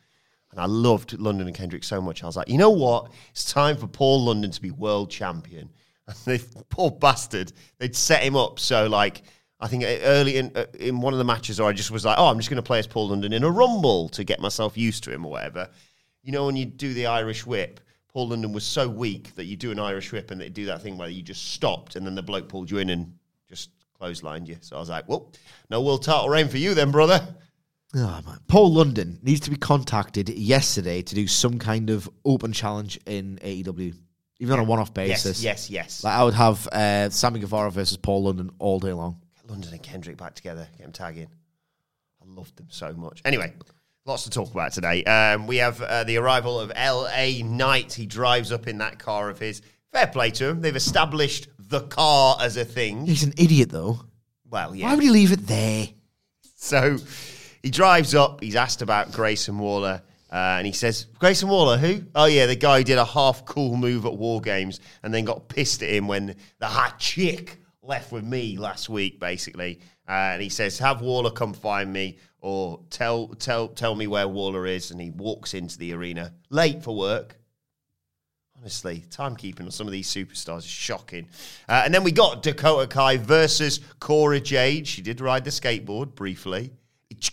and 0.55 0.61
I 0.61 0.66
loved 0.66 1.18
London 1.18 1.49
and 1.49 1.57
Kendrick 1.57 1.82
so 1.82 2.01
much. 2.01 2.22
I 2.22 2.26
was 2.26 2.36
like, 2.36 2.49
you 2.49 2.59
know 2.59 2.70
what? 2.70 3.11
It's 3.30 3.53
time 3.53 3.76
for 3.76 3.88
Paul 3.88 4.24
London 4.24 4.53
to 4.53 4.62
be 4.62 4.70
world 4.70 5.11
champion. 5.11 5.70
And 6.07 6.16
they, 6.26 6.38
poor 6.68 6.90
bastard, 6.90 7.51
they'd 7.78 7.97
set 7.97 8.22
him 8.22 8.36
up. 8.36 8.61
So, 8.61 8.86
like, 8.88 9.22
I 9.59 9.68
think 9.68 9.84
early 9.84 10.36
in 10.36 10.53
uh, 10.55 10.66
in 10.78 11.01
one 11.01 11.14
of 11.14 11.18
the 11.18 11.24
matches, 11.24 11.59
or 11.59 11.66
I 11.66 11.72
just 11.72 11.90
was 11.90 12.05
like, 12.05 12.18
oh, 12.18 12.26
I'm 12.26 12.36
just 12.36 12.51
going 12.51 12.59
to 12.59 12.62
play 12.62 12.78
as 12.78 12.86
Paul 12.86 13.09
London 13.09 13.32
in 13.32 13.42
a 13.42 13.51
rumble 13.51 14.11
to 14.11 14.22
get 14.22 14.38
myself 14.38 14.76
used 14.76 15.03
to 15.05 15.11
him 15.11 15.24
or 15.24 15.30
whatever. 15.30 15.66
You 16.22 16.32
know, 16.32 16.45
when 16.45 16.57
you 16.57 16.66
do 16.66 16.92
the 16.92 17.07
Irish 17.07 17.47
whip, 17.47 17.80
Paul 18.09 18.28
London 18.28 18.53
was 18.53 18.64
so 18.64 18.86
weak 18.86 19.34
that 19.36 19.47
you 19.47 19.57
do 19.57 19.70
an 19.70 19.78
Irish 19.78 20.12
whip 20.12 20.30
and 20.30 20.38
they 20.38 20.51
do 20.51 20.66
that 20.66 20.82
thing 20.82 20.99
where 20.99 21.09
you 21.09 21.22
just 21.22 21.53
stopped 21.53 21.97
and 21.97 22.07
then 22.07 22.14
the 22.14 22.22
bloke 22.22 22.51
pulled 22.51 22.70
you 22.70 22.76
in 22.76 22.90
and 22.90 23.14
clotheslined 24.01 24.49
you. 24.49 24.57
So 24.61 24.76
I 24.76 24.80
was 24.80 24.88
like, 24.88 25.09
well, 25.09 25.32
no 25.70 25.82
world 25.82 26.03
title 26.03 26.28
reign 26.28 26.49
for 26.49 26.59
you 26.59 26.74
then, 26.74 26.90
brother. 26.90 27.26
Oh. 27.97 28.20
Paul 28.49 28.72
London 28.72 29.18
needs 29.22 29.40
to 29.40 29.51
be 29.51 29.57
contacted 29.57 30.28
yesterday 30.28 31.03
to 31.03 31.14
do 31.14 31.26
some 31.26 31.59
kind 31.59 31.90
of 31.90 32.11
open 32.24 32.53
challenge 32.53 32.99
in 33.07 33.38
AEW, 33.42 33.95
even 34.40 34.53
on 34.53 34.59
a 34.59 34.64
one-off 34.64 34.92
basis. 34.92 35.42
Yes, 35.42 35.70
yes, 35.70 35.70
yes. 35.70 36.05
Like 36.05 36.14
I 36.14 36.24
would 36.24 36.34
have 36.34 36.66
uh, 36.68 37.11
Sammy 37.11 37.40
Guevara 37.40 37.70
versus 37.70 37.97
Paul 37.97 38.24
London 38.24 38.51
all 38.59 38.80
day 38.80 38.92
long. 38.92 39.20
Get 39.36 39.49
London 39.49 39.72
and 39.72 39.82
Kendrick 39.82 40.16
back 40.16 40.34
together, 40.34 40.66
get 40.76 40.82
them 40.82 40.92
tagging. 40.92 41.28
I 42.20 42.34
loved 42.34 42.57
them 42.57 42.66
so 42.68 42.92
much. 42.95 43.22
Anyway, 43.24 43.53
lots 44.07 44.24
to 44.24 44.30
talk 44.30 44.51
about 44.51 44.72
today. 44.72 45.05
Um, 45.05 45.47
we 45.47 45.59
have 45.59 45.80
uh, 45.80 46.03
the 46.05 46.16
arrival 46.16 46.59
of 46.59 46.72
L.A. 46.74 47.42
Knight. 47.42 47.92
He 47.92 48.07
drives 48.07 48.51
up 48.51 48.66
in 48.66 48.78
that 48.78 48.99
car 48.99 49.30
of 49.30 49.38
his. 49.38 49.62
Fair 49.95 50.09
play 50.09 50.30
to 50.32 50.49
him. 50.49 50.61
They've 50.61 50.74
established 50.74 51.47
the 51.57 51.82
car 51.82 52.36
as 52.40 52.57
a 52.57 52.64
thing. 52.64 53.07
He's 53.07 53.22
an 53.22 53.32
idiot, 53.38 53.70
though. 53.70 54.01
Well, 54.51 54.74
yeah. 54.74 54.86
Why 54.86 54.97
would 54.97 55.05
he 55.05 55.11
leave 55.11 55.30
it 55.30 55.47
there? 55.47 55.86
So 56.57 56.99
he 57.62 57.70
drives 57.70 58.12
up. 58.12 58.42
He's 58.42 58.57
asked 58.57 58.82
about 58.82 59.12
Grayson 59.12 59.57
Waller. 59.57 60.03
Uh, 60.32 60.57
and 60.59 60.66
he 60.66 60.72
says, 60.72 61.07
Grayson 61.20 61.49
Waller, 61.49 61.76
who? 61.76 62.03
Oh, 62.12 62.24
yeah, 62.24 62.47
the 62.47 62.57
guy 62.57 62.78
who 62.78 62.84
did 62.84 62.99
a 62.99 63.05
half 63.05 63.45
cool 63.45 63.76
move 63.76 64.05
at 64.05 64.16
War 64.16 64.40
Games 64.40 64.80
and 65.05 65.14
then 65.14 65.24
got 65.24 65.47
pissed 65.49 65.80
at 65.84 65.90
him 65.90 66.09
when 66.09 66.34
the 66.59 66.66
hot 66.66 66.99
chick 66.99 67.59
left 67.80 68.11
with 68.11 68.24
me 68.24 68.59
last 68.59 68.88
week, 68.88 69.20
basically. 69.20 69.78
Uh, 70.09 70.32
and 70.32 70.42
he 70.42 70.49
says, 70.49 70.76
Have 70.80 71.03
Waller 71.03 71.30
come 71.30 71.53
find 71.53 71.92
me 71.92 72.18
or 72.40 72.80
tell, 72.90 73.28
tell, 73.28 73.68
tell 73.68 73.95
me 73.95 74.09
where 74.09 74.26
Waller 74.26 74.66
is. 74.66 74.90
And 74.90 75.01
he 75.01 75.11
walks 75.11 75.55
into 75.55 75.78
the 75.78 75.92
arena 75.92 76.34
late 76.51 76.82
for 76.82 76.97
work. 76.97 77.36
Honestly, 78.59 79.05
timekeeping 79.11 79.62
on 79.64 79.70
some 79.70 79.86
of 79.86 79.92
these 79.92 80.09
superstars 80.09 80.59
is 80.59 80.64
shocking. 80.66 81.28
Uh, 81.68 81.82
and 81.84 81.92
then 81.92 82.02
we 82.02 82.12
got 82.12 82.42
Dakota 82.42 82.86
Kai 82.86 83.18
versus 83.18 83.80
Cora 84.00 84.40
Jade. 84.40 84.86
She 84.86 85.02
did 85.02 85.20
ride 85.20 85.44
the 85.44 85.50
skateboard 85.50 86.14
briefly. 86.14 86.70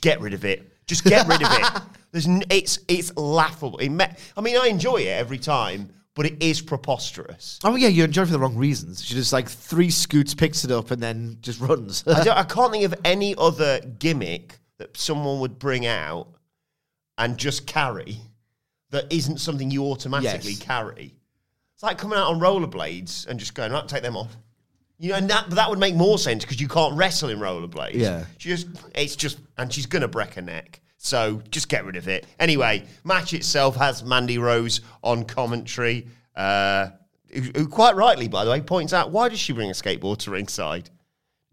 Get 0.01 0.19
rid 0.19 0.33
of 0.33 0.43
it. 0.45 0.71
Just 0.87 1.03
get 1.05 1.27
rid 1.27 1.41
of 1.41 1.47
it. 1.51 1.81
There's 2.11 2.27
n- 2.27 2.43
it's 2.49 2.79
it's 2.87 3.15
laughable. 3.15 3.77
It 3.77 3.89
me- 3.89 4.05
I 4.35 4.41
mean, 4.41 4.57
I 4.57 4.67
enjoy 4.67 4.97
it 4.97 5.07
every 5.07 5.37
time, 5.37 5.93
but 6.15 6.25
it 6.25 6.43
is 6.43 6.59
preposterous. 6.61 7.59
Oh 7.63 7.75
yeah, 7.75 7.87
you 7.87 8.03
enjoy 8.03 8.23
it 8.23 8.25
for 8.25 8.31
the 8.33 8.39
wrong 8.39 8.57
reasons. 8.57 9.03
She 9.03 9.13
just 9.13 9.31
like 9.31 9.47
three 9.47 9.89
scoots, 9.89 10.33
picks 10.33 10.65
it 10.65 10.71
up, 10.71 10.91
and 10.91 11.01
then 11.01 11.37
just 11.41 11.61
runs. 11.61 12.03
I, 12.05 12.23
don't, 12.23 12.37
I 12.37 12.43
can't 12.55 12.71
think 12.73 12.83
of 12.83 12.95
any 13.05 13.35
other 13.37 13.79
gimmick 13.99 14.59
that 14.79 14.97
someone 14.97 15.39
would 15.39 15.57
bring 15.59 15.85
out 15.85 16.27
and 17.17 17.37
just 17.37 17.65
carry 17.67 18.17
that 18.91 19.11
isn't 19.11 19.39
something 19.39 19.71
you 19.71 19.83
automatically 19.85 20.51
Yes. 20.51 20.59
carry. 20.61 21.13
It's 21.73 21.83
like 21.83 21.97
coming 21.97 22.17
out 22.19 22.27
on 22.27 22.39
rollerblades 22.39 23.25
and 23.27 23.39
just 23.39 23.53
going, 23.55 23.71
right, 23.71 23.87
take 23.87 24.03
them 24.03 24.15
off. 24.15 24.35
You 24.99 25.09
know, 25.09 25.15
and 25.15 25.29
that, 25.31 25.49
that 25.51 25.69
would 25.69 25.79
make 25.79 25.95
more 25.95 26.19
sense 26.19 26.43
because 26.45 26.61
you 26.61 26.67
can't 26.67 26.95
wrestle 26.95 27.29
in 27.29 27.39
rollerblades. 27.39 27.93
Yeah. 27.95 28.25
She 28.37 28.49
just, 28.49 28.67
it's 28.93 29.15
just, 29.15 29.39
and 29.57 29.73
she's 29.73 29.87
going 29.87 30.03
to 30.03 30.07
break 30.07 30.35
her 30.35 30.41
neck. 30.43 30.79
So 30.97 31.41
just 31.49 31.69
get 31.69 31.83
rid 31.85 31.95
of 31.95 32.07
it. 32.07 32.27
Anyway, 32.39 32.83
match 33.03 33.33
itself 33.33 33.75
has 33.77 34.03
Mandy 34.03 34.37
Rose 34.37 34.81
on 35.03 35.23
commentary, 35.23 36.07
uh, 36.35 36.89
who, 37.33 37.41
who 37.55 37.67
quite 37.67 37.95
rightly, 37.95 38.27
by 38.27 38.45
the 38.45 38.51
way, 38.51 38.61
points 38.61 38.93
out 38.93 39.09
why 39.09 39.27
does 39.29 39.39
she 39.39 39.53
bring 39.53 39.69
a 39.71 39.73
skateboard 39.73 40.17
to 40.19 40.31
ringside? 40.31 40.91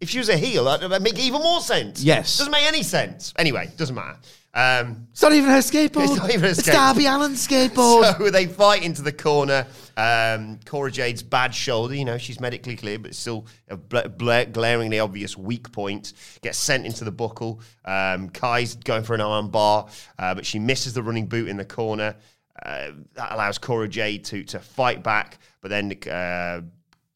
If 0.00 0.10
she 0.10 0.18
was 0.18 0.28
a 0.28 0.36
heel, 0.36 0.64
that 0.64 0.86
would 0.86 1.02
make 1.02 1.18
even 1.18 1.40
more 1.40 1.60
sense. 1.62 2.02
Yes. 2.02 2.36
Doesn't 2.36 2.52
make 2.52 2.66
any 2.66 2.82
sense. 2.82 3.32
Anyway, 3.36 3.70
doesn't 3.78 3.94
matter. 3.96 4.18
Um, 4.58 5.06
It's 5.12 5.22
not 5.22 5.32
even 5.32 5.50
her 5.50 5.58
skateboard. 5.58 6.04
It's 6.04 6.16
not 6.16 6.30
even 6.30 6.40
her 6.42 6.48
It's 6.48 6.62
skateboard. 6.62 6.72
Darby 6.72 7.06
Allin's 7.06 7.46
skateboard. 7.46 8.18
So 8.18 8.30
they 8.30 8.46
fight 8.46 8.82
into 8.82 9.02
the 9.02 9.12
corner. 9.12 9.66
Um, 9.96 10.58
Cora 10.64 10.90
Jade's 10.90 11.22
bad 11.22 11.54
shoulder, 11.54 11.94
you 11.94 12.04
know, 12.04 12.18
she's 12.18 12.40
medically 12.40 12.76
clear, 12.76 12.98
but 12.98 13.14
still 13.14 13.46
a 13.68 13.76
bla- 13.76 14.08
bla- 14.08 14.46
glaringly 14.46 14.98
obvious 15.00 15.36
weak 15.36 15.70
point. 15.72 16.12
Gets 16.42 16.58
sent 16.58 16.86
into 16.86 17.04
the 17.04 17.12
buckle. 17.12 17.60
Um, 17.84 18.30
Kai's 18.30 18.74
going 18.74 19.02
for 19.04 19.14
an 19.14 19.20
arm 19.20 19.48
bar, 19.50 19.88
uh, 20.18 20.34
but 20.34 20.44
she 20.46 20.58
misses 20.58 20.92
the 20.92 21.02
running 21.02 21.26
boot 21.26 21.48
in 21.48 21.56
the 21.56 21.64
corner. 21.64 22.16
Uh, 22.64 22.90
that 23.14 23.32
allows 23.32 23.58
Cora 23.58 23.88
Jade 23.88 24.24
to 24.26 24.42
to 24.44 24.58
fight 24.58 25.02
back, 25.04 25.38
but 25.60 25.68
then. 25.70 25.92
Uh, 26.10 26.62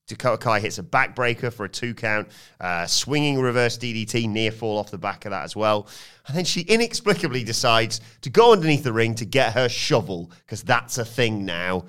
Dakota 0.09 0.37
Kai 0.37 0.61
hits 0.61 0.79
a 0.79 0.83
backbreaker 0.83 1.53
for 1.53 1.65
a 1.65 1.69
two 1.69 1.95
count, 1.95 2.29
uh, 2.61 2.87
swinging 2.87 3.41
reverse 3.41 3.79
DDT, 3.79 4.29
near 4.29 4.51
fall 4.51 4.79
off 4.79 4.91
the 4.91 4.99
back 4.99 5.25
of 5.25 5.31
that 5.31 5.45
as 5.45 5.55
well. 5.55 5.87
And 6.27 6.37
then 6.37 6.45
she 6.45 6.63
inexplicably 6.63 7.45
decides 7.45 8.01
to 8.23 8.31
go 8.31 8.53
underneath 8.53 8.85
the 8.85 8.93
ring 8.93 9.15
to 9.17 9.25
get 9.25 9.55
her 9.55 9.69
shovel, 9.69 10.31
because 10.45 10.63
that's 10.63 10.99
a 10.99 11.05
thing 11.05 11.45
now. 11.45 11.85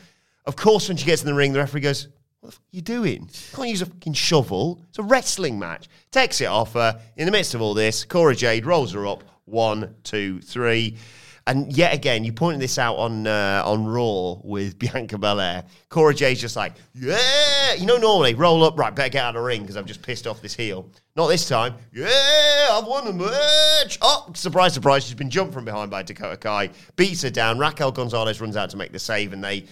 Of 0.46 0.56
course, 0.56 0.88
when 0.88 0.98
she 0.98 1.06
gets 1.06 1.22
in 1.22 1.28
the 1.28 1.34
ring, 1.34 1.54
the 1.54 1.60
referee 1.60 1.82
goes, 1.82 2.08
What 2.42 2.50
the 2.50 2.52
fuck 2.52 2.62
are 2.62 2.76
you 2.76 2.82
doing? 2.82 3.22
You 3.22 3.56
can't 3.56 3.70
use 3.70 3.82
a 3.82 3.86
fucking 3.88 4.14
shovel. 4.14 4.82
It's 4.90 5.00
a 5.00 5.04
wrestling 5.04 5.58
match. 5.58 5.88
Takes 6.12 6.42
it 6.42 6.46
off 6.46 6.74
her. 6.74 7.00
In 7.18 7.26
the 7.26 7.32
midst 7.32 7.56
of 7.56 7.62
all 7.62 7.74
this, 7.74 8.06
Cora 8.06 8.36
Jade 8.36 8.66
rolls 8.66 8.94
her 8.94 9.08
up. 9.08 9.24
One, 9.46 9.96
two, 10.04 10.40
three. 10.42 10.98
And 11.46 11.76
yet 11.76 11.94
again, 11.94 12.24
you 12.24 12.32
pointed 12.32 12.62
this 12.62 12.78
out 12.78 12.96
on 12.96 13.28
uh, 13.28 13.64
on 13.66 13.86
Raw 13.86 14.36
with 14.44 14.80
Bianca 14.80 15.18
Belair. 15.18 15.66
Cora 15.90 16.14
Jade's 16.14 16.40
just 16.40 16.56
like, 16.56 16.74
yeah, 16.94 17.74
you 17.74 17.86
know, 17.86 17.98
normally 17.98 18.34
roll 18.34 18.64
up, 18.64 18.78
right, 18.80 18.96
better 18.96 19.10
get 19.10 19.24
out 19.24 19.36
of 19.36 19.42
the 19.42 19.46
ring 19.46 19.62
because 19.62 19.76
I've 19.76 19.86
just 19.86 20.02
pissed 20.02 20.26
off 20.26 20.42
this 20.42 20.54
heel. 20.54 20.90
Not 21.16 21.28
this 21.28 21.48
time. 21.48 21.76
Yeah, 21.92 22.70
I've 22.72 22.86
won 22.86 23.06
the 23.06 23.14
match. 23.14 24.00
Oh, 24.02 24.32
surprise, 24.34 24.74
surprise, 24.74 25.04
she's 25.04 25.16
been 25.16 25.30
jumped 25.30 25.54
from 25.54 25.66
behind 25.66 25.92
by 25.92 26.02
Dakota 26.04 26.38
Kai, 26.38 26.70
beats 26.96 27.22
her 27.24 27.30
down. 27.30 27.60
Raquel 27.60 27.92
Gonzalez 27.92 28.40
runs 28.40 28.56
out 28.56 28.70
to 28.70 28.78
make 28.78 28.92
the 28.92 29.00
save, 29.00 29.34
and 29.34 29.44
they 29.44 29.66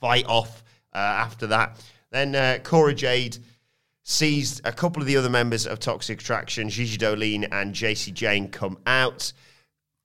fight 0.00 0.26
off 0.26 0.64
uh, 0.94 0.98
after 0.98 1.46
that. 1.46 1.80
Then 2.10 2.34
uh, 2.34 2.58
Cora 2.62 2.92
Jade 2.92 3.38
sees 4.02 4.60
a 4.64 4.72
couple 4.72 5.00
of 5.00 5.06
the 5.08 5.16
other 5.16 5.30
members 5.30 5.66
of 5.66 5.78
Toxic 5.78 6.20
Attraction, 6.20 6.68
Gigi 6.68 6.98
Dolin 6.98 7.48
and 7.50 7.74
Jacy 7.74 8.12
Jayne, 8.12 8.48
come 8.48 8.78
out 8.86 9.32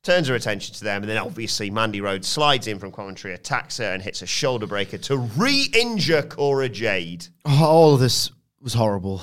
turns 0.04 0.28
her 0.28 0.36
attention 0.36 0.76
to 0.76 0.84
them, 0.84 1.04
and 1.04 1.10
then 1.10 1.18
obviously 1.18 1.70
Mandy 1.70 2.02
Rose 2.02 2.28
slides 2.28 2.68
in 2.68 2.80
from 2.80 2.92
commentary, 2.92 3.34
attacks 3.34 3.78
her, 3.78 3.94
and 3.94 4.02
hits 4.02 4.22
a 4.22 4.26
shoulder 4.26 4.68
breaker 4.68 4.98
to 5.00 5.18
re-injure 5.18 6.24
Cora 6.24 6.70
Jade. 6.70 7.28
Oh, 7.46 7.66
all 7.66 7.94
of 7.94 8.00
this 8.00 8.32
was 8.62 8.74
horrible. 8.74 9.22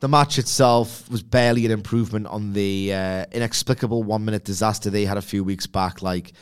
the 0.00 0.08
match 0.08 0.38
itself 0.38 1.08
was 1.10 1.22
barely 1.22 1.64
an 1.64 1.72
improvement 1.72 2.26
on 2.26 2.52
the 2.52 2.92
uh, 2.92 3.24
inexplicable 3.32 4.02
one 4.02 4.24
minute 4.24 4.44
disaster 4.44 4.90
they 4.90 5.04
had 5.04 5.16
a 5.16 5.22
few 5.22 5.44
weeks 5.44 5.66
back. 5.66 6.02
Like, 6.02 6.32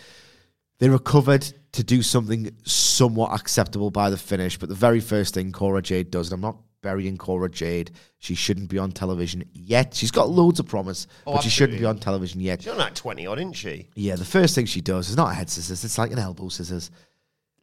they 0.79 0.89
recovered 0.89 1.51
to 1.73 1.85
do 1.85 2.03
something 2.03 2.51
somewhat 2.65 3.33
acceptable 3.39 3.91
by 3.91 4.11
the 4.11 4.17
finish, 4.17 4.59
but 4.59 4.69
the 4.69 4.75
very 4.75 5.01
first 5.01 5.35
thing 5.35 5.53
Cora 5.53 5.83
Jade 5.83 6.11
does, 6.11 6.29
and 6.29 6.35
I'm 6.35 6.41
not 6.41 6.57
burying 6.83 7.17
Cora 7.17 7.51
Jade, 7.51 7.91
she 8.19 8.35
shouldn't 8.35 8.69
be 8.71 8.79
on 8.79 8.93
television 8.93 9.45
yet. 9.53 9.95
She's 9.95 10.11
got 10.11 10.29
loads 10.29 10.61
of 10.61 10.67
promise, 10.67 11.07
but 11.25 11.41
she 11.43 11.51
shouldn't 11.51 11.79
be 11.79 11.85
on 11.85 11.99
television 11.99 12.41
yet. 12.41 12.63
She's 12.63 12.73
on 12.73 12.79
like 12.79 12.95
20 12.95 13.27
odd, 13.27 13.39
isn't 13.39 13.53
she? 13.55 13.89
Yeah, 13.95 14.17
the 14.17 14.25
first 14.25 14.55
thing 14.55 14.67
she 14.67 14.81
does 14.81 15.09
is 15.09 15.17
not 15.17 15.33
a 15.33 15.35
head 15.35 15.51
scissors; 15.51 15.85
it's 15.85 15.99
like 15.99 16.13
an 16.13 16.19
elbow 16.19 16.49
scissors. 16.49 16.91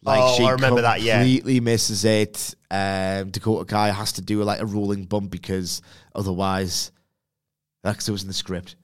Like 0.01 0.19
Oh, 0.21 0.35
she 0.37 0.43
I 0.43 0.51
remember 0.51 0.81
that, 0.81 1.01
yeah. 1.01 1.19
completely 1.19 1.61
misses 1.61 2.03
it. 2.03 2.53
Um, 2.69 3.29
Dakota 3.31 3.63
Kai 3.65 3.91
has 3.91 4.11
to 4.13 4.21
do 4.21 4.43
like 4.43 4.59
a 4.59 4.65
rolling 4.65 5.05
bump 5.05 5.31
because 5.31 5.81
otherwise, 6.13 6.91
that's 7.83 8.09
it 8.09 8.11
was 8.11 8.23
in 8.23 8.27
the 8.27 8.33
script. 8.33 8.75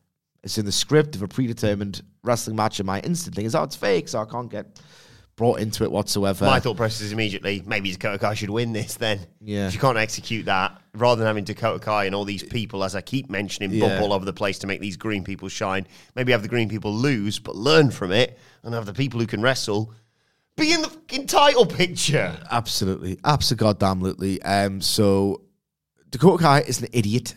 It's 0.44 0.58
in 0.58 0.66
the 0.66 0.72
script 0.72 1.16
of 1.16 1.22
a 1.22 1.28
predetermined 1.28 2.02
wrestling 2.24 2.56
match, 2.56 2.80
and 2.80 2.88
my 2.88 3.00
instant 3.02 3.36
thing 3.36 3.46
is, 3.46 3.56
oh, 3.56 3.64
it's 3.64 3.76
fake, 3.76 4.08
so 4.08 4.20
I 4.22 4.26
can't 4.26 4.50
get 4.50 4.80
brought 5.36 5.60
into 5.60 5.84
it 5.86 5.92
whatsoever. 5.92 6.46
My 6.46 6.60
thought 6.60 6.76
process 6.78 7.02
is 7.02 7.12
immediately, 7.14 7.64
maybe 7.66 7.92
Dakota 7.92 8.18
Kai 8.20 8.34
should 8.34 8.50
win 8.50 8.74
this 8.74 8.96
then. 8.96 9.20
Yeah. 9.42 9.68
If 9.68 9.74
you 9.74 9.80
can't 9.80 9.98
execute 9.98 10.46
that, 10.46 10.82
rather 10.94 11.20
than 11.20 11.28
having 11.28 11.46
Dakota 11.46 11.80
Kai 11.80 12.06
and 12.06 12.16
all 12.16 12.26
these 12.26 12.44
people, 12.44 12.84
as 12.84 12.96
I 12.96 13.02
keep 13.02 13.30
mentioning, 13.30 13.72
Yeah. 13.72 13.88
bump 13.88 14.02
all 14.02 14.14
over 14.14 14.26
the 14.26 14.34
place 14.34 14.60
to 14.60 14.68
make 14.68 14.82
these 14.82 14.98
green 14.98 15.24
people 15.24 15.48
shine, 15.48 15.88
maybe 16.16 16.32
have 16.34 16.42
the 16.42 16.50
green 16.50 16.68
people 16.68 16.94
lose, 16.94 17.40
but 17.40 17.56
learn 17.56 17.90
from 17.90 18.12
it, 18.12 18.38
and 18.64 18.74
have 18.74 18.86
the 18.86 18.94
people 18.94 19.20
who 19.20 19.28
can 19.28 19.42
wrestle 19.42 19.94
be 20.58 20.74
in 20.74 20.82
the 20.82 20.90
fucking 20.90 21.26
title 21.26 21.66
picture. 21.66 22.38
Absolutely, 22.52 23.18
absolutely. 23.24 23.66
goddamn 23.80 24.16
Um, 24.44 24.82
so 24.82 25.44
Dakota 26.10 26.44
Kai 26.44 26.60
is 26.62 26.82
an 26.82 26.90
idiot, 26.92 27.36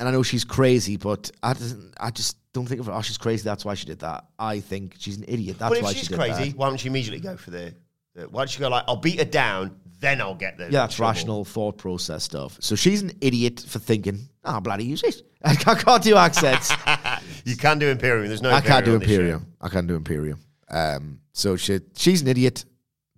and 0.00 0.08
I 0.08 0.12
know 0.12 0.22
she's 0.22 0.44
crazy, 0.44 0.96
but 0.96 1.30
I 1.42 1.52
doesn't. 1.52 1.94
I 1.98 2.10
just 2.10 2.36
don't 2.52 2.66
think 2.66 2.80
of 2.80 2.86
her. 2.86 2.92
Oh, 2.92 3.02
she's 3.02 3.18
crazy. 3.18 3.42
That's 3.42 3.64
why 3.64 3.74
she 3.74 3.86
did 3.86 3.98
that. 4.00 4.26
I 4.38 4.60
think 4.60 4.94
she's 4.98 5.16
an 5.16 5.24
idiot. 5.26 5.58
That's 5.58 5.80
why 5.82 5.92
she's 5.92 6.02
she 6.02 6.08
did 6.08 6.18
crazy, 6.18 6.50
that. 6.50 6.56
why 6.56 6.68
don't 6.68 6.78
she 6.78 6.88
immediately 6.88 7.20
go 7.20 7.36
for 7.36 7.50
the, 7.50 7.74
the? 8.14 8.28
Why 8.28 8.42
don't 8.42 8.50
she 8.50 8.60
go 8.60 8.68
like, 8.68 8.84
I'll 8.86 8.96
beat 8.96 9.18
her 9.18 9.24
down, 9.24 9.76
then 10.00 10.20
I'll 10.20 10.34
get 10.34 10.56
the. 10.56 10.64
Yeah, 10.64 10.70
that's 10.80 10.96
trouble." 10.96 11.10
rational 11.10 11.44
thought 11.44 11.78
process 11.78 12.24
stuff. 12.24 12.56
So 12.60 12.76
she's 12.76 13.02
an 13.02 13.12
idiot 13.20 13.64
for 13.66 13.80
thinking, 13.80 14.28
oh, 14.44 14.60
bloody 14.60 14.84
use 14.84 15.02
it. 15.02 15.22
I 15.44 15.54
can't, 15.54 16.02
do 16.02 16.16
accents. 16.16 16.72
You 17.44 17.56
can 17.56 17.78
do 17.78 17.88
Imperium. 17.88 18.26
There's 18.26 18.42
no. 18.42 18.50
I 18.50 18.60
can't 18.60 18.84
do. 18.84 18.94
Imperium. 18.94 19.46
I 19.60 19.68
can't 19.68 19.86
do 19.86 19.96
Imperium. 19.96 20.40
Um, 20.68 21.20
so 21.32 21.56
she, 21.56 21.80
she's 21.96 22.20
an 22.20 22.28
idiot 22.28 22.64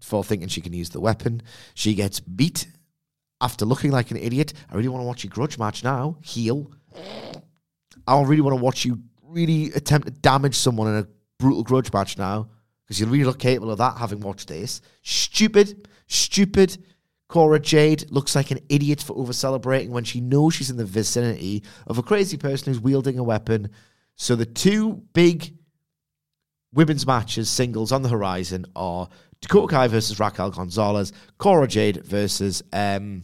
for 0.00 0.22
thinking 0.22 0.48
she 0.48 0.60
can 0.60 0.72
use 0.72 0.90
the 0.90 1.00
weapon. 1.00 1.42
She 1.74 1.94
gets 1.94 2.20
beat 2.20 2.68
after 3.40 3.64
looking 3.64 3.90
like 3.90 4.10
an 4.10 4.16
idiot. 4.16 4.52
I 4.70 4.76
really 4.76 4.88
want 4.88 5.02
to 5.02 5.06
watch 5.06 5.24
your 5.24 5.30
grudge 5.30 5.58
match 5.58 5.82
now. 5.84 6.16
Heel. 6.22 6.70
I 8.06 8.20
really 8.22 8.40
want 8.40 8.56
to 8.56 8.62
watch 8.62 8.84
you 8.84 9.00
really 9.22 9.72
attempt 9.72 10.06
to 10.06 10.12
damage 10.12 10.56
someone 10.56 10.88
in 10.88 10.96
a 10.96 11.08
brutal 11.38 11.62
grudge 11.62 11.92
match 11.92 12.18
now 12.18 12.48
because 12.84 13.00
you 13.00 13.06
really 13.06 13.24
look 13.24 13.38
capable 13.38 13.70
of 13.70 13.78
that 13.78 13.96
having 13.96 14.20
watched 14.20 14.48
this. 14.48 14.80
Stupid, 15.02 15.88
stupid. 16.06 16.84
Cora 17.28 17.60
Jade 17.60 18.10
looks 18.10 18.34
like 18.34 18.50
an 18.50 18.58
idiot 18.68 19.00
for 19.00 19.16
over 19.16 19.32
celebrating 19.32 19.92
when 19.92 20.02
she 20.02 20.20
knows 20.20 20.54
she's 20.54 20.70
in 20.70 20.76
the 20.76 20.84
vicinity 20.84 21.62
of 21.86 21.96
a 21.96 22.02
crazy 22.02 22.36
person 22.36 22.72
who's 22.72 22.82
wielding 22.82 23.20
a 23.20 23.22
weapon. 23.22 23.70
So 24.16 24.34
the 24.34 24.46
two 24.46 25.04
big 25.12 25.54
women's 26.72 27.06
matches, 27.06 27.48
singles 27.48 27.92
on 27.92 28.02
the 28.02 28.08
horizon 28.08 28.66
are 28.74 29.08
Dakota 29.40 29.68
Kai 29.68 29.88
versus 29.88 30.18
Raquel 30.20 30.50
Gonzalez, 30.50 31.12
Cora 31.38 31.66
Jade 31.66 32.04
versus 32.04 32.62
um, 32.72 33.22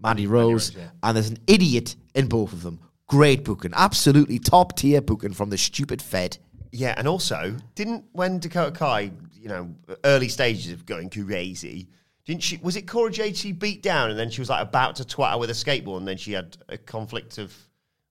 Mandy 0.00 0.26
Rose, 0.26 0.76
and 1.02 1.16
there's 1.16 1.30
an 1.30 1.38
idiot 1.46 1.96
in 2.14 2.26
both 2.28 2.52
of 2.52 2.62
them. 2.62 2.80
Great 3.08 3.44
booking, 3.44 3.72
absolutely 3.74 4.38
top 4.38 4.76
tier 4.76 5.00
booking 5.00 5.32
from 5.32 5.50
the 5.50 5.56
stupid 5.58 6.02
Fed. 6.02 6.38
Yeah, 6.72 6.94
and 6.96 7.06
also, 7.06 7.56
didn't 7.74 8.04
when 8.12 8.40
Dakota 8.40 8.72
Kai, 8.72 9.12
you 9.32 9.48
know, 9.48 9.74
early 10.04 10.28
stages 10.28 10.72
of 10.72 10.84
going 10.84 11.08
crazy, 11.08 11.88
didn't 12.24 12.42
she? 12.42 12.58
Was 12.58 12.74
it 12.74 12.88
Cora 12.88 13.10
Jade 13.10 13.36
she 13.36 13.52
beat 13.52 13.82
down, 13.82 14.10
and 14.10 14.18
then 14.18 14.30
she 14.30 14.40
was 14.40 14.50
like 14.50 14.62
about 14.62 14.96
to 14.96 15.04
twat 15.04 15.32
her 15.32 15.38
with 15.38 15.50
a 15.50 15.54
skateboard, 15.54 15.98
and 15.98 16.08
then 16.08 16.16
she 16.16 16.32
had 16.32 16.56
a 16.68 16.76
conflict 16.76 17.38
of, 17.38 17.54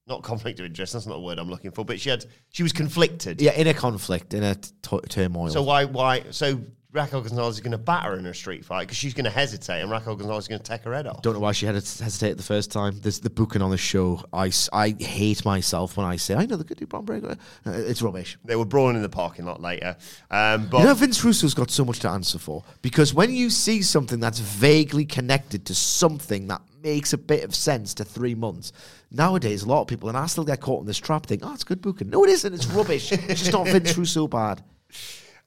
not 0.08 0.22
conflict 0.24 0.60
of 0.60 0.66
interest. 0.66 0.93
That's 0.93 1.06
not 1.08 1.16
the 1.16 1.22
word 1.22 1.39
I'm 1.39 1.49
looking 1.49 1.72
for, 1.72 1.84
but 1.84 1.99
she 1.99 2.10
had 2.10 2.26
she 2.51 2.64
was 2.64 2.74
conflicted. 2.74 3.41
Yeah, 3.41 3.53
in 3.53 3.68
a 3.68 3.74
conflict, 3.74 4.34
in 4.34 4.43
a 4.43 4.56
t- 4.56 4.99
turmoil. 5.10 5.49
So 5.49 5.64
why 5.64 5.86
why 5.86 6.24
so 6.32 6.62
Raquel 6.91 7.20
Gonzalez 7.22 7.56
is 7.56 7.60
going 7.62 7.74
to 7.74 7.78
batter 7.78 8.12
her 8.12 8.18
in 8.18 8.26
a 8.26 8.34
street 8.34 8.64
fight 8.64 8.84
because 8.84 8.95
she's 8.97 9.14
going 9.14 9.26
to 9.26 9.30
hesitate, 9.32 9.82
and 9.82 9.91
Raquel 9.91 10.16
Gonzalez 10.16 10.45
is 10.45 10.47
going 10.47 10.62
to 10.62 10.66
take 10.66 10.84
her 10.84 10.93
head 10.93 11.08
off. 11.08 11.22
Don't 11.24 11.34
know 11.34 11.39
why 11.41 11.51
she 11.51 11.66
had 11.66 11.74
to 11.76 12.03
hesitate 12.03 12.38
the 12.38 12.43
first 12.43 12.72
time. 12.72 12.99
There's 13.01 13.20
the 13.20 13.30
booking 13.30 13.62
on 13.62 13.70
the 13.72 13.78
show. 13.78 14.24
I, 14.32 14.49
I 14.72 14.95
hate 14.97 15.43
myself 15.43 15.97
when 15.97 16.06
I 16.06 16.16
say 16.16 16.36
I 16.36 16.45
know 16.45 16.56
the 16.56 16.64
good 16.64 16.78
do 16.78 16.86
Bron 16.86 17.03
Breakker. 17.03 17.36
Uh, 17.66 17.72
It's 17.72 18.01
rubbish. 18.01 18.38
They 18.45 18.56
were 18.56 18.64
brawling 18.64 18.95
in 18.95 19.01
the 19.01 19.10
parking 19.10 19.43
lot 19.45 19.60
later, 19.62 19.97
um, 20.32 20.68
but 20.70 20.80
You 20.80 20.86
know, 20.86 20.93
Vince 20.93 21.22
Russo's 21.26 21.53
got 21.53 21.70
so 21.70 21.84
much 21.84 21.99
to 22.01 22.10
answer 22.10 22.39
for 22.39 22.64
because 22.82 23.14
when 23.14 23.34
you 23.34 23.49
see 23.49 23.82
something 23.82 24.20
that's 24.22 24.39
vaguely 24.39 25.03
connected 25.03 25.66
to 25.66 25.76
something 25.76 26.47
that 26.47 26.62
makes 26.86 27.13
a 27.13 27.17
bit 27.17 27.43
of 27.43 27.53
sense 27.55 27.95
to 27.95 28.05
three 28.05 28.36
months, 28.36 28.71
nowadays 29.11 29.63
a 29.63 29.67
lot 29.67 29.81
of 29.81 29.88
people, 29.88 30.07
and 30.07 30.17
I 30.17 30.27
still 30.27 30.43
get 30.45 30.61
caught 30.61 30.81
in 30.81 30.86
this 30.88 30.99
trap, 30.99 31.25
think, 31.25 31.41
oh, 31.43 31.53
it's 31.53 31.63
good 31.63 31.81
booking. 31.81 32.09
No, 32.11 32.23
it 32.23 32.29
isn't. 32.29 32.53
It's 32.53 32.67
rubbish. 32.67 33.11
it's 33.11 33.41
just 33.41 33.51
not 33.51 33.67
Vince 33.67 33.97
Russo 33.97 34.27
bad. 34.27 34.63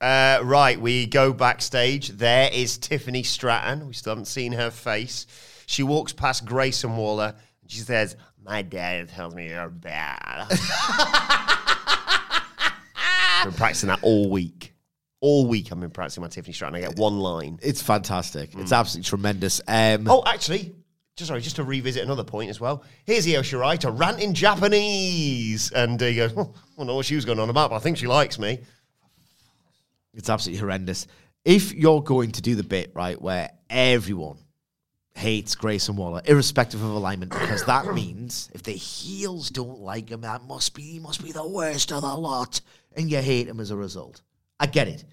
Uh, 0.00 0.40
right, 0.44 0.80
we 0.80 1.06
go 1.06 1.32
backstage. 1.32 2.08
There 2.10 2.50
is 2.52 2.76
Tiffany 2.78 3.22
Stratton. 3.22 3.86
We 3.86 3.92
still 3.94 4.10
haven't 4.12 4.26
seen 4.26 4.52
her 4.52 4.70
face. 4.70 5.26
She 5.66 5.82
walks 5.82 6.12
past 6.12 6.44
Grayson 6.44 6.96
Waller. 6.96 7.34
And 7.62 7.70
she 7.70 7.78
says, 7.78 8.16
"My 8.44 8.62
dad 8.62 9.08
tells 9.08 9.34
me 9.34 9.48
you're 9.48 9.68
bad." 9.68 10.46
I've 13.40 13.44
been 13.44 13.54
practicing 13.54 13.88
that 13.88 13.98
all 14.02 14.30
week. 14.30 14.72
All 15.20 15.46
week 15.48 15.72
I've 15.72 15.80
been 15.80 15.90
practicing 15.90 16.22
my 16.22 16.28
Tiffany 16.28 16.52
Stratton. 16.52 16.76
I 16.76 16.80
get 16.80 16.96
one 16.96 17.18
line. 17.18 17.58
It's 17.62 17.82
fantastic. 17.82 18.50
It's 18.56 18.70
absolutely 18.72 19.08
tremendous. 19.08 19.60
Um, 19.66 20.06
Oh, 20.08 20.22
actually, 20.26 20.74
just 21.18 21.28
sorry, 21.28 21.40
just 21.40 21.56
to 21.56 21.64
revisit 21.64 22.04
another 22.04 22.22
point 22.22 22.48
as 22.48 22.60
well. 22.60 22.84
Here's 23.04 23.26
Io 23.26 23.40
Shirai 23.40 23.76
to 23.80 23.90
rant 23.90 24.20
in 24.20 24.34
Japanese, 24.34 25.72
and 25.72 26.00
uh, 26.00 26.06
he 26.06 26.14
goes, 26.14 26.32
"Oh, 26.36 26.54
I 26.54 26.78
don't 26.78 26.86
know 26.86 26.94
what 26.94 27.06
she 27.06 27.16
was 27.16 27.24
going 27.24 27.40
on 27.40 27.50
about, 27.50 27.70
but 27.70 27.76
I 27.76 27.80
think 27.80 27.98
she 27.98 28.06
likes 28.06 28.38
me." 28.38 28.60
It's 30.14 30.30
absolutely 30.30 30.60
horrendous. 30.60 31.08
If 31.44 31.74
you're 31.74 32.02
going 32.02 32.30
to 32.32 32.42
do 32.42 32.54
the 32.54 32.62
bit, 32.62 32.92
right, 32.94 33.20
where 33.20 33.50
everyone 33.68 34.38
hates 35.16 35.56
Grayson 35.56 35.96
Waller, 35.96 36.22
irrespective 36.24 36.80
of 36.80 36.90
alignment, 36.90 37.32
because 37.32 37.64
that 37.64 37.86
means 37.94 38.48
if 38.54 38.62
the 38.62 38.70
heels 38.70 39.50
don't 39.50 39.80
like 39.80 40.08
him, 40.08 40.20
that 40.20 40.44
must 40.44 40.72
be 40.72 40.82
he 40.82 40.98
must 41.00 41.22
be 41.22 41.32
the 41.32 41.46
worst 41.46 41.90
of 41.90 42.02
the 42.02 42.14
lot, 42.14 42.60
and 42.94 43.10
you 43.10 43.20
hate 43.20 43.48
him 43.48 43.58
as 43.58 43.72
a 43.72 43.76
result. 43.76 44.22
I 44.60 44.66
get 44.66 44.86
it. 44.86 45.04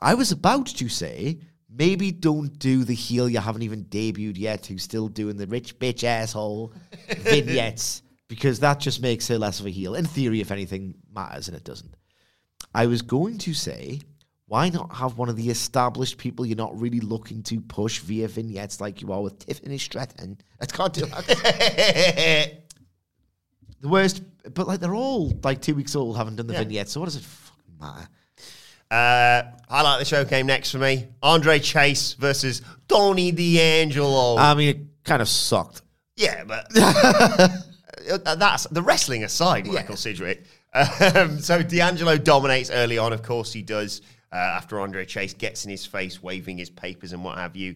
I 0.00 0.14
was 0.14 0.32
about 0.32 0.68
to 0.68 0.88
say 0.88 1.40
maybe 1.70 2.10
don't 2.10 2.58
do 2.58 2.84
the 2.84 2.94
heel 2.94 3.28
you 3.28 3.38
haven't 3.38 3.62
even 3.62 3.84
debuted 3.84 4.38
yet, 4.38 4.66
who's 4.66 4.82
still 4.82 5.08
doing 5.08 5.36
the 5.36 5.46
rich 5.46 5.78
bitch 5.78 6.04
asshole 6.04 6.72
vignettes, 7.18 8.02
because 8.28 8.60
that 8.60 8.80
just 8.80 9.02
makes 9.02 9.28
her 9.28 9.38
less 9.38 9.60
of 9.60 9.66
a 9.66 9.70
heel. 9.70 9.94
In 9.94 10.04
theory, 10.04 10.40
if 10.40 10.50
anything 10.50 10.94
matters, 11.12 11.48
and 11.48 11.56
it 11.56 11.64
doesn't. 11.64 11.94
I 12.74 12.86
was 12.86 13.02
going 13.02 13.38
to 13.38 13.54
say, 13.54 14.00
why 14.46 14.70
not 14.70 14.94
have 14.94 15.18
one 15.18 15.28
of 15.28 15.36
the 15.36 15.50
established 15.50 16.16
people 16.16 16.46
you're 16.46 16.56
not 16.56 16.78
really 16.78 17.00
looking 17.00 17.42
to 17.44 17.60
push 17.60 17.98
via 17.98 18.28
vignettes 18.28 18.80
like 18.80 19.02
you 19.02 19.12
are 19.12 19.20
with 19.22 19.38
Tiffany 19.38 19.78
Stratton? 19.78 20.38
I 20.60 20.66
can't 20.66 20.92
do 20.92 21.06
that. 21.06 21.26
the 23.80 23.88
worst, 23.88 24.22
but 24.54 24.66
like 24.66 24.80
they're 24.80 24.94
all 24.94 25.38
like 25.42 25.60
two 25.60 25.74
weeks 25.74 25.94
old, 25.94 26.16
haven't 26.16 26.36
done 26.36 26.46
the 26.46 26.54
vignette. 26.54 26.88
so 26.88 27.00
what 27.00 27.06
does 27.06 27.16
it 27.16 27.24
fucking 27.24 27.78
matter? 27.78 28.08
Uh, 28.90 29.42
highlight 29.68 29.94
of 29.94 29.98
the 29.98 30.04
show 30.04 30.24
came 30.24 30.46
next 30.46 30.70
for 30.70 30.78
me. 30.78 31.06
Andre 31.22 31.58
Chase 31.58 32.14
versus 32.14 32.62
Tony 32.88 33.32
D'Angelo. 33.32 34.36
I 34.38 34.54
mean, 34.54 34.68
it 34.68 34.78
kind 35.04 35.20
of 35.20 35.28
sucked. 35.28 35.82
yeah, 36.16 36.44
but 36.44 36.66
uh, 36.76 38.34
that's 38.36 38.66
the 38.68 38.82
wrestling 38.82 39.24
aside, 39.24 39.66
Michael 39.66 39.96
Sidgwick. 39.96 40.44
Um, 40.74 41.38
so 41.40 41.62
D'Angelo 41.62 42.16
dominates 42.18 42.70
early 42.70 42.98
on. 42.98 43.12
Of 43.12 43.22
course, 43.22 43.52
he 43.52 43.62
does. 43.62 44.02
Uh, 44.30 44.36
after 44.36 44.78
Andre 44.78 45.06
Chase 45.06 45.32
gets 45.32 45.64
in 45.64 45.70
his 45.70 45.86
face, 45.86 46.22
waving 46.22 46.58
his 46.58 46.68
papers 46.68 47.14
and 47.14 47.24
what 47.24 47.38
have 47.38 47.56
you, 47.56 47.74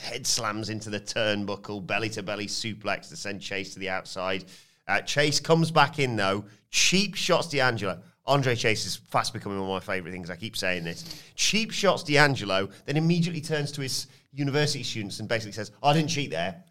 head 0.00 0.26
slams 0.26 0.70
into 0.70 0.88
the 0.88 1.00
turnbuckle, 1.00 1.86
belly 1.86 2.08
to 2.10 2.22
belly 2.22 2.46
suplex 2.46 3.10
to 3.10 3.16
send 3.16 3.42
Chase 3.42 3.74
to 3.74 3.78
the 3.78 3.90
outside. 3.90 4.44
Uh, 4.88 5.02
Chase 5.02 5.38
comes 5.38 5.70
back 5.70 5.98
in 5.98 6.16
though, 6.16 6.44
cheap 6.70 7.14
shots 7.14 7.48
D'Angelo. 7.48 8.00
Andre 8.26 8.54
Chase 8.54 8.86
is 8.86 8.96
fast 8.96 9.32
becoming 9.32 9.58
one 9.58 9.68
of 9.68 9.86
my 9.86 9.94
favourite 9.94 10.12
things. 10.12 10.30
I 10.30 10.36
keep 10.36 10.56
saying 10.56 10.84
this. 10.84 11.22
Cheap 11.34 11.72
shots 11.72 12.04
D'Angelo, 12.04 12.68
then 12.86 12.96
immediately 12.96 13.40
turns 13.40 13.72
to 13.72 13.80
his 13.80 14.06
university 14.32 14.84
students 14.84 15.18
and 15.18 15.28
basically 15.28 15.52
says, 15.52 15.72
"I 15.82 15.92
didn't 15.92 16.10
cheat 16.10 16.30
there." 16.30 16.62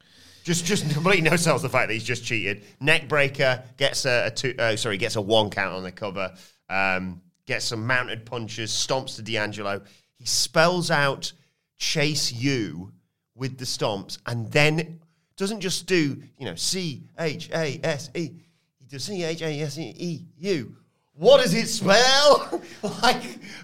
Just, 0.44 0.66
just 0.66 0.90
completely 0.94 1.30
no 1.30 1.36
sells 1.36 1.62
the 1.62 1.70
fact 1.70 1.90
that 1.90 1.94
he's 1.94 2.04
just 2.04 2.24
cheated. 2.24 2.64
Neck 2.80 3.08
breaker 3.08 3.64
gets 3.78 4.06
a, 4.06 4.28
a 4.28 4.32
two. 4.32 4.56
Oh, 4.58 4.76
sorry, 4.76 4.98
gets 4.98 5.18
a 5.18 5.22
one 5.22 5.50
count 5.50 5.76
on 5.76 5.84
the 5.84 5.92
cover. 5.92 6.34
Um, 6.70 7.22
gets 7.46 7.66
some 7.66 7.86
mounted 7.86 8.26
punches. 8.26 8.72
Stomps 8.72 9.18
to 9.18 9.22
D'Angelo. 9.22 9.82
He 10.16 10.26
spells 10.26 10.90
out 10.90 11.34
"Chase 11.78 12.32
you" 12.32 12.94
with 13.36 13.58
the 13.58 13.66
stomps, 13.66 14.20
and 14.26 14.50
then 14.52 15.02
doesn't 15.36 15.60
just 15.60 15.86
do 15.86 16.22
you 16.38 16.46
know 16.46 16.56
C 16.56 17.10
H 17.20 17.50
A 17.54 17.80
S 17.84 18.10
E. 18.16 18.32
He 18.80 18.86
does 18.86 19.04
C 19.04 19.24
H 19.24 19.42
A 19.42 19.62
S 19.62 19.78
E 19.78 20.26
U. 20.38 20.78
What 21.22 21.40
does 21.40 21.54
it 21.54 21.68
spell? 21.68 22.64
like, 23.04 23.22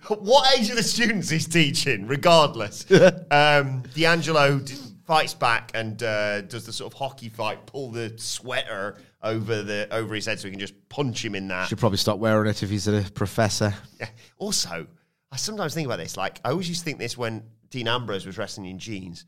what 0.10 0.56
age 0.56 0.70
are 0.70 0.76
the 0.76 0.84
students 0.84 1.28
he's 1.28 1.48
teaching? 1.48 2.06
Regardless, 2.06 2.86
um, 3.32 3.82
D'Angelo 3.96 4.60
d- 4.60 4.76
fights 5.08 5.34
back 5.34 5.72
and 5.74 6.04
uh, 6.04 6.42
does 6.42 6.68
the 6.68 6.72
sort 6.72 6.94
of 6.94 7.00
hockey 7.00 7.30
fight, 7.30 7.66
pull 7.66 7.90
the 7.90 8.14
sweater 8.18 8.98
over 9.24 9.64
the 9.64 9.88
over 9.90 10.14
his 10.14 10.28
head 10.28 10.40
so 10.40 10.48
he 10.48 10.52
can 10.52 10.60
just 10.60 10.76
punch 10.88 11.26
him 11.26 11.34
in 11.34 11.48
that. 11.48 11.68
Should 11.68 11.80
probably 11.80 11.98
stop 11.98 12.20
wearing 12.20 12.48
it 12.48 12.62
if 12.62 12.70
he's 12.70 12.88
a 12.88 13.02
professor. 13.16 13.74
Yeah. 14.00 14.10
Also, 14.38 14.86
I 15.32 15.38
sometimes 15.38 15.74
think 15.74 15.88
about 15.88 15.98
this. 15.98 16.16
Like, 16.16 16.40
I 16.46 16.52
always 16.52 16.70
used 16.70 16.82
to 16.82 16.86
think 16.86 17.00
this 17.00 17.18
when 17.18 17.42
Dean 17.72 17.88
Ambrose 17.88 18.28
was 18.28 18.38
wrestling 18.38 18.68
in 18.68 18.78
jeans. 18.78 19.26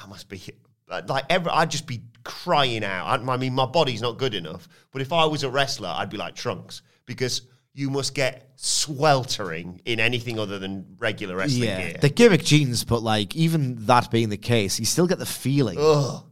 I 0.00 0.06
must 0.06 0.28
be 0.28 0.40
like 0.88 1.24
ever. 1.28 1.50
I'd 1.52 1.72
just 1.72 1.88
be 1.88 2.02
crying 2.22 2.84
out. 2.84 3.06
I, 3.06 3.32
I 3.32 3.36
mean, 3.36 3.54
my 3.54 3.66
body's 3.66 4.02
not 4.02 4.18
good 4.18 4.34
enough. 4.34 4.68
But 4.92 5.02
if 5.02 5.12
I 5.12 5.24
was 5.24 5.42
a 5.42 5.50
wrestler, 5.50 5.92
I'd 5.92 6.10
be 6.10 6.16
like 6.16 6.36
Trunks 6.36 6.82
because 7.06 7.42
you 7.76 7.90
must 7.90 8.14
get 8.14 8.50
sweltering 8.56 9.80
in 9.84 10.00
anything 10.00 10.38
other 10.38 10.58
than 10.58 10.96
regular 10.98 11.36
wrestling 11.36 11.64
Yeah, 11.64 11.88
gear. 11.90 11.98
the 12.00 12.08
gimmick 12.08 12.42
jeans, 12.42 12.84
but 12.84 13.02
like 13.02 13.36
even 13.36 13.84
that 13.86 14.10
being 14.10 14.30
the 14.30 14.38
case, 14.38 14.80
you 14.80 14.86
still 14.86 15.06
get 15.06 15.18
the 15.18 15.26
feeling. 15.26 15.76
Ugh. 15.78 16.24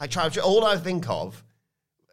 I 0.00 0.06
try. 0.08 0.28
All 0.42 0.64
I 0.64 0.76
think 0.76 1.08
of 1.08 1.42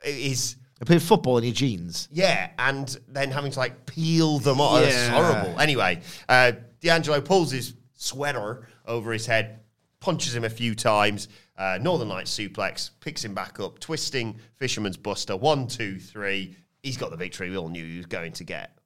is 0.05 0.55
I 0.81 0.85
play 0.85 0.99
football 0.99 1.37
in 1.39 1.43
your 1.43 1.53
jeans. 1.53 2.07
Yeah, 2.11 2.51
and 2.59 2.95
then 3.07 3.31
having 3.31 3.51
to 3.51 3.59
like 3.59 3.85
peel 3.87 4.37
them 4.39 4.61
off. 4.61 4.81
It's 4.83 4.93
Yeah. 4.93 5.09
horrible. 5.11 5.59
Anyway, 5.59 6.01
uh, 6.29 6.51
D'Angelo 6.81 7.21
pulls 7.21 7.51
his 7.51 7.73
sweater 7.95 8.67
over 8.85 9.11
his 9.11 9.25
head, 9.25 9.59
punches 9.99 10.35
him 10.35 10.43
a 10.43 10.49
few 10.49 10.75
times. 10.75 11.27
Uh, 11.57 11.79
Northern 11.81 12.09
Lights 12.09 12.31
suplex, 12.37 12.91
picks 12.99 13.23
him 13.25 13.33
back 13.33 13.59
up, 13.59 13.79
twisting 13.79 14.39
Fisherman's 14.57 14.97
Buster. 14.97 15.35
One, 15.35 15.67
two, 15.67 15.99
three. 15.99 16.55
He's 16.85 16.97
got 16.97 17.09
the 17.09 17.17
victory 17.17 17.49
we 17.49 17.57
all 17.57 17.67
knew 17.67 17.83
he 17.83 17.97
was 17.97 18.05
going 18.05 18.33
to 18.33 18.43
get. 18.43 18.77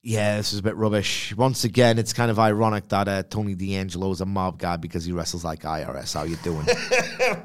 Yeah, 0.00 0.36
this 0.36 0.52
is 0.52 0.60
a 0.60 0.62
bit 0.62 0.76
rubbish. 0.76 1.34
Once 1.36 1.64
again, 1.64 1.98
it's 1.98 2.12
kind 2.12 2.30
of 2.30 2.38
ironic 2.38 2.88
that 2.90 3.08
uh, 3.08 3.24
Tony 3.24 3.56
D'Angelo 3.56 4.12
is 4.12 4.20
a 4.20 4.26
mob 4.26 4.60
guy 4.60 4.76
because 4.76 5.04
he 5.04 5.10
wrestles 5.10 5.44
like 5.44 5.62
IRS. 5.62 6.14
How 6.14 6.22
you 6.22 6.36
doing? 6.36 6.64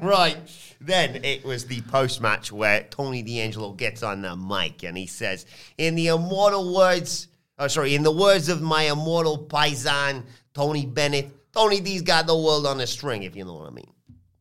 right. 0.00 0.36
Then 0.80 1.24
it 1.24 1.44
was 1.44 1.66
the 1.66 1.80
post 1.80 2.20
match 2.20 2.52
where 2.52 2.84
Tony 2.90 3.22
D'Angelo 3.22 3.72
gets 3.72 4.04
on 4.04 4.22
the 4.22 4.36
mic 4.36 4.84
and 4.84 4.96
he 4.96 5.08
says, 5.08 5.46
In 5.78 5.96
the 5.96 6.06
immortal 6.06 6.72
words, 6.72 7.26
oh, 7.58 7.66
sorry, 7.66 7.96
in 7.96 8.04
the 8.04 8.12
words 8.12 8.48
of 8.48 8.62
my 8.62 8.84
immortal 8.84 9.36
paisan, 9.36 10.22
Tony 10.54 10.86
Bennett, 10.86 11.52
Tony 11.52 11.80
D's 11.80 12.02
got 12.02 12.28
the 12.28 12.38
world 12.38 12.66
on 12.66 12.80
a 12.80 12.86
string, 12.86 13.24
if 13.24 13.34
you 13.34 13.44
know 13.44 13.54
what 13.54 13.66
I 13.66 13.74
mean. 13.74 13.92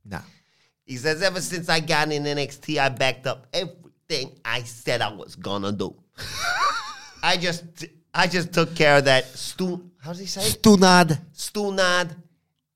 nah. 0.06 0.22
He 0.86 0.98
says, 0.98 1.24
Ever 1.24 1.42
since 1.42 1.68
I 1.68 1.80
got 1.80 2.12
in 2.12 2.26
NXT, 2.26 2.78
I 2.78 2.90
backed 2.90 3.26
up 3.26 3.48
everything 4.12 4.38
I 4.44 4.64
said 4.64 5.02
I 5.02 5.14
was 5.14 5.36
gonna 5.36 5.72
do. 5.72 5.96
I 7.24 7.38
just. 7.38 7.64
I 8.14 8.28
just 8.28 8.52
took 8.52 8.76
care 8.76 8.98
of 8.98 9.06
that 9.06 9.24
stu 9.24 9.90
how 10.00 10.12
does 10.12 10.20
he 10.20 10.26
say 10.26 10.42
it? 10.42 10.62
Stunad. 10.62 11.18
Stunad, 11.34 12.14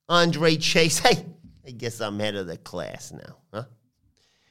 Andre 0.07 0.55
Chase. 0.55 0.99
Hey, 0.99 1.25
I 1.67 1.71
guess 1.71 1.99
I'm 1.99 2.19
head 2.19 2.36
of 2.36 2.47
the 2.47 2.55
class 2.57 3.11
now, 3.11 3.36
huh? 3.53 3.63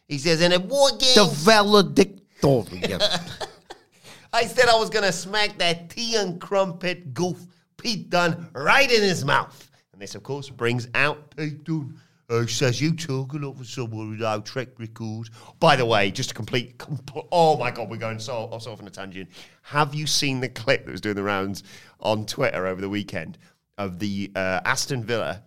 He 0.06 0.18
says, 0.18 0.42
in 0.42 0.52
a 0.52 0.58
war 0.58 0.90
game, 0.90 1.14
The 1.14 1.24
valedictorian. 1.24 3.00
I 4.32 4.44
said 4.44 4.68
I 4.68 4.76
was 4.76 4.90
to 4.90 5.12
smack 5.12 5.56
that 5.56 5.88
tea 5.88 6.16
and 6.16 6.38
crumpet 6.38 7.14
goof 7.14 7.38
Pete 7.78 8.10
Dunne 8.10 8.50
right 8.52 8.90
in 8.90 9.00
his 9.00 9.24
mouth. 9.24 9.70
And 9.92 10.02
this, 10.02 10.14
of 10.16 10.22
course, 10.22 10.50
brings 10.50 10.88
out 10.94 11.34
Pete 11.34 11.64
Dunne. 11.64 11.98
Uh, 12.30 12.46
says 12.46 12.80
you 12.80 12.94
talking 12.94 13.44
over 13.44 13.64
someone 13.64 14.10
without 14.10 14.46
track 14.46 14.68
record. 14.78 15.28
By 15.60 15.76
the 15.76 15.84
way, 15.84 16.10
just 16.10 16.30
a 16.30 16.34
complete, 16.34 16.78
compl- 16.78 17.28
oh 17.30 17.58
my 17.58 17.70
god, 17.70 17.90
we're 17.90 17.96
going 17.96 18.18
so 18.18 18.34
off 18.34 18.66
on 18.66 18.86
a 18.86 18.90
tangent. 18.90 19.28
Have 19.62 19.94
you 19.94 20.06
seen 20.06 20.40
the 20.40 20.48
clip 20.48 20.86
that 20.86 20.92
was 20.92 21.00
doing 21.00 21.16
the 21.16 21.22
rounds 21.22 21.62
on 22.00 22.24
Twitter 22.24 22.66
over 22.66 22.80
the 22.80 22.88
weekend 22.88 23.36
of 23.76 23.98
the 23.98 24.32
uh, 24.34 24.60
Aston 24.64 25.04
Villa? 25.04 25.42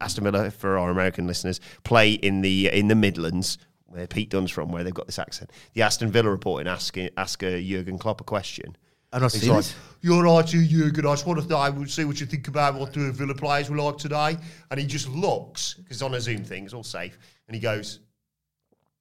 Aston 0.00 0.24
Villa, 0.24 0.50
for 0.50 0.76
our 0.76 0.90
American 0.90 1.26
listeners, 1.26 1.60
play 1.84 2.12
in 2.12 2.42
the 2.42 2.68
in 2.68 2.88
the 2.88 2.94
Midlands 2.94 3.56
where 3.90 4.06
Pete 4.06 4.30
Dunne's 4.30 4.50
from, 4.50 4.70
where 4.70 4.84
they've 4.84 4.94
got 4.94 5.06
this 5.06 5.18
accent. 5.18 5.50
The 5.74 5.82
Aston 5.82 6.10
Villa 6.12 6.30
reporting 6.30 6.68
asking 6.68 7.10
ask 7.16 7.42
a 7.42 7.60
Jurgen 7.62 7.98
Klopp 7.98 8.20
a 8.20 8.24
question. 8.24 8.76
I'm 9.12 9.22
not 9.22 9.32
He's 9.32 9.42
seeing 9.42 9.54
like, 9.54 9.64
it. 9.64 9.74
You're 10.02 10.22
right 10.22 10.48
here, 10.48 10.62
Jurgen. 10.62 11.06
I 11.06 11.12
just 11.12 11.26
want 11.26 11.46
to 11.46 11.56
I 11.56 11.68
would 11.68 11.90
see 11.90 12.04
what 12.04 12.20
you 12.20 12.26
think 12.26 12.48
about 12.48 12.74
what 12.74 12.92
the 12.92 13.10
Villa 13.12 13.34
players 13.34 13.68
were 13.68 13.76
like 13.76 13.98
today. 13.98 14.36
And 14.70 14.80
he 14.80 14.86
just 14.86 15.08
looks, 15.08 15.74
because 15.74 15.96
it's 15.96 16.02
on 16.02 16.14
a 16.14 16.20
Zoom 16.20 16.44
thing, 16.44 16.64
it's 16.64 16.74
all 16.74 16.84
safe. 16.84 17.18
And 17.48 17.54
he 17.54 17.60
goes, 17.60 18.00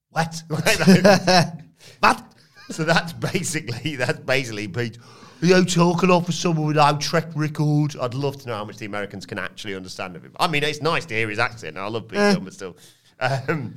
What? 0.09 0.41
What? 2.01 2.23
so 2.71 2.83
that's 2.83 3.13
basically, 3.13 3.95
that's 3.95 4.19
basically 4.19 4.67
Pete. 4.67 4.97
Are 5.41 5.45
you 5.45 5.63
talking 5.63 6.11
off 6.11 6.25
for 6.25 6.33
someone 6.33 6.67
without 6.67 6.99
track 6.99 7.27
record. 7.33 7.95
I'd 7.95 8.13
love 8.13 8.41
to 8.41 8.47
know 8.47 8.55
how 8.55 8.65
much 8.65 8.77
the 8.77 8.85
Americans 8.85 9.25
can 9.25 9.39
actually 9.39 9.73
understand 9.75 10.17
of 10.17 10.23
him. 10.23 10.35
I 10.37 10.47
mean, 10.47 10.63
it's 10.63 10.81
nice 10.81 11.05
to 11.05 11.13
hear 11.13 11.29
his 11.29 11.39
accent. 11.39 11.77
I 11.77 11.87
love 11.87 12.09
Pete 12.09 12.17
Dunne, 12.17 12.43
but 12.43 12.53
still. 12.53 12.75
Um, 13.21 13.75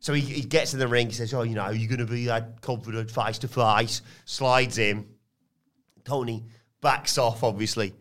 so 0.00 0.12
he, 0.12 0.20
he 0.20 0.42
gets 0.42 0.72
in 0.74 0.80
the 0.80 0.88
ring. 0.88 1.06
He 1.06 1.12
says, 1.12 1.32
"Oh, 1.32 1.42
you 1.42 1.54
know, 1.54 1.70
you're 1.70 1.88
going 1.88 2.04
to 2.04 2.12
be 2.12 2.26
that 2.26 2.60
confident 2.60 3.10
face 3.10 3.38
to 3.38 3.48
face." 3.48 4.02
Slides 4.24 4.78
in. 4.78 5.06
Tony 6.06 6.46
backs 6.80 7.18
off, 7.18 7.42
obviously. 7.42 7.92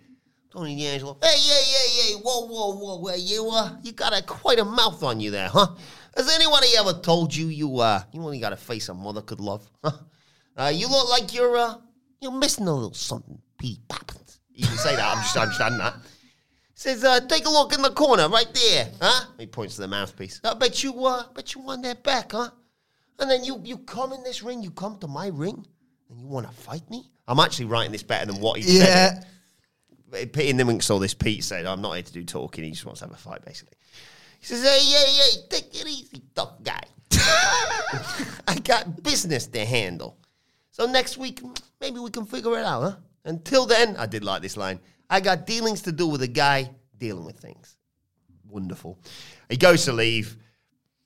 Tony 0.52 0.78
D'Angelo, 0.78 1.18
hey, 1.22 1.38
hey, 1.38 1.64
hey, 1.64 2.02
hey, 2.02 2.14
whoa, 2.24 2.46
whoa, 2.46 2.76
whoa, 2.78 3.00
where 3.02 3.18
you 3.18 3.50
uh, 3.52 3.76
you 3.82 3.92
got 3.92 4.18
a 4.18 4.22
quite 4.22 4.60
a 4.60 4.64
mouth 4.64 5.04
on 5.04 5.20
you 5.20 5.32
there, 5.32 5.50
huh? 5.50 5.68
Has 6.16 6.30
anybody 6.30 6.68
ever 6.78 6.94
told 6.94 7.36
you 7.36 7.48
you 7.48 7.80
uh, 7.80 8.02
you 8.14 8.22
only 8.22 8.40
got 8.40 8.54
a 8.54 8.58
face 8.58 8.88
a 8.88 8.94
mother 8.94 9.22
could 9.22 9.42
love? 9.42 9.70
Huh? 9.84 9.92
Uh, 10.58 10.72
you 10.74 10.88
look 10.88 11.10
like 11.10 11.34
you're 11.34 11.58
uh, 11.58 11.76
you're 12.22 12.32
missing 12.32 12.68
a 12.68 12.74
little 12.74 12.94
something, 12.94 13.38
Pete 13.58 13.86
Poppins. 13.90 14.40
You 14.54 14.66
can 14.66 14.78
say 14.78 14.96
that. 14.96 15.06
I'm 15.06 15.22
just 15.22 15.36
understanding 15.36 15.80
that. 15.80 15.96
Says, 16.76 17.04
uh, 17.04 17.20
take 17.28 17.46
a 17.46 17.50
look 17.50 17.74
in 17.74 17.82
the 17.82 17.90
corner 17.90 18.30
right 18.30 18.48
there, 18.54 18.90
huh? 19.02 19.26
He 19.38 19.48
points 19.48 19.76
to 19.76 19.82
the 19.82 19.88
mouthpiece. 19.88 20.40
I 20.44 20.54
bet 20.54 20.84
you, 20.84 21.06
uh, 21.06 21.24
bet 21.34 21.56
you 21.56 21.62
won 21.62 21.82
that 21.82 22.04
back, 22.04 22.32
huh? 22.32 22.50
And 23.20 23.30
then 23.30 23.44
you, 23.44 23.62
you 23.64 23.78
come 23.80 24.14
in 24.14 24.24
this 24.24 24.44
ring, 24.44 24.62
you 24.62 24.72
come 24.72 24.98
to 25.00 25.08
my 25.08 25.28
ring, 25.28 25.66
and 26.10 26.20
you 26.20 26.28
want 26.28 26.48
to 26.48 26.54
fight 26.54 26.90
me? 26.90 27.10
I'm 27.28 27.40
actually 27.40 27.66
writing 27.66 27.92
this 27.92 28.04
better 28.04 28.26
than 28.32 28.40
what 28.42 28.60
he 28.60 28.78
Yeah. 28.80 29.22
said. 30.12 30.32
Pete 30.34 30.50
in 30.50 30.58
the 30.58 30.66
wink 30.66 30.82
saw 30.84 30.98
this. 31.00 31.14
Pete 31.14 31.44
said, 31.44 31.66
"I'm 31.66 31.82
not 31.82 31.94
here 31.94 32.04
to 32.04 32.14
do 32.14 32.24
talking. 32.24 32.64
He 32.64 32.72
just 32.72 32.86
wants 32.86 33.00
to 33.00 33.08
have 33.08 33.14
a 33.14 33.18
fight, 33.18 33.44
basically." 33.44 33.76
He 34.40 34.48
He 34.48 34.56
says, 34.56 34.64
hey, 34.64 34.80
hey, 34.80 35.12
hey, 35.12 35.48
take 35.50 35.82
it 35.82 35.88
easy, 35.88 36.22
tough 36.36 36.62
guy. 36.64 36.84
I 38.48 38.56
got 38.64 39.02
business 39.04 39.48
to 39.48 39.66
handle. 39.66 40.18
So 40.72 40.86
next 40.86 41.18
week, 41.18 41.42
maybe 41.82 42.00
we 42.00 42.10
can 42.12 42.26
figure 42.26 42.58
it 42.58 42.64
out, 42.66 42.82
huh? 42.84 42.96
Until 43.24 43.66
then, 43.66 43.96
I 43.98 44.06
did 44.06 44.24
like 44.24 44.42
this 44.42 44.56
line. 44.56 44.80
I 45.10 45.20
got 45.20 45.48
dealings 45.48 45.82
to 45.84 45.92
do 45.92 46.08
with 46.08 46.22
a 46.22 46.28
guy 46.28 46.70
dealing 46.98 47.26
with 47.26 47.40
things. 47.40 47.76
Wonderful. 48.48 49.00
He 49.50 49.58
goes 49.58 49.84
to 49.86 49.94
leave, 49.94 50.38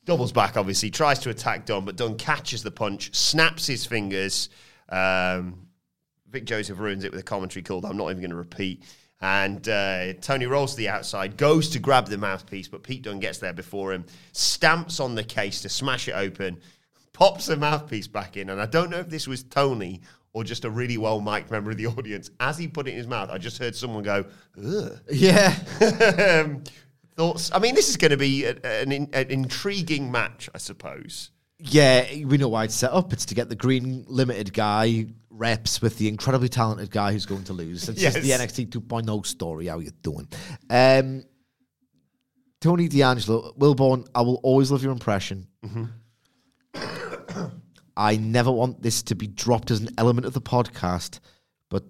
doubles 0.05 0.31
back, 0.33 0.57
obviously, 0.57 0.89
tries 0.89 1.19
to 1.19 1.29
attack 1.29 1.65
Dunne, 1.65 1.85
but 1.85 1.95
Dunne 1.95 2.17
catches 2.17 2.61
the 2.61 2.71
punch, 2.71 3.15
snaps 3.15 3.65
his 3.67 3.85
fingers. 3.85 4.49
Um, 4.89 5.67
Vic 6.29 6.45
Joseph 6.45 6.79
ruins 6.79 7.03
it 7.03 7.11
with 7.11 7.19
a 7.19 7.23
commentary 7.23 7.63
called 7.63 7.85
I'm 7.85 7.97
not 7.97 8.09
even 8.09 8.21
going 8.21 8.29
to 8.31 8.35
repeat. 8.35 8.83
And 9.21 9.67
uh, 9.67 10.13
Tony 10.21 10.45
rolls 10.45 10.71
to 10.71 10.77
the 10.77 10.89
outside, 10.89 11.35
goes 11.35 11.69
to 11.71 11.79
grab 11.79 12.07
the 12.07 12.17
mouthpiece, 12.17 12.69
but 12.69 12.83
Pete 12.83 13.03
Dunne 13.03 13.19
gets 13.19 13.39
there 13.39 13.51
before 13.51 13.91
him, 13.91 14.05
stamps 14.31 14.99
on 15.01 15.15
the 15.15 15.23
case 15.23 15.61
to 15.63 15.69
smash 15.69 16.07
it 16.07 16.13
open, 16.13 16.59
pops 17.11 17.47
the 17.47 17.57
mouthpiece 17.57 18.07
back 18.07 18.37
in. 18.37 18.49
And 18.49 18.61
I 18.61 18.65
don't 18.65 18.89
know 18.89 18.99
if 18.99 19.09
this 19.09 19.27
was 19.27 19.43
Tony 19.43 20.01
or 20.31 20.45
just 20.45 20.63
a 20.63 20.69
really 20.69 20.97
well 20.97 21.19
mic'd 21.19 21.51
member 21.51 21.71
of 21.71 21.77
the 21.77 21.87
audience. 21.87 22.31
As 22.39 22.57
he 22.57 22.67
put 22.67 22.87
it 22.87 22.91
in 22.91 22.97
his 22.97 23.07
mouth, 23.07 23.29
I 23.29 23.37
just 23.37 23.57
heard 23.57 23.75
someone 23.75 24.03
go, 24.03 24.25
ugh. 24.63 24.99
Yeah. 25.11 25.53
um, 26.45 26.63
thoughts? 27.15 27.51
I 27.53 27.59
mean, 27.59 27.75
this 27.75 27.89
is 27.89 27.97
going 27.97 28.11
to 28.11 28.17
be 28.17 28.45
a, 28.45 28.55
an, 28.63 28.91
an 28.91 29.29
intriguing 29.29 30.09
match, 30.11 30.49
I 30.55 30.59
suppose. 30.59 31.31
Yeah, 31.59 32.05
we 32.25 32.37
know 32.37 32.47
why 32.47 32.63
it's 32.65 32.75
set 32.75 32.91
up. 32.91 33.11
It's 33.11 33.25
to 33.25 33.35
get 33.35 33.49
the 33.49 33.55
green 33.55 34.05
limited 34.07 34.53
guy 34.53 35.07
reps 35.29 35.81
with 35.81 35.97
the 35.97 36.07
incredibly 36.07 36.49
talented 36.49 36.89
guy 36.89 37.11
who's 37.11 37.25
going 37.25 37.43
to 37.45 37.53
lose. 37.53 37.87
It's 37.89 38.01
just 38.01 38.21
the 38.21 38.29
NXT 38.31 38.69
2.0 38.69 39.25
story. 39.25 39.67
How 39.67 39.79
you 39.79 39.91
doing? 40.01 40.27
Um, 40.69 41.23
Tony 42.61 42.87
D'Angelo, 42.87 43.53
Wilborn, 43.57 44.07
I 44.13 44.21
will 44.21 44.39
always 44.43 44.71
love 44.71 44.83
your 44.83 44.91
impression. 44.91 45.47
I 47.97 48.15
never 48.15 48.51
want 48.51 48.81
this 48.81 49.03
to 49.03 49.15
be 49.15 49.27
dropped 49.27 49.71
as 49.71 49.81
an 49.81 49.89
element 49.97 50.25
of 50.25 50.33
the 50.33 50.41
podcast, 50.41 51.19
but 51.69 51.83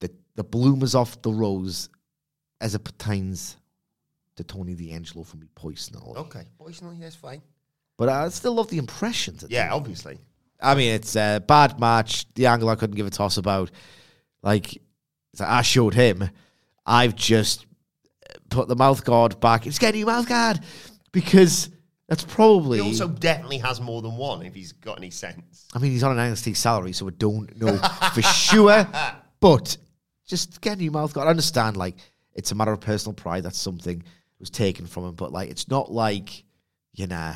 the 0.00 0.10
the 0.34 0.42
bloom 0.44 0.82
is 0.82 0.96
off 0.96 1.22
the 1.22 1.32
rose 1.32 1.88
as 2.60 2.74
it 2.74 2.82
pertains 2.82 3.56
to 4.36 4.44
Tony 4.44 4.74
D'Angelo 4.74 5.22
for 5.24 5.36
me 5.36 5.46
personally. 5.54 6.16
Okay, 6.16 6.44
personally, 6.58 6.96
that's 7.00 7.14
fine. 7.14 7.42
But 8.02 8.08
I 8.08 8.28
still 8.30 8.54
love 8.54 8.66
the 8.66 8.78
impressions. 8.78 9.44
Yeah, 9.48 9.72
obviously. 9.72 10.18
I 10.60 10.74
mean, 10.74 10.92
it's 10.92 11.14
a 11.14 11.40
bad 11.46 11.78
match. 11.78 12.26
The 12.34 12.46
angle 12.46 12.68
I 12.68 12.74
couldn't 12.74 12.96
give 12.96 13.06
a 13.06 13.10
toss 13.10 13.36
about. 13.36 13.70
Like, 14.42 14.82
like 15.38 15.48
I 15.48 15.62
showed 15.62 15.94
him. 15.94 16.28
I've 16.84 17.14
just 17.14 17.64
put 18.50 18.66
the 18.66 18.74
mouth 18.74 19.04
guard 19.04 19.38
back. 19.38 19.68
It's 19.68 19.78
getting 19.78 20.00
you 20.00 20.06
mouth 20.06 20.28
guard 20.28 20.58
because 21.12 21.70
that's 22.08 22.24
probably. 22.24 22.80
He 22.80 22.84
also 22.84 23.06
definitely 23.06 23.58
has 23.58 23.80
more 23.80 24.02
than 24.02 24.16
one 24.16 24.42
if 24.42 24.52
he's 24.52 24.72
got 24.72 24.98
any 24.98 25.10
sense. 25.10 25.68
I 25.72 25.78
mean, 25.78 25.92
he's 25.92 26.02
on 26.02 26.18
an 26.18 26.32
NXT 26.32 26.56
salary, 26.56 26.94
so 26.94 27.06
I 27.06 27.12
don't 27.12 27.56
know 27.56 27.76
for 28.12 28.22
sure. 28.22 28.84
But 29.38 29.76
just 30.26 30.60
getting 30.60 30.82
your 30.82 30.92
mouth 30.92 31.14
guard. 31.14 31.28
I 31.28 31.30
understand, 31.30 31.76
like, 31.76 31.94
it's 32.34 32.50
a 32.50 32.56
matter 32.56 32.72
of 32.72 32.80
personal 32.80 33.14
pride. 33.14 33.44
That's 33.44 33.60
something 33.60 34.02
was 34.40 34.50
taken 34.50 34.86
from 34.88 35.04
him. 35.04 35.14
But, 35.14 35.30
like, 35.30 35.50
it's 35.50 35.68
not 35.68 35.92
like, 35.92 36.42
you 36.94 37.06
know, 37.06 37.34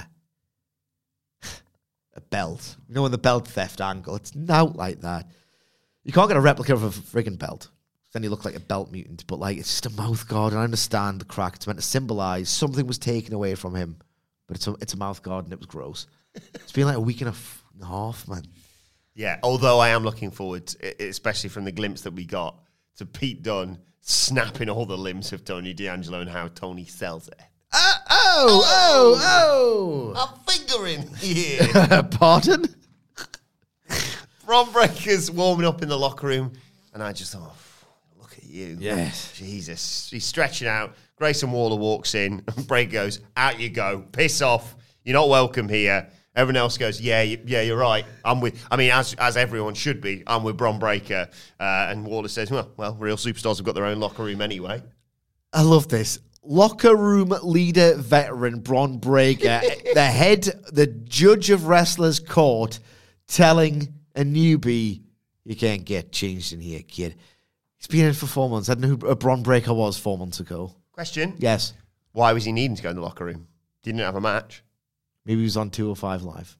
a 2.16 2.20
belt. 2.20 2.76
You 2.88 2.94
know, 2.94 3.06
in 3.06 3.12
the 3.12 3.18
belt 3.18 3.46
theft 3.46 3.80
angle, 3.80 4.16
it's 4.16 4.34
not 4.34 4.76
like 4.76 5.02
that. 5.02 5.30
You 6.04 6.12
can't 6.12 6.28
get 6.28 6.36
a 6.36 6.40
replica 6.40 6.72
of 6.72 6.82
a 6.82 6.90
friggin' 6.90 7.38
belt. 7.38 7.68
Then 8.12 8.22
you 8.22 8.30
look 8.30 8.44
like 8.44 8.54
a 8.54 8.60
belt 8.60 8.90
mutant. 8.90 9.26
But, 9.26 9.38
like, 9.38 9.58
it's 9.58 9.80
just 9.80 9.86
a 9.86 10.00
mouth 10.00 10.26
guard. 10.26 10.52
And 10.52 10.60
I 10.60 10.64
understand 10.64 11.20
the 11.20 11.24
crack. 11.24 11.56
It's 11.56 11.66
meant 11.66 11.78
to 11.78 11.84
symbolize 11.84 12.48
something 12.48 12.86
was 12.86 12.98
taken 12.98 13.34
away 13.34 13.54
from 13.54 13.74
him. 13.74 13.98
But 14.46 14.56
it's 14.56 14.66
a, 14.66 14.74
it's 14.80 14.94
a 14.94 14.98
mouth 14.98 15.22
guard 15.22 15.44
and 15.44 15.52
it 15.52 15.58
was 15.58 15.66
gross. 15.66 16.06
It's 16.34 16.72
been 16.72 16.86
like 16.86 16.96
a 16.96 17.00
week 17.00 17.20
and 17.20 17.28
a 17.28 17.32
f- 17.32 17.64
and 17.74 17.82
a 17.82 17.86
half, 17.86 18.28
man. 18.28 18.44
Yeah, 19.14 19.38
although 19.42 19.78
I 19.78 19.88
am 19.88 20.04
looking 20.04 20.30
forward, 20.30 20.66
to, 20.68 21.02
especially 21.02 21.50
from 21.50 21.64
the 21.64 21.72
glimpse 21.72 22.02
that 22.02 22.12
we 22.12 22.24
got, 22.24 22.58
to 22.98 23.06
Pete 23.06 23.42
Dunne 23.42 23.78
snapping 24.00 24.68
all 24.68 24.86
the 24.86 24.96
limbs 24.96 25.32
of 25.32 25.44
Tony 25.44 25.72
D'Angelo 25.72 26.20
and 26.20 26.30
how 26.30 26.48
Tony 26.48 26.84
sells 26.84 27.28
it. 27.28 27.40
Oh, 28.38 30.12
oh, 30.14 30.14
I'm 30.14 30.38
fingering 30.54 31.14
here. 31.16 31.60
oh. 31.74 32.02
Pardon? 32.10 32.66
Ron 34.46 34.70
Breakker's 34.72 35.30
warming 35.30 35.66
up 35.66 35.82
in 35.82 35.88
the 35.88 35.98
locker 35.98 36.26
room, 36.26 36.52
and 36.92 37.02
I 37.02 37.12
just 37.12 37.32
thought, 37.32 37.56
look 38.20 38.36
at 38.36 38.44
you. 38.44 38.76
Yes. 38.78 39.32
Jesus. 39.34 40.08
He's 40.10 40.24
stretching 40.24 40.68
out. 40.68 40.94
Grayson 41.16 41.50
Waller 41.50 41.76
walks 41.76 42.14
in, 42.14 42.42
and 42.54 42.66
Breakker 42.66 42.92
goes, 42.92 43.20
out 43.36 43.58
you 43.58 43.70
go. 43.70 44.04
Piss 44.12 44.42
off. 44.42 44.76
You're 45.04 45.14
not 45.14 45.28
welcome 45.28 45.68
here. 45.68 46.08
Everyone 46.34 46.56
else 46.56 46.76
goes, 46.76 47.00
yeah, 47.00 47.20
y- 47.22 47.40
yeah, 47.46 47.62
you're 47.62 47.78
right. 47.78 48.04
I'm 48.22 48.42
with. 48.42 48.62
I 48.70 48.76
mean, 48.76 48.90
as 48.90 49.14
as 49.14 49.38
everyone 49.38 49.72
should 49.72 50.02
be. 50.02 50.22
I'm 50.26 50.42
with 50.44 50.58
Bron 50.58 50.78
Breakker, 50.78 51.28
uh, 51.58 51.86
and 51.88 52.04
Waller 52.06 52.28
says, 52.28 52.50
well, 52.50 52.70
well, 52.76 52.94
real 53.00 53.16
superstars 53.16 53.56
have 53.56 53.64
got 53.64 53.74
their 53.74 53.86
own 53.86 53.98
locker 53.98 54.22
room 54.22 54.42
anyway. 54.42 54.82
I 55.54 55.62
love 55.62 55.88
this. 55.88 56.18
Locker 56.46 56.96
room 56.96 57.34
leader 57.42 57.94
veteran 57.96 58.60
Bron 58.60 58.98
Breakker, 58.98 59.60
the 59.94 60.04
head, 60.04 60.44
the 60.72 60.86
judge 60.86 61.50
of 61.50 61.66
wrestlers 61.66 62.20
court, 62.20 62.78
telling 63.26 63.92
a 64.14 64.22
newbie, 64.22 65.02
you 65.44 65.56
can't 65.56 65.84
get 65.84 66.12
changed 66.12 66.52
in 66.52 66.60
here, 66.60 66.82
kid. 66.82 67.16
He's 67.76 67.86
been 67.86 68.06
in 68.06 68.14
for 68.14 68.26
four 68.26 68.48
months. 68.48 68.68
I 68.68 68.74
didn't 68.74 68.90
know 68.90 68.96
who 68.96 69.12
a 69.12 69.16
Bron 69.16 69.42
Breakker 69.42 69.74
was 69.74 69.98
four 69.98 70.18
months 70.18 70.40
ago. 70.40 70.74
Question: 70.92 71.34
Yes. 71.38 71.74
Why 72.12 72.32
was 72.32 72.44
he 72.44 72.52
needing 72.52 72.76
to 72.76 72.82
go 72.82 72.90
in 72.90 72.96
the 72.96 73.02
locker 73.02 73.26
room? 73.26 73.46
Didn't 73.82 74.00
have 74.00 74.16
a 74.16 74.20
match. 74.20 74.64
Maybe 75.26 75.40
he 75.40 75.44
was 75.44 75.56
on 75.56 75.70
two 75.70 75.90
or 75.90 75.96
five 75.96 76.22
Live. 76.22 76.56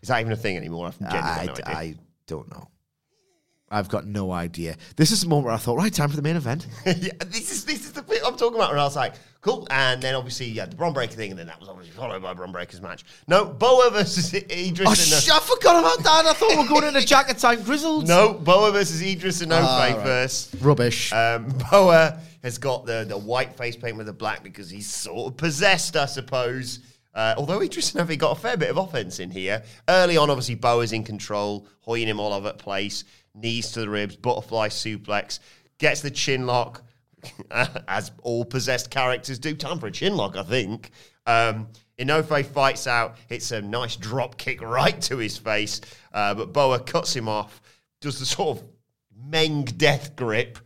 Is 0.00 0.08
that 0.08 0.20
even 0.20 0.32
a 0.32 0.36
thing 0.36 0.56
anymore? 0.56 0.86
I've 0.86 0.98
genuinely 0.98 1.28
I, 1.28 1.44
no 1.44 1.52
idea. 1.52 1.64
I 1.66 1.94
don't 2.26 2.50
know. 2.50 2.68
I've 3.70 3.88
got 3.88 4.06
no 4.06 4.30
idea. 4.30 4.76
This 4.96 5.10
is 5.10 5.22
the 5.22 5.28
moment 5.28 5.46
where 5.46 5.54
I 5.54 5.56
thought, 5.56 5.76
right, 5.76 5.92
time 5.92 6.08
for 6.08 6.14
the 6.16 6.22
main 6.22 6.36
event. 6.36 6.66
yeah, 6.86 7.12
this 7.26 7.50
is 7.50 7.64
this 7.64 7.80
is 7.84 7.92
the 7.92 8.02
bit 8.02 8.22
I'm 8.24 8.36
talking 8.36 8.54
about. 8.56 8.70
Where 8.70 8.78
I 8.78 8.84
was 8.84 8.94
like, 8.94 9.14
cool, 9.40 9.66
and 9.70 10.00
then 10.00 10.14
obviously 10.14 10.46
yeah, 10.46 10.66
the 10.66 10.76
Bron 10.76 10.92
Breakker 10.92 11.14
thing, 11.16 11.30
and 11.32 11.38
then 11.38 11.48
that 11.48 11.58
was 11.58 11.68
obviously 11.68 11.92
followed 11.92 12.22
by 12.22 12.32
Bron 12.32 12.52
Breakker's 12.52 12.80
match. 12.80 13.04
No, 13.26 13.44
Boa 13.44 13.90
versus 13.90 14.32
Idris. 14.34 14.86
Oh, 14.86 14.90
and 14.90 14.98
sh- 15.24 15.30
I 15.30 15.40
forgot 15.40 15.80
about 15.80 15.98
that. 16.04 16.26
I 16.26 16.32
thought 16.32 16.50
we 16.50 16.62
were 16.62 16.68
going 16.68 16.84
into 16.84 17.04
Jacket 17.04 17.38
Time 17.38 17.60
Grizzled. 17.64 18.06
no, 18.06 18.34
Boa 18.34 18.70
versus 18.70 19.02
Idris 19.02 19.42
Enofe 19.42 19.62
Ah, 19.64 19.78
right. 19.78 19.96
first. 20.02 20.54
Rubbish. 20.60 21.12
Um, 21.12 21.48
Boa 21.70 22.20
has 22.44 22.58
got 22.58 22.86
the, 22.86 23.04
the 23.08 23.18
white 23.18 23.56
face 23.56 23.74
paint 23.74 23.96
with 23.96 24.06
the 24.06 24.12
black 24.12 24.44
because 24.44 24.70
he's 24.70 24.88
sort 24.88 25.32
of 25.32 25.36
possessed, 25.36 25.96
I 25.96 26.06
suppose. 26.06 26.78
Uh, 27.12 27.34
although 27.38 27.60
Idris 27.62 27.92
Enofe 27.92 28.16
got 28.18 28.36
a 28.36 28.40
fair 28.40 28.56
bit 28.56 28.70
of 28.70 28.76
offense 28.76 29.18
in 29.18 29.30
here. 29.30 29.62
Early 29.88 30.16
on, 30.18 30.30
obviously, 30.30 30.54
Boa's 30.54 30.92
in 30.92 31.02
control, 31.02 31.66
hoying 31.80 32.06
him 32.06 32.20
all 32.20 32.32
over 32.32 32.48
the 32.48 32.54
place, 32.54 33.02
knees 33.36 33.72
to 33.72 33.80
the 33.80 33.88
ribs, 33.88 34.16
butterfly 34.16 34.68
suplex, 34.68 35.38
gets 35.78 36.00
the 36.00 36.10
chin 36.10 36.46
lock, 36.46 36.82
as 37.88 38.10
all 38.22 38.44
possessed 38.44 38.90
characters 38.90 39.38
do. 39.38 39.54
Time 39.54 39.78
for 39.78 39.86
a 39.86 39.92
chin 39.92 40.16
lock, 40.16 40.36
I 40.36 40.42
think. 40.42 40.90
Um, 41.26 41.68
Inoue 41.98 42.44
fights 42.44 42.86
out, 42.86 43.16
hits 43.28 43.52
a 43.52 43.62
nice 43.62 43.96
drop 43.96 44.36
kick 44.36 44.60
right 44.60 45.00
to 45.02 45.16
his 45.18 45.38
face, 45.38 45.80
uh, 46.12 46.34
but 46.34 46.52
Boa 46.52 46.78
cuts 46.78 47.14
him 47.14 47.28
off, 47.28 47.60
does 48.00 48.18
the 48.18 48.26
sort 48.26 48.58
of 48.58 48.64
Meng 49.28 49.64
death 49.64 50.14
grip, 50.14 50.58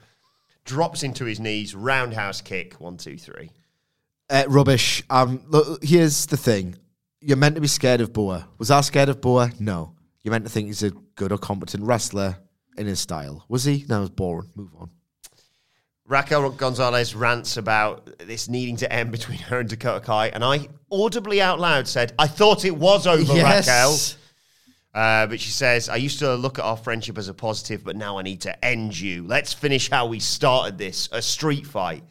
drops 0.65 1.03
into 1.03 1.25
his 1.25 1.41
knees, 1.41 1.75
roundhouse 1.75 2.41
kick, 2.41 2.75
one, 2.75 2.97
two, 2.97 3.17
three. 3.17 3.51
Uh, 4.29 4.45
rubbish. 4.49 5.03
Um, 5.09 5.43
look, 5.49 5.83
here's 5.83 6.27
the 6.27 6.37
thing. 6.37 6.77
You're 7.21 7.37
meant 7.37 7.55
to 7.55 7.61
be 7.61 7.69
scared 7.69 8.01
of 8.01 8.13
Boa. 8.13 8.49
Was 8.59 8.71
I 8.71 8.81
scared 8.81 9.09
of 9.09 9.21
Boa? 9.21 9.51
No. 9.59 9.95
You're 10.23 10.33
meant 10.33 10.45
to 10.45 10.51
think 10.51 10.67
he's 10.67 10.83
a 10.83 10.91
good 10.91 11.33
or 11.33 11.39
competent 11.39 11.85
wrestler 11.85 12.37
in 12.81 12.87
his 12.87 12.99
style. 12.99 13.45
Was 13.49 13.65
he? 13.65 13.85
No, 13.89 13.99
it 13.99 14.01
was 14.01 14.11
boring. 14.11 14.51
Move 14.57 14.71
on. 14.79 14.91
Raquel 16.07 16.51
Gonzalez 16.51 17.15
rants 17.15 17.57
about 17.57 18.19
this 18.19 18.49
needing 18.49 18.77
to 18.79 18.93
end 18.93 19.13
between 19.13 19.39
her 19.39 19.61
and 19.61 19.69
Dakota 19.69 20.05
Kai, 20.05 20.29
and 20.29 20.43
I 20.43 20.69
audibly 20.91 21.41
out 21.41 21.61
loud 21.61 21.87
said, 21.87 22.13
I 22.19 22.27
thought 22.27 22.65
it 22.65 22.75
was 22.75 23.07
over, 23.07 23.33
Raquel. 23.33 23.97
Uh, 24.93 25.29
but 25.29 25.39
she 25.39 25.51
says, 25.51 25.89
I 25.89 25.97
used 25.97 26.19
to 26.19 26.35
look 26.35 26.59
at 26.59 26.65
our 26.65 26.77
friendship 26.77 27.17
as 27.17 27.29
a 27.29 27.35
positive, 27.35 27.85
but 27.85 27.95
now 27.95 28.19
I 28.19 28.23
need 28.23 28.41
to 28.41 28.65
end 28.65 28.99
you. 28.99 29.25
Let's 29.25 29.53
finish 29.53 29.89
how 29.89 30.07
we 30.07 30.19
started 30.19 30.79
this 30.79 31.09
a 31.13 31.23
street 31.23 31.65
fight. 31.65 32.03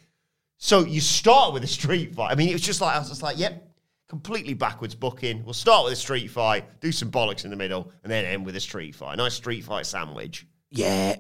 So 0.60 0.86
you 0.86 1.02
start 1.02 1.54
with 1.54 1.66
a 1.66 1.68
street 1.68 2.16
fight. 2.16 2.32
I 2.32 2.36
mean, 2.36 2.48
it 2.48 2.54
was 2.54 2.62
just 2.62 2.80
like, 2.80 2.96
I 2.96 3.00
was 3.00 3.10
just 3.10 3.22
like, 3.22 3.38
yep, 3.38 3.70
completely 4.08 4.54
backwards 4.54 4.96
booking. 4.96 5.44
We'll 5.44 5.54
start 5.54 5.84
with 5.84 5.94
a 5.94 5.98
street 5.98 6.28
fight, 6.28 6.80
do 6.80 6.94
some 6.94 7.12
bollocks 7.12 7.44
in 7.44 7.50
the 7.50 7.58
middle, 7.58 7.92
and 8.04 8.12
then 8.12 8.24
end 8.24 8.46
with 8.46 8.56
a 8.56 8.62
street 8.62 8.96
fight. 8.96 9.18
Nice 9.18 9.34
street 9.34 9.66
fight 9.66 9.86
sandwich. 9.86 10.46
Yeah. 10.72 11.16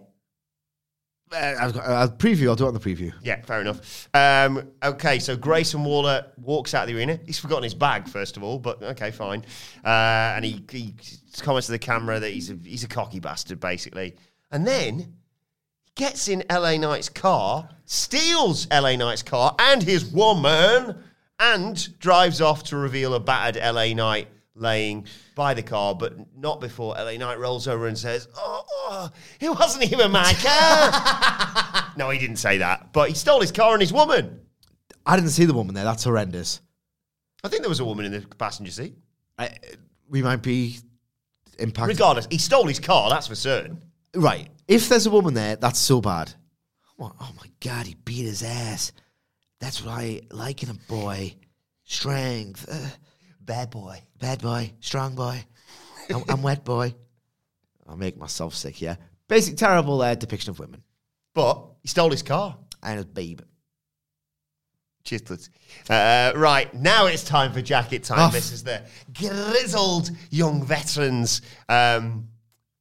Uh, 1.31 1.55
I've 1.59 1.73
got 1.73 1.85
a 1.85 2.11
preview. 2.15 2.47
I'll 2.47 2.55
do 2.55 2.65
it 2.65 2.69
on 2.69 2.73
the 2.73 2.79
preview. 2.79 3.13
Yeah, 3.21 3.41
fair 3.43 3.61
enough. 3.61 4.09
Um, 4.13 4.71
okay, 4.83 5.19
so 5.19 5.37
Grayson 5.37 5.83
Waller 5.83 6.25
walks 6.37 6.73
out 6.73 6.83
of 6.83 6.87
the 6.89 6.97
arena. 6.97 7.19
He's 7.25 7.37
forgotten 7.37 7.63
his 7.63 7.75
bag, 7.75 8.07
first 8.07 8.35
of 8.35 8.43
all, 8.43 8.57
but 8.57 8.81
okay, 8.81 9.11
fine. 9.11 9.45
Uh, 9.85 10.33
and 10.35 10.43
he, 10.43 10.63
he 10.71 10.95
comments 11.41 11.67
to 11.67 11.71
the 11.71 11.79
camera 11.79 12.19
that 12.19 12.31
he's 12.31 12.49
a, 12.49 12.57
he's 12.63 12.83
a 12.83 12.87
cocky 12.87 13.19
bastard, 13.19 13.59
basically. 13.59 14.15
And 14.51 14.65
then 14.65 14.99
he 15.83 15.91
gets 15.95 16.27
in 16.27 16.43
LA 16.49 16.77
Knight's 16.77 17.09
car, 17.09 17.69
steals 17.85 18.67
LA 18.71 18.95
Knight's 18.95 19.23
car 19.23 19.55
and 19.59 19.83
his 19.83 20.05
woman, 20.05 21.03
and 21.39 21.99
drives 21.99 22.41
off 22.41 22.63
to 22.63 22.77
reveal 22.77 23.13
a 23.13 23.19
battered 23.19 23.61
LA 23.63 23.93
Knight 23.93 24.29
laying 24.59 25.05
by 25.35 25.53
the 25.53 25.63
car, 25.63 25.95
but 25.95 26.15
not 26.37 26.61
before 26.61 26.95
LA 26.95 27.13
Knight 27.13 27.39
rolls 27.39 27.67
over 27.67 27.87
and 27.87 27.97
says, 27.97 28.27
Oh, 28.35 28.63
oh 28.67 29.11
it 29.39 29.49
wasn't 29.49 29.91
even 29.91 30.11
my 30.11 30.33
car. 30.41 31.93
no, 31.97 32.09
he 32.09 32.19
didn't 32.19 32.37
say 32.37 32.59
that, 32.59 32.93
but 32.93 33.09
he 33.09 33.15
stole 33.15 33.41
his 33.41 33.51
car 33.51 33.73
and 33.73 33.81
his 33.81 33.93
woman. 33.93 34.41
I 35.05 35.15
didn't 35.15 35.31
see 35.31 35.45
the 35.45 35.53
woman 35.53 35.73
there. 35.75 35.83
That's 35.85 36.03
horrendous. 36.03 36.61
I 37.43 37.47
think 37.47 37.61
there 37.61 37.69
was 37.69 37.79
a 37.79 37.85
woman 37.85 38.05
in 38.05 38.11
the 38.11 38.21
passenger 38.37 38.71
seat. 38.71 38.95
I, 39.37 39.49
we 40.09 40.21
might 40.21 40.41
be 40.41 40.77
impacted. 41.57 41.95
Regardless, 41.95 42.27
he 42.29 42.37
stole 42.37 42.67
his 42.67 42.79
car, 42.79 43.09
that's 43.09 43.27
for 43.27 43.35
certain. 43.35 43.83
Right. 44.15 44.49
If 44.67 44.89
there's 44.89 45.05
a 45.05 45.11
woman 45.11 45.33
there, 45.33 45.55
that's 45.55 45.79
so 45.79 46.01
bad. 46.01 46.33
Oh, 46.99 47.13
oh 47.19 47.31
my 47.37 47.49
God, 47.61 47.85
he 47.87 47.95
beat 48.05 48.25
his 48.25 48.43
ass. 48.43 48.91
That's 49.59 49.83
what 49.83 49.91
I 49.91 50.21
like 50.31 50.63
in 50.63 50.69
a 50.69 50.73
boy. 50.73 51.35
Strength. 51.85 52.67
Uh, 52.69 52.89
Bad 53.49 53.71
boy. 53.71 53.99
bad 54.19 54.43
boy. 54.43 54.71
Strong 54.79 55.15
boy. 55.15 55.43
I'm, 56.13 56.23
I'm 56.29 56.43
wet 56.43 56.63
boy. 56.63 56.93
I'll 57.87 57.97
make 57.97 58.15
myself 58.15 58.53
sick, 58.53 58.79
yeah. 58.79 58.97
Basic 59.27 59.57
terrible 59.57 59.99
uh, 60.03 60.13
depiction 60.13 60.51
of 60.51 60.59
women. 60.59 60.83
But 61.33 61.65
he 61.81 61.87
stole 61.87 62.11
his 62.11 62.21
car. 62.21 62.55
And 62.83 62.99
a 62.99 63.05
babe. 63.05 63.41
Chitlets. 65.03 65.49
Uh, 65.89 66.37
right, 66.37 66.71
now 66.75 67.07
it's 67.07 67.23
time 67.23 67.51
for 67.51 67.63
jacket 67.63 68.03
time. 68.03 68.19
Off. 68.19 68.33
This 68.33 68.51
is 68.51 68.63
the 68.63 68.83
grizzled 69.17 70.11
young 70.29 70.63
veterans. 70.63 71.41
Um, 71.67 72.27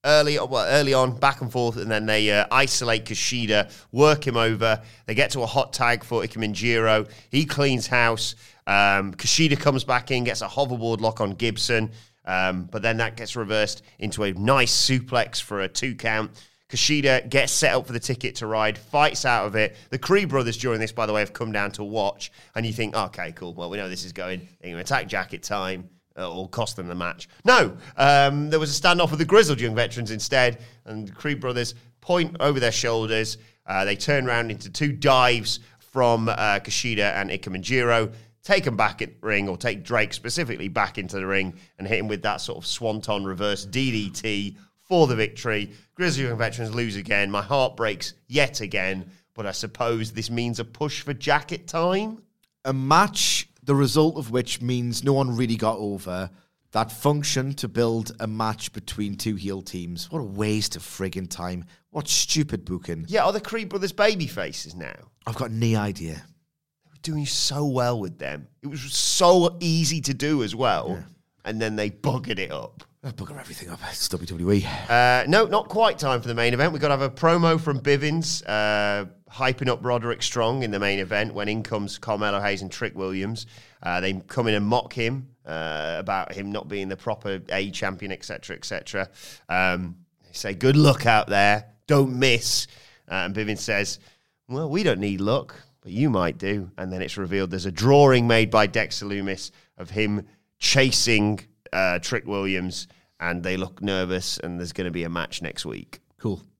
early, 0.05 0.39
well, 0.39 0.67
early 0.69 0.95
on, 0.95 1.19
back 1.19 1.41
and 1.41 1.51
forth, 1.51 1.77
and 1.77 1.91
then 1.91 2.07
they 2.07 2.31
uh, 2.31 2.47
isolate 2.51 3.05
Kushida, 3.05 3.73
work 3.93 4.27
him 4.27 4.37
over. 4.37 4.81
They 5.07 5.15
get 5.15 5.31
to 5.33 5.43
a 5.43 5.47
hot 5.47 5.73
tag 5.73 6.05
for 6.05 6.23
Ikemenjiro. 6.23 7.09
He 7.31 7.45
cleans 7.45 7.87
house. 7.87 8.35
Um, 8.67 9.15
Kushida 9.15 9.59
comes 9.59 9.85
back 9.85 10.11
in, 10.11 10.25
gets 10.25 10.43
a 10.43 10.49
hoverboard 10.49 11.01
lock 11.01 11.21
on 11.21 11.33
Gibson, 11.33 11.91
um, 12.25 12.65
but 12.71 12.83
then 12.83 12.99
that 12.99 13.17
gets 13.17 13.35
reversed 13.37 13.83
into 13.99 14.25
a 14.25 14.33
nice 14.33 14.75
suplex 14.75 15.41
for 15.41 15.63
a 15.63 15.69
two 15.69 15.95
count. 15.95 16.31
Kushida 16.69 17.27
gets 17.31 17.51
set 17.51 17.75
up 17.75 17.87
for 17.87 17.95
the 17.95 18.01
ticket 18.01 18.35
to 18.37 18.47
ride, 18.47 18.77
fights 18.77 19.25
out 19.25 19.47
of 19.47 19.57
it. 19.57 19.75
The 19.89 19.99
Creed 19.99 20.29
brothers 20.29 20.59
during 20.59 20.81
this, 20.81 20.93
by 20.93 21.07
the 21.07 21.15
way, 21.15 21.21
have 21.21 21.33
come 21.33 21.51
down 21.51 21.73
to 21.73 21.85
watch, 21.85 22.31
and 22.55 22.67
you 22.67 22.75
think, 22.75 22.95
okay, 22.95 23.33
cool. 23.33 23.55
Well, 23.55 23.71
we 23.71 23.79
know 23.79 23.89
this 23.89 24.05
is 24.05 24.13
going. 24.13 24.47
Attack 24.63 25.09
Jacket 25.09 25.43
time. 25.43 25.89
Uh, 26.19 26.31
Or 26.31 26.49
cost 26.49 26.77
them 26.77 26.89
the 26.89 26.95
match. 26.95 27.29
No, 27.45 27.77
um, 27.97 28.51
there 28.51 28.59
was 28.59 28.77
a 28.77 28.83
standoff 28.83 29.11
with 29.11 29.21
the 29.21 29.25
grizzled 29.25 29.61
young 29.61 29.75
veterans 29.75 30.11
instead, 30.11 30.59
and 30.85 31.07
the 31.09 31.13
Creed 31.13 31.41
brothers 31.41 31.75
point 32.01 32.37
over 32.41 32.59
their 32.59 32.73
shoulders. 32.73 33.39
Uh, 33.67 33.85
they 33.85 33.95
turn 33.97 34.27
around 34.27 34.51
into 34.51 34.71
two 34.71 34.93
dives 34.93 35.61
from 35.79 36.29
uh, 36.29 36.59
Kushida 36.61 37.13
and 37.15 37.31
Ikemenjiro, 37.31 38.13
take 38.43 38.67
him 38.67 38.77
back 38.77 39.03
in 39.03 39.15
ring, 39.21 39.49
or 39.49 39.57
take 39.57 39.85
Drake 39.85 40.13
specifically 40.13 40.69
back 40.69 40.99
into 40.99 41.17
the 41.17 41.27
ring 41.27 41.55
and 41.79 41.87
hit 41.87 41.99
him 41.99 42.09
with 42.09 42.23
that 42.23 42.41
sort 42.41 42.59
of 42.59 42.67
swanton 42.67 43.25
reverse 43.25 43.67
DDT 43.67 44.57
for 44.83 45.07
the 45.07 45.15
victory. 45.17 45.71
Grizzled 45.95 46.29
Young 46.29 46.39
Veterans 46.39 46.75
lose 46.75 46.97
again. 46.97 47.31
My 47.31 47.43
heart 47.43 47.77
breaks 47.77 48.15
yet 48.27 48.61
again, 48.61 49.11
but 49.35 49.47
I 49.47 49.53
suppose 49.53 50.13
this 50.13 50.31
means 50.31 50.61
a 50.61 50.65
push 50.65 51.03
for 51.03 51.13
jacket 51.15 51.67
time. 51.69 52.23
A 52.65 52.73
match, 52.73 53.48
the 53.69 53.75
result 53.75 54.17
of 54.17 54.31
which 54.31 54.63
means 54.63 55.05
no 55.05 55.13
one 55.13 55.37
really 55.37 55.55
got 55.55 55.77
over 55.77 56.31
that 56.73 56.91
function 56.91 57.53
to 57.53 57.69
build 57.69 58.13
a 58.19 58.27
match 58.27 58.73
between 58.73 59.15
two 59.15 59.35
heel 59.35 59.61
teams. 59.61 60.11
What 60.11 60.21
a 60.21 60.25
waste 60.25 60.75
of 60.75 60.81
friggin' 60.81 61.29
time. 61.29 61.67
What 61.91 62.09
stupid 62.09 62.65
booking. 62.65 63.05
Yeah, 63.09 63.25
are 63.25 63.33
the 63.33 63.43
Creed 63.43 63.69
brothers 63.69 63.93
baby 63.93 64.27
faces 64.27 64.75
now? 64.75 64.95
I've 65.27 65.35
got 65.35 65.51
no 65.51 65.79
idea. 65.79 66.15
They 66.15 66.91
were 66.91 67.03
doing 67.03 67.27
so 67.27 67.67
well 67.67 68.01
with 68.01 68.19
them. 68.19 68.49
It 68.63 68.69
was 68.69 68.81
so 68.81 69.59
easy 69.61 70.01
to 70.01 70.15
do 70.15 70.43
as 70.43 70.55
well, 70.57 71.05
and 71.45 71.61
then 71.61 71.77
they 71.77 71.91
buggered 71.91 72.39
it 72.39 72.51
up. 72.51 72.85
I'll 73.05 73.13
bugger 73.13 73.39
everything 73.39 73.69
up. 73.71 73.79
It's 73.89 74.09
WWE. 74.09 74.91
Uh, 74.91 75.25
no, 75.29 75.47
not 75.47 75.69
quite 75.69 76.01
time 76.01 76.21
for 76.21 76.27
the 76.27 76.35
main 76.35 76.53
event. 76.53 76.73
We've 76.73 76.83
got 76.83 76.89
to 76.89 76.97
have 76.97 77.03
a 77.03 77.11
promo 77.11 77.61
from 77.61 77.79
Bivens 77.79 78.43
uh, 78.45 79.05
hyping 79.31 79.69
up 79.69 79.85
Roderick 79.85 80.21
Strong 80.21 80.65
in 80.65 80.73
the 80.73 80.81
main 80.81 80.99
event 80.99 81.33
when 81.33 81.49
in 81.49 81.63
comes 81.63 81.97
Carmelo 81.97 82.41
Hayes 82.41 82.61
and 82.61 82.73
Trick 82.73 82.97
Williams. 82.97 83.47
Uh, 83.85 84.01
they 84.01 84.15
come 84.15 84.49
in 84.49 84.55
and 84.55 84.67
mock 84.67 84.93
him 84.93 85.29
uh, 85.47 85.95
about 85.99 86.33
him 86.33 86.51
not 86.51 86.67
being 86.67 86.89
the 86.89 86.97
proper 86.97 87.41
A 87.51 87.71
champion, 87.71 88.11
etc., 88.11 88.57
etc. 88.57 89.09
Um, 89.49 89.99
they 90.27 90.33
say, 90.33 90.55
"Good 90.55 90.77
luck 90.77 91.07
out 91.07 91.29
there, 91.29 91.67
don't 91.87 92.19
miss." 92.19 92.67
Uh, 93.09 93.27
and 93.27 93.35
Bivens 93.35 93.59
says, 93.59 94.01
"Well, 94.49 94.69
we 94.69 94.83
don't 94.83 94.99
need 94.99 95.21
luck, 95.21 95.55
but 95.83 95.93
you 95.93 96.11
might 96.11 96.37
do." 96.37 96.73
And 96.77 96.93
then 96.93 97.01
it's 97.03 97.17
revealed 97.17 97.53
there's 97.53 97.65
a 97.65 97.71
drawing 97.71 98.27
made 98.27 98.51
by 98.51 98.67
Dexter 98.67 99.07
Lumis 99.07 99.53
of 99.77 99.91
him 99.91 100.27
chasing 100.59 101.39
uh, 101.73 101.99
Trick 101.99 102.27
Williams, 102.27 102.89
and 103.21 103.43
they 103.43 103.57
look 103.57 103.83
nervous. 103.83 104.39
And 104.39 104.59
there's 104.59 104.73
going 104.73 104.87
to 104.87 104.91
be 104.91 105.05
a 105.05 105.09
match 105.09 105.43
next 105.43 105.67
week. 105.67 106.01
Cool. 106.19 106.43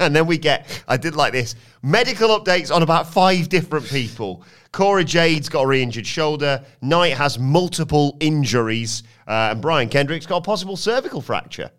And 0.00 0.16
then 0.16 0.26
we 0.26 0.38
get, 0.38 0.82
I 0.88 0.96
did 0.96 1.14
like 1.14 1.34
this, 1.34 1.54
medical 1.82 2.30
updates 2.30 2.74
on 2.74 2.82
about 2.82 3.06
five 3.06 3.50
different 3.50 3.86
people. 3.86 4.42
Cora 4.72 5.04
Jade's 5.04 5.50
got 5.50 5.60
a 5.60 5.66
re 5.66 5.82
injured 5.82 6.06
shoulder. 6.06 6.64
Knight 6.80 7.12
has 7.12 7.38
multiple 7.38 8.16
injuries. 8.18 9.02
Uh, 9.28 9.50
and 9.52 9.60
Brian 9.60 9.90
Kendrick's 9.90 10.24
got 10.24 10.38
a 10.38 10.40
possible 10.40 10.78
cervical 10.78 11.20
fracture. 11.20 11.70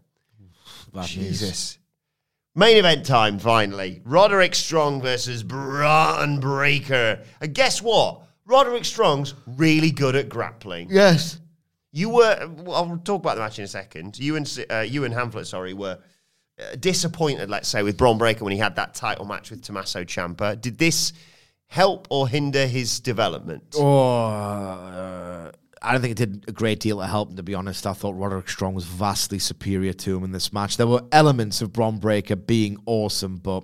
Jesus. 1.03 1.79
Main 2.55 2.77
event 2.77 3.05
time, 3.05 3.37
finally. 3.37 4.01
Roderick 4.05 4.55
Strong 4.55 5.01
versus 5.01 5.43
Bron 5.43 6.39
Breakker. 6.39 7.21
And 7.41 7.53
guess 7.53 7.81
what? 7.81 8.21
Roderick 8.45 8.85
Strong's 8.85 9.33
really 9.45 9.91
good 9.91 10.15
at 10.15 10.29
grappling. 10.29 10.87
Yes. 10.89 11.39
You 11.95 12.09
were. 12.09 12.49
I'll 12.67 12.99
talk 13.05 13.21
about 13.21 13.35
the 13.35 13.41
match 13.41 13.57
in 13.57 13.63
a 13.63 13.69
second. 13.69 14.19
You 14.19 14.35
and 14.35 14.65
uh, 14.69 14.79
you 14.79 15.05
and 15.05 15.13
Hamflett, 15.13 15.45
sorry, 15.45 15.73
were 15.73 15.97
uh, 16.59 16.75
disappointed. 16.77 17.49
Let's 17.49 17.69
say 17.69 17.83
with 17.83 17.95
Bron 17.95 18.17
Breakker 18.17 18.43
when 18.43 18.51
he 18.51 18.59
had 18.59 18.75
that 18.75 18.95
title 18.95 19.23
match 19.23 19.49
with 19.49 19.61
Tommaso 19.61 20.03
Ciampa. 20.03 20.59
Did 20.59 20.77
this 20.77 21.13
help 21.67 22.07
or 22.09 22.27
hinder 22.27 22.67
his 22.67 22.99
development? 22.99 23.75
Oh, 23.77 24.25
uh, 24.25 25.51
I 25.81 25.91
don't 25.93 26.01
think 26.01 26.11
it 26.11 26.17
did 26.17 26.43
a 26.49 26.51
great 26.51 26.81
deal 26.81 26.99
to 26.99 27.07
help 27.07 27.33
to 27.37 27.43
be 27.43 27.55
honest. 27.55 27.87
I 27.87 27.93
thought 27.93 28.17
Roderick 28.17 28.49
Strong 28.49 28.73
was 28.73 28.83
vastly 28.83 29.39
superior 29.39 29.93
to 29.93 30.17
him 30.17 30.25
in 30.25 30.33
this 30.33 30.51
match. 30.51 30.75
There 30.75 30.87
were 30.87 31.03
elements 31.13 31.61
of 31.61 31.71
Bron 31.71 31.99
Breakker 31.99 32.35
being 32.35 32.77
awesome, 32.85 33.37
but 33.37 33.63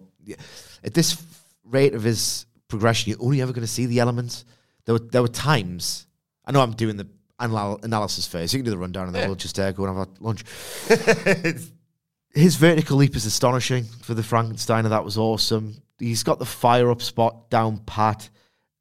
at 0.85 0.93
this 0.93 1.21
rate 1.65 1.93
of 1.95 2.03
his 2.03 2.45
progression, 2.69 3.09
you're 3.09 3.21
only 3.21 3.41
ever 3.41 3.51
going 3.51 3.67
to 3.67 3.67
see 3.67 3.87
the 3.87 3.99
elements. 3.99 4.45
There 4.85 4.95
were, 4.95 4.99
there 4.99 5.21
were 5.21 5.27
times, 5.27 6.07
I 6.45 6.53
know 6.53 6.61
I'm 6.61 6.71
doing 6.71 6.95
the 6.95 7.09
anal- 7.41 7.79
analysis 7.83 8.27
phase. 8.27 8.53
You 8.53 8.59
can 8.59 8.65
do 8.65 8.71
the 8.71 8.77
rundown 8.77 9.07
and 9.07 9.15
then 9.15 9.27
we'll 9.27 9.35
just 9.35 9.59
uh, 9.59 9.71
go 9.71 9.85
and 9.85 9.97
have 9.97 10.07
a 10.07 10.23
lunch. 10.23 10.43
His 12.33 12.55
vertical 12.55 12.97
leap 12.97 13.15
is 13.15 13.25
astonishing 13.25 13.83
for 13.83 14.13
the 14.13 14.21
Frankensteiner. 14.21 14.89
That 14.89 15.03
was 15.03 15.17
awesome. 15.17 15.81
He's 15.99 16.23
got 16.23 16.39
the 16.39 16.45
fire 16.45 16.89
up 16.89 17.01
spot 17.01 17.49
down 17.49 17.79
pat. 17.79 18.29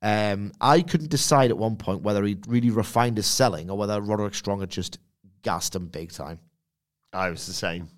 Um, 0.02 0.52
I 0.60 0.80
couldn't 0.82 1.10
decide 1.10 1.50
at 1.50 1.58
one 1.58 1.76
point 1.76 2.02
whether 2.02 2.24
he'd 2.24 2.46
really 2.46 2.70
refined 2.70 3.16
his 3.16 3.26
selling 3.26 3.68
or 3.68 3.76
whether 3.76 4.00
Roderick 4.00 4.34
Strong 4.34 4.60
had 4.60 4.70
just 4.70 4.98
gassed 5.42 5.74
him 5.74 5.88
big 5.88 6.12
time. 6.12 6.38
I 7.12 7.30
was 7.30 7.46
the 7.46 7.52
same. 7.52 7.88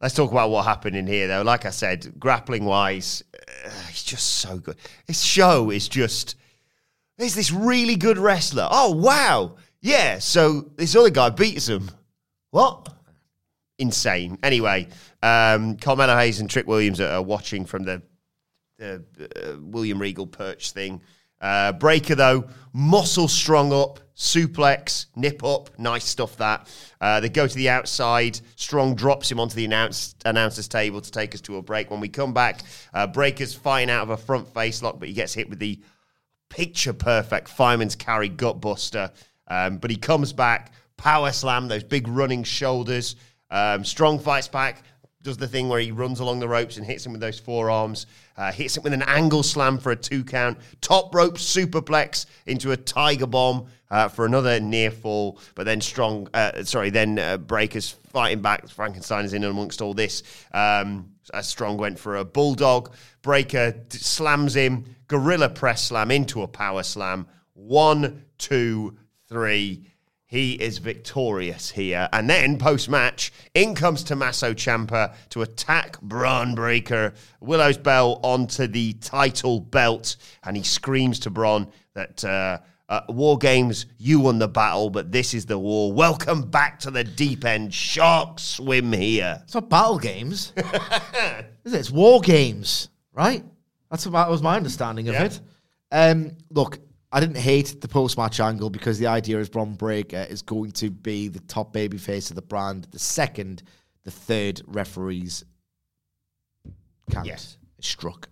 Let's 0.00 0.14
talk 0.14 0.30
about 0.30 0.50
what 0.50 0.64
happened 0.64 0.94
in 0.94 1.06
here, 1.06 1.26
though. 1.26 1.42
Like 1.42 1.66
I 1.66 1.70
said, 1.70 2.20
grappling 2.20 2.64
wise, 2.64 3.24
uh, 3.34 3.70
he's 3.88 4.04
just 4.04 4.36
so 4.36 4.58
good. 4.58 4.76
His 5.06 5.24
show 5.24 5.70
is 5.70 5.88
just. 5.88 6.36
There's 7.18 7.34
this 7.34 7.50
really 7.50 7.96
good 7.96 8.16
wrestler. 8.16 8.68
Oh, 8.70 8.92
wow. 8.92 9.56
Yeah, 9.80 10.20
so 10.20 10.70
this 10.76 10.94
other 10.94 11.10
guy 11.10 11.30
beats 11.30 11.68
him. 11.68 11.90
What? 12.50 12.88
Insane. 13.78 14.38
Anyway, 14.42 14.88
um, 15.22 15.76
Carmelo 15.76 16.16
Hayes 16.16 16.40
and 16.40 16.48
Trick 16.48 16.68
Williams 16.68 17.00
are, 17.00 17.20
watching 17.20 17.64
from 17.66 17.82
the, 17.82 18.02
the 18.78 19.02
uh, 19.36 19.56
William 19.60 20.00
Regal 20.00 20.28
perch 20.28 20.70
thing. 20.70 21.02
Uh, 21.40 21.72
Breakker, 21.72 22.14
though, 22.14 22.48
muscle 22.72 23.28
strong 23.28 23.72
up, 23.72 23.98
suplex, 24.16 25.06
nip 25.16 25.42
up, 25.42 25.76
nice 25.78 26.04
stuff 26.04 26.36
that. 26.36 26.68
Uh, 27.00 27.18
they 27.20 27.28
go 27.28 27.46
to 27.48 27.54
the 27.54 27.68
outside. 27.68 28.40
Strong 28.54 28.94
drops 28.94 29.30
him 29.30 29.40
onto 29.40 29.56
the 29.56 29.64
announce, 29.64 30.14
announcer's 30.24 30.68
table 30.68 31.00
to 31.00 31.10
take 31.10 31.34
us 31.34 31.40
to 31.42 31.56
a 31.56 31.62
break. 31.62 31.90
When 31.90 32.00
we 32.00 32.08
come 32.08 32.32
back, 32.32 32.60
uh, 32.94 33.08
Breakker's 33.08 33.54
fighting 33.54 33.90
out 33.90 34.04
of 34.04 34.10
a 34.10 34.16
front 34.16 34.52
face 34.54 34.82
lock, 34.82 35.00
but 35.00 35.08
he 35.08 35.14
gets 35.14 35.34
hit 35.34 35.48
with 35.48 35.58
the 35.58 35.80
picture 36.48 36.92
perfect 36.92 37.48
fireman's 37.48 37.94
carry 37.94 38.28
gut 38.28 38.60
buster. 38.60 39.10
Um, 39.48 39.78
but 39.78 39.90
he 39.90 39.96
comes 39.96 40.32
back, 40.32 40.72
power 40.96 41.32
slam, 41.32 41.68
those 41.68 41.84
big 41.84 42.08
running 42.08 42.44
shoulders. 42.44 43.16
Um, 43.50 43.84
strong 43.84 44.18
fights 44.18 44.48
back, 44.48 44.82
does 45.28 45.36
the 45.36 45.46
thing 45.46 45.68
where 45.68 45.78
he 45.78 45.92
runs 45.92 46.20
along 46.20 46.40
the 46.40 46.48
ropes 46.48 46.78
and 46.78 46.86
hits 46.86 47.04
him 47.04 47.12
with 47.12 47.20
those 47.20 47.38
forearms, 47.38 48.06
uh, 48.38 48.50
hits 48.50 48.76
him 48.76 48.82
with 48.82 48.94
an 48.94 49.02
angle 49.02 49.42
slam 49.42 49.78
for 49.78 49.92
a 49.92 49.96
two 49.96 50.24
count, 50.24 50.58
top 50.80 51.14
rope 51.14 51.36
superplex 51.36 52.24
into 52.46 52.72
a 52.72 52.76
tiger 52.76 53.26
bomb 53.26 53.66
uh, 53.90 54.08
for 54.08 54.24
another 54.24 54.58
near 54.58 54.90
fall. 54.90 55.38
But 55.54 55.64
then 55.64 55.82
strong, 55.82 56.28
uh, 56.32 56.64
sorry, 56.64 56.88
then 56.88 57.18
uh, 57.18 57.36
Breakker's 57.36 57.90
fighting 57.90 58.40
back. 58.40 58.66
Frankenstein 58.68 59.26
is 59.26 59.34
in 59.34 59.44
amongst 59.44 59.82
all 59.82 59.92
this. 59.92 60.22
Um, 60.52 61.12
as 61.34 61.46
Strong 61.46 61.76
went 61.76 61.98
for 61.98 62.16
a 62.16 62.24
bulldog, 62.24 62.90
Breakker 63.20 63.84
slams 63.90 64.56
him, 64.56 64.96
gorilla 65.08 65.50
press 65.50 65.84
slam 65.84 66.10
into 66.10 66.40
a 66.40 66.48
power 66.48 66.82
slam. 66.82 67.26
One, 67.52 68.24
two, 68.38 68.96
three. 69.28 69.84
He 70.28 70.52
is 70.52 70.76
victorious 70.76 71.70
here. 71.70 72.06
And 72.12 72.28
then 72.28 72.58
post 72.58 72.90
match, 72.90 73.32
in 73.54 73.74
comes 73.74 74.04
Tommaso 74.04 74.52
Ciampa 74.52 75.14
to 75.30 75.40
attack 75.40 75.98
Bron 76.02 76.54
Breakker. 76.54 77.14
Willow's 77.40 77.78
bell 77.78 78.20
onto 78.22 78.66
the 78.66 78.92
title 78.92 79.58
belt. 79.58 80.16
And 80.44 80.54
he 80.54 80.62
screams 80.62 81.18
to 81.20 81.30
Bron 81.30 81.72
that 81.94 82.22
uh, 82.26 82.58
uh, 82.90 83.00
War 83.08 83.38
Games, 83.38 83.86
you 83.96 84.20
won 84.20 84.38
the 84.38 84.48
battle, 84.48 84.90
but 84.90 85.10
this 85.10 85.32
is 85.32 85.46
the 85.46 85.58
war. 85.58 85.94
Welcome 85.94 86.42
back 86.50 86.78
to 86.80 86.90
the 86.90 87.04
deep 87.04 87.46
end. 87.46 87.72
Shark 87.72 88.38
swim 88.38 88.92
here. 88.92 89.40
It's 89.44 89.54
not 89.54 89.70
battle 89.70 89.98
games. 89.98 90.52
Is 91.64 91.72
it? 91.72 91.78
It's 91.78 91.90
war 91.90 92.20
games, 92.20 92.90
right? 93.14 93.42
That's 93.90 94.04
what 94.04 94.12
that 94.12 94.28
was 94.28 94.42
my 94.42 94.56
understanding 94.56 95.08
of 95.08 95.14
Yeah. 95.14 95.24
it. 95.24 95.40
Um, 95.90 96.32
look, 96.50 96.80
I 97.10 97.20
didn't 97.20 97.38
hate 97.38 97.80
the 97.80 97.88
post 97.88 98.18
match 98.18 98.38
angle 98.38 98.68
because 98.70 98.98
the 98.98 99.06
idea 99.06 99.38
is 99.38 99.48
Bron 99.48 99.74
Breakker 99.74 100.26
is 100.28 100.42
going 100.42 100.72
to 100.72 100.90
be 100.90 101.28
the 101.28 101.40
top 101.40 101.72
baby 101.72 101.96
face 101.96 102.28
of 102.30 102.36
the 102.36 102.42
brand, 102.42 102.86
the 102.90 102.98
second, 102.98 103.62
the 104.04 104.10
third 104.10 104.60
referees 104.66 105.44
count 107.10 107.26
Yes. 107.26 107.56
struck. 107.80 108.28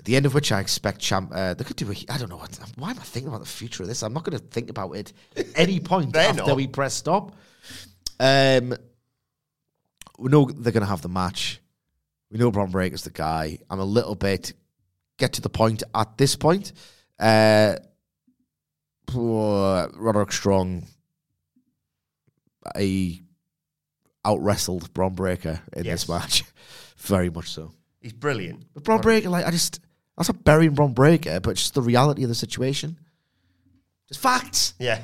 At 0.00 0.04
the 0.06 0.16
end 0.16 0.26
of 0.26 0.34
which 0.34 0.50
I 0.52 0.60
expect 0.60 1.00
champ. 1.00 1.30
Uh, 1.32 1.54
they 1.54 1.64
could 1.64 1.76
do. 1.76 1.90
A, 1.90 1.94
I 2.10 2.18
don't 2.18 2.28
know. 2.28 2.36
What, 2.36 2.58
why 2.76 2.90
am 2.90 2.98
I 2.98 3.02
thinking 3.02 3.28
about 3.28 3.40
the 3.40 3.46
future 3.46 3.82
of 3.84 3.88
this? 3.88 4.02
I'm 4.02 4.12
not 4.12 4.24
going 4.24 4.36
to 4.38 4.44
think 4.44 4.68
about 4.68 4.92
it 4.96 5.12
at 5.36 5.46
any 5.54 5.80
point 5.80 6.14
after 6.16 6.44
not. 6.46 6.56
we 6.56 6.66
press 6.66 6.94
stop. 6.94 7.36
Um, 8.20 8.74
we 10.18 10.28
know 10.28 10.44
they're 10.52 10.72
going 10.72 10.82
to 10.82 10.88
have 10.88 11.02
the 11.02 11.08
match. 11.08 11.60
We 12.30 12.38
know 12.38 12.50
Bron 12.50 12.70
Breakker's 12.70 13.02
the 13.04 13.10
guy. 13.10 13.58
I'm 13.70 13.78
a 13.80 13.84
little 13.84 14.14
bit 14.16 14.52
get 15.18 15.34
to 15.34 15.40
the 15.40 15.48
point 15.48 15.82
at 15.94 16.18
this 16.18 16.34
point. 16.36 16.72
Uh, 17.18 17.76
poor 19.06 19.90
Roderick 19.94 20.32
Strong, 20.32 20.86
I 22.74 23.20
out 24.24 24.40
wrestled 24.42 24.92
Bron 24.94 25.14
Breakker 25.14 25.60
in 25.74 25.84
Yes. 25.84 26.02
this 26.02 26.08
match, 26.08 26.44
very 26.96 27.30
much 27.30 27.50
so. 27.50 27.72
He's 28.00 28.12
brilliant. 28.12 28.64
But 28.74 28.84
Bron 28.84 29.00
Breakker, 29.00 29.28
like 29.30 29.46
I 29.46 29.50
just, 29.50 29.80
that's 30.16 30.28
not 30.30 30.44
burying 30.44 30.74
Bron 30.74 30.92
Breakker, 30.92 31.40
but 31.40 31.56
just 31.56 31.74
the 31.74 31.82
reality 31.82 32.22
of 32.22 32.28
the 32.28 32.34
situation. 32.34 32.98
Just 34.08 34.20
facts. 34.20 34.74
Yeah. 34.78 35.00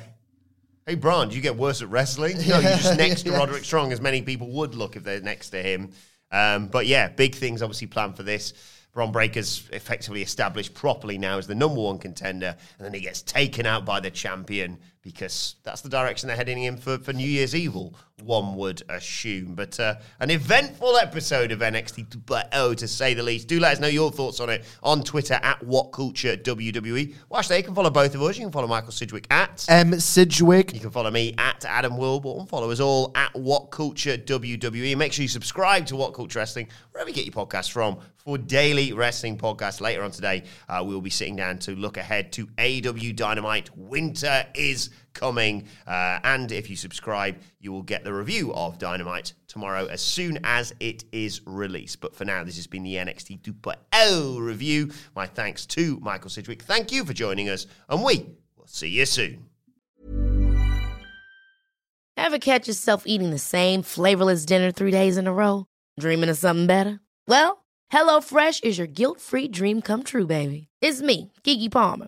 Hey, 0.85 0.95
Bron, 0.95 1.29
do 1.29 1.35
you 1.35 1.41
get 1.41 1.55
worse 1.55 1.81
at 1.81 1.89
wrestling? 1.89 2.37
No, 2.47 2.59
you're 2.59 2.77
just 2.77 2.97
next 2.97 3.23
to 3.23 3.31
Roderick 3.31 3.63
Strong, 3.63 3.91
as 3.91 4.01
many 4.01 4.21
people 4.21 4.49
would 4.51 4.75
look 4.75 4.95
if 4.95 5.03
they're 5.03 5.21
next 5.21 5.51
to 5.51 5.61
him. 5.61 5.91
Um, 6.31 6.67
but 6.67 6.87
yeah, 6.87 7.07
big 7.09 7.35
things 7.35 7.61
obviously 7.61 7.87
planned 7.87 8.15
for 8.17 8.23
this. 8.23 8.53
Bron 8.93 9.11
Breakker's 9.11 9.69
effectively 9.71 10.21
established 10.21 10.73
properly 10.73 11.17
now 11.17 11.37
as 11.37 11.47
the 11.47 11.55
number 11.55 11.79
one 11.79 11.97
contender, 11.97 12.55
and 12.77 12.85
then 12.85 12.93
he 12.93 12.99
gets 12.99 13.21
taken 13.21 13.65
out 13.65 13.85
by 13.85 13.99
the 13.99 14.11
champion 14.11 14.77
because 15.03 15.55
that's 15.63 15.81
the 15.81 15.89
direction 15.89 16.27
they're 16.27 16.37
heading 16.37 16.63
in 16.63 16.77
for, 16.77 16.97
for 16.99 17.11
New 17.11 17.27
Year's 17.27 17.55
Evil, 17.55 17.95
one 18.23 18.55
would 18.55 18.83
assume. 18.89 19.55
But 19.55 19.79
uh, 19.79 19.95
an 20.19 20.29
eventful 20.29 20.97
episode 20.97 21.51
of 21.51 21.59
NXT 21.59 22.09
2.0, 22.09 22.77
to 22.77 22.87
say 22.87 23.13
the 23.13 23.23
least. 23.23 23.47
Do 23.47 23.59
let 23.59 23.73
us 23.73 23.79
know 23.79 23.87
your 23.87 24.11
thoughts 24.11 24.39
on 24.39 24.49
it 24.49 24.63
on 24.83 25.03
Twitter 25.03 25.39
at 25.41 25.59
WhatCultureWWE. 25.61 27.15
Well, 27.29 27.39
actually, 27.39 27.57
you 27.57 27.63
can 27.63 27.73
follow 27.73 27.89
both 27.89 28.13
of 28.13 28.21
us. 28.21 28.37
You 28.37 28.45
can 28.45 28.51
follow 28.51 28.67
Michael 28.67 28.91
Sidgwick 28.91 29.25
at 29.31 29.65
M 29.69 29.99
Sidgwick, 29.99 30.73
you 30.73 30.79
can 30.79 30.91
follow 30.91 31.09
me 31.09 31.33
at 31.37 31.65
Adam 31.65 31.93
Wilborn. 31.93 32.47
Follow 32.47 32.69
us 32.69 32.79
all 32.79 33.11
at 33.15 33.33
What 33.35 33.71
Culture 33.71 34.17
WWE. 34.17 34.95
Make 34.97 35.13
sure 35.13 35.23
you 35.23 35.29
subscribe 35.29 35.87
to 35.87 35.95
What 35.95 36.13
Culture 36.13 36.39
Wrestling 36.39 36.67
wherever 36.91 37.09
you 37.09 37.15
get 37.15 37.25
your 37.25 37.33
podcasts 37.33 37.71
from 37.71 37.97
for 38.17 38.37
daily 38.37 38.93
wrestling 38.93 39.37
podcasts. 39.37 39.81
Later 39.81 40.03
on 40.03 40.11
today, 40.11 40.43
uh, 40.69 40.83
we 40.85 40.93
will 40.93 41.01
be 41.01 41.09
sitting 41.09 41.35
down 41.35 41.57
to 41.59 41.75
look 41.75 41.97
ahead 41.97 42.31
to 42.33 42.45
AEW 42.45 43.15
Dynamite. 43.15 43.75
Winter 43.75 44.45
is 44.53 44.90
coming, 45.13 45.67
uh, 45.87 46.19
and 46.23 46.51
if 46.51 46.69
you 46.69 46.75
subscribe, 46.75 47.37
you 47.59 47.71
will 47.71 47.83
get 47.83 48.03
the 48.03 48.13
review 48.13 48.53
of 48.53 48.77
Dynamite 48.77 49.33
tomorrow 49.47 49.85
as 49.87 50.01
soon 50.01 50.39
as 50.43 50.73
it 50.79 51.03
is 51.11 51.41
released. 51.45 52.01
But 52.01 52.15
for 52.15 52.25
now, 52.25 52.43
this 52.43 52.55
has 52.55 52.67
been 52.67 52.83
the 52.83 52.95
NXT 52.95 53.41
2.0 53.41 54.39
review. 54.39 54.91
My 55.15 55.27
thanks 55.27 55.65
to 55.67 55.99
Michael 56.01 56.29
Sidgwick. 56.29 56.63
Thank 56.63 56.91
you 56.91 57.05
for 57.05 57.13
joining 57.13 57.49
us, 57.49 57.67
and 57.89 58.03
we 58.03 58.25
will 58.55 58.67
see 58.67 58.89
you 58.89 59.05
soon. 59.05 59.45
Ever 62.17 62.39
catch 62.39 62.67
yourself 62.67 63.03
eating 63.05 63.31
the 63.31 63.39
same 63.39 63.81
flavorless 63.81 64.45
dinner 64.45 64.71
three 64.71 64.91
days 64.91 65.17
in 65.17 65.27
a 65.27 65.33
row? 65.33 65.65
Dreaming 65.99 66.29
of 66.29 66.37
something 66.37 66.67
better? 66.67 66.99
Well, 67.27 67.65
HelloFresh 67.91 68.63
is 68.63 68.77
your 68.77 68.87
guilt-free 68.87 69.49
dream 69.49 69.81
come 69.81 70.03
true, 70.03 70.27
baby. 70.27 70.67
It's 70.81 71.01
me, 71.01 71.31
Keke 71.43 71.71
Palmer. 71.71 72.07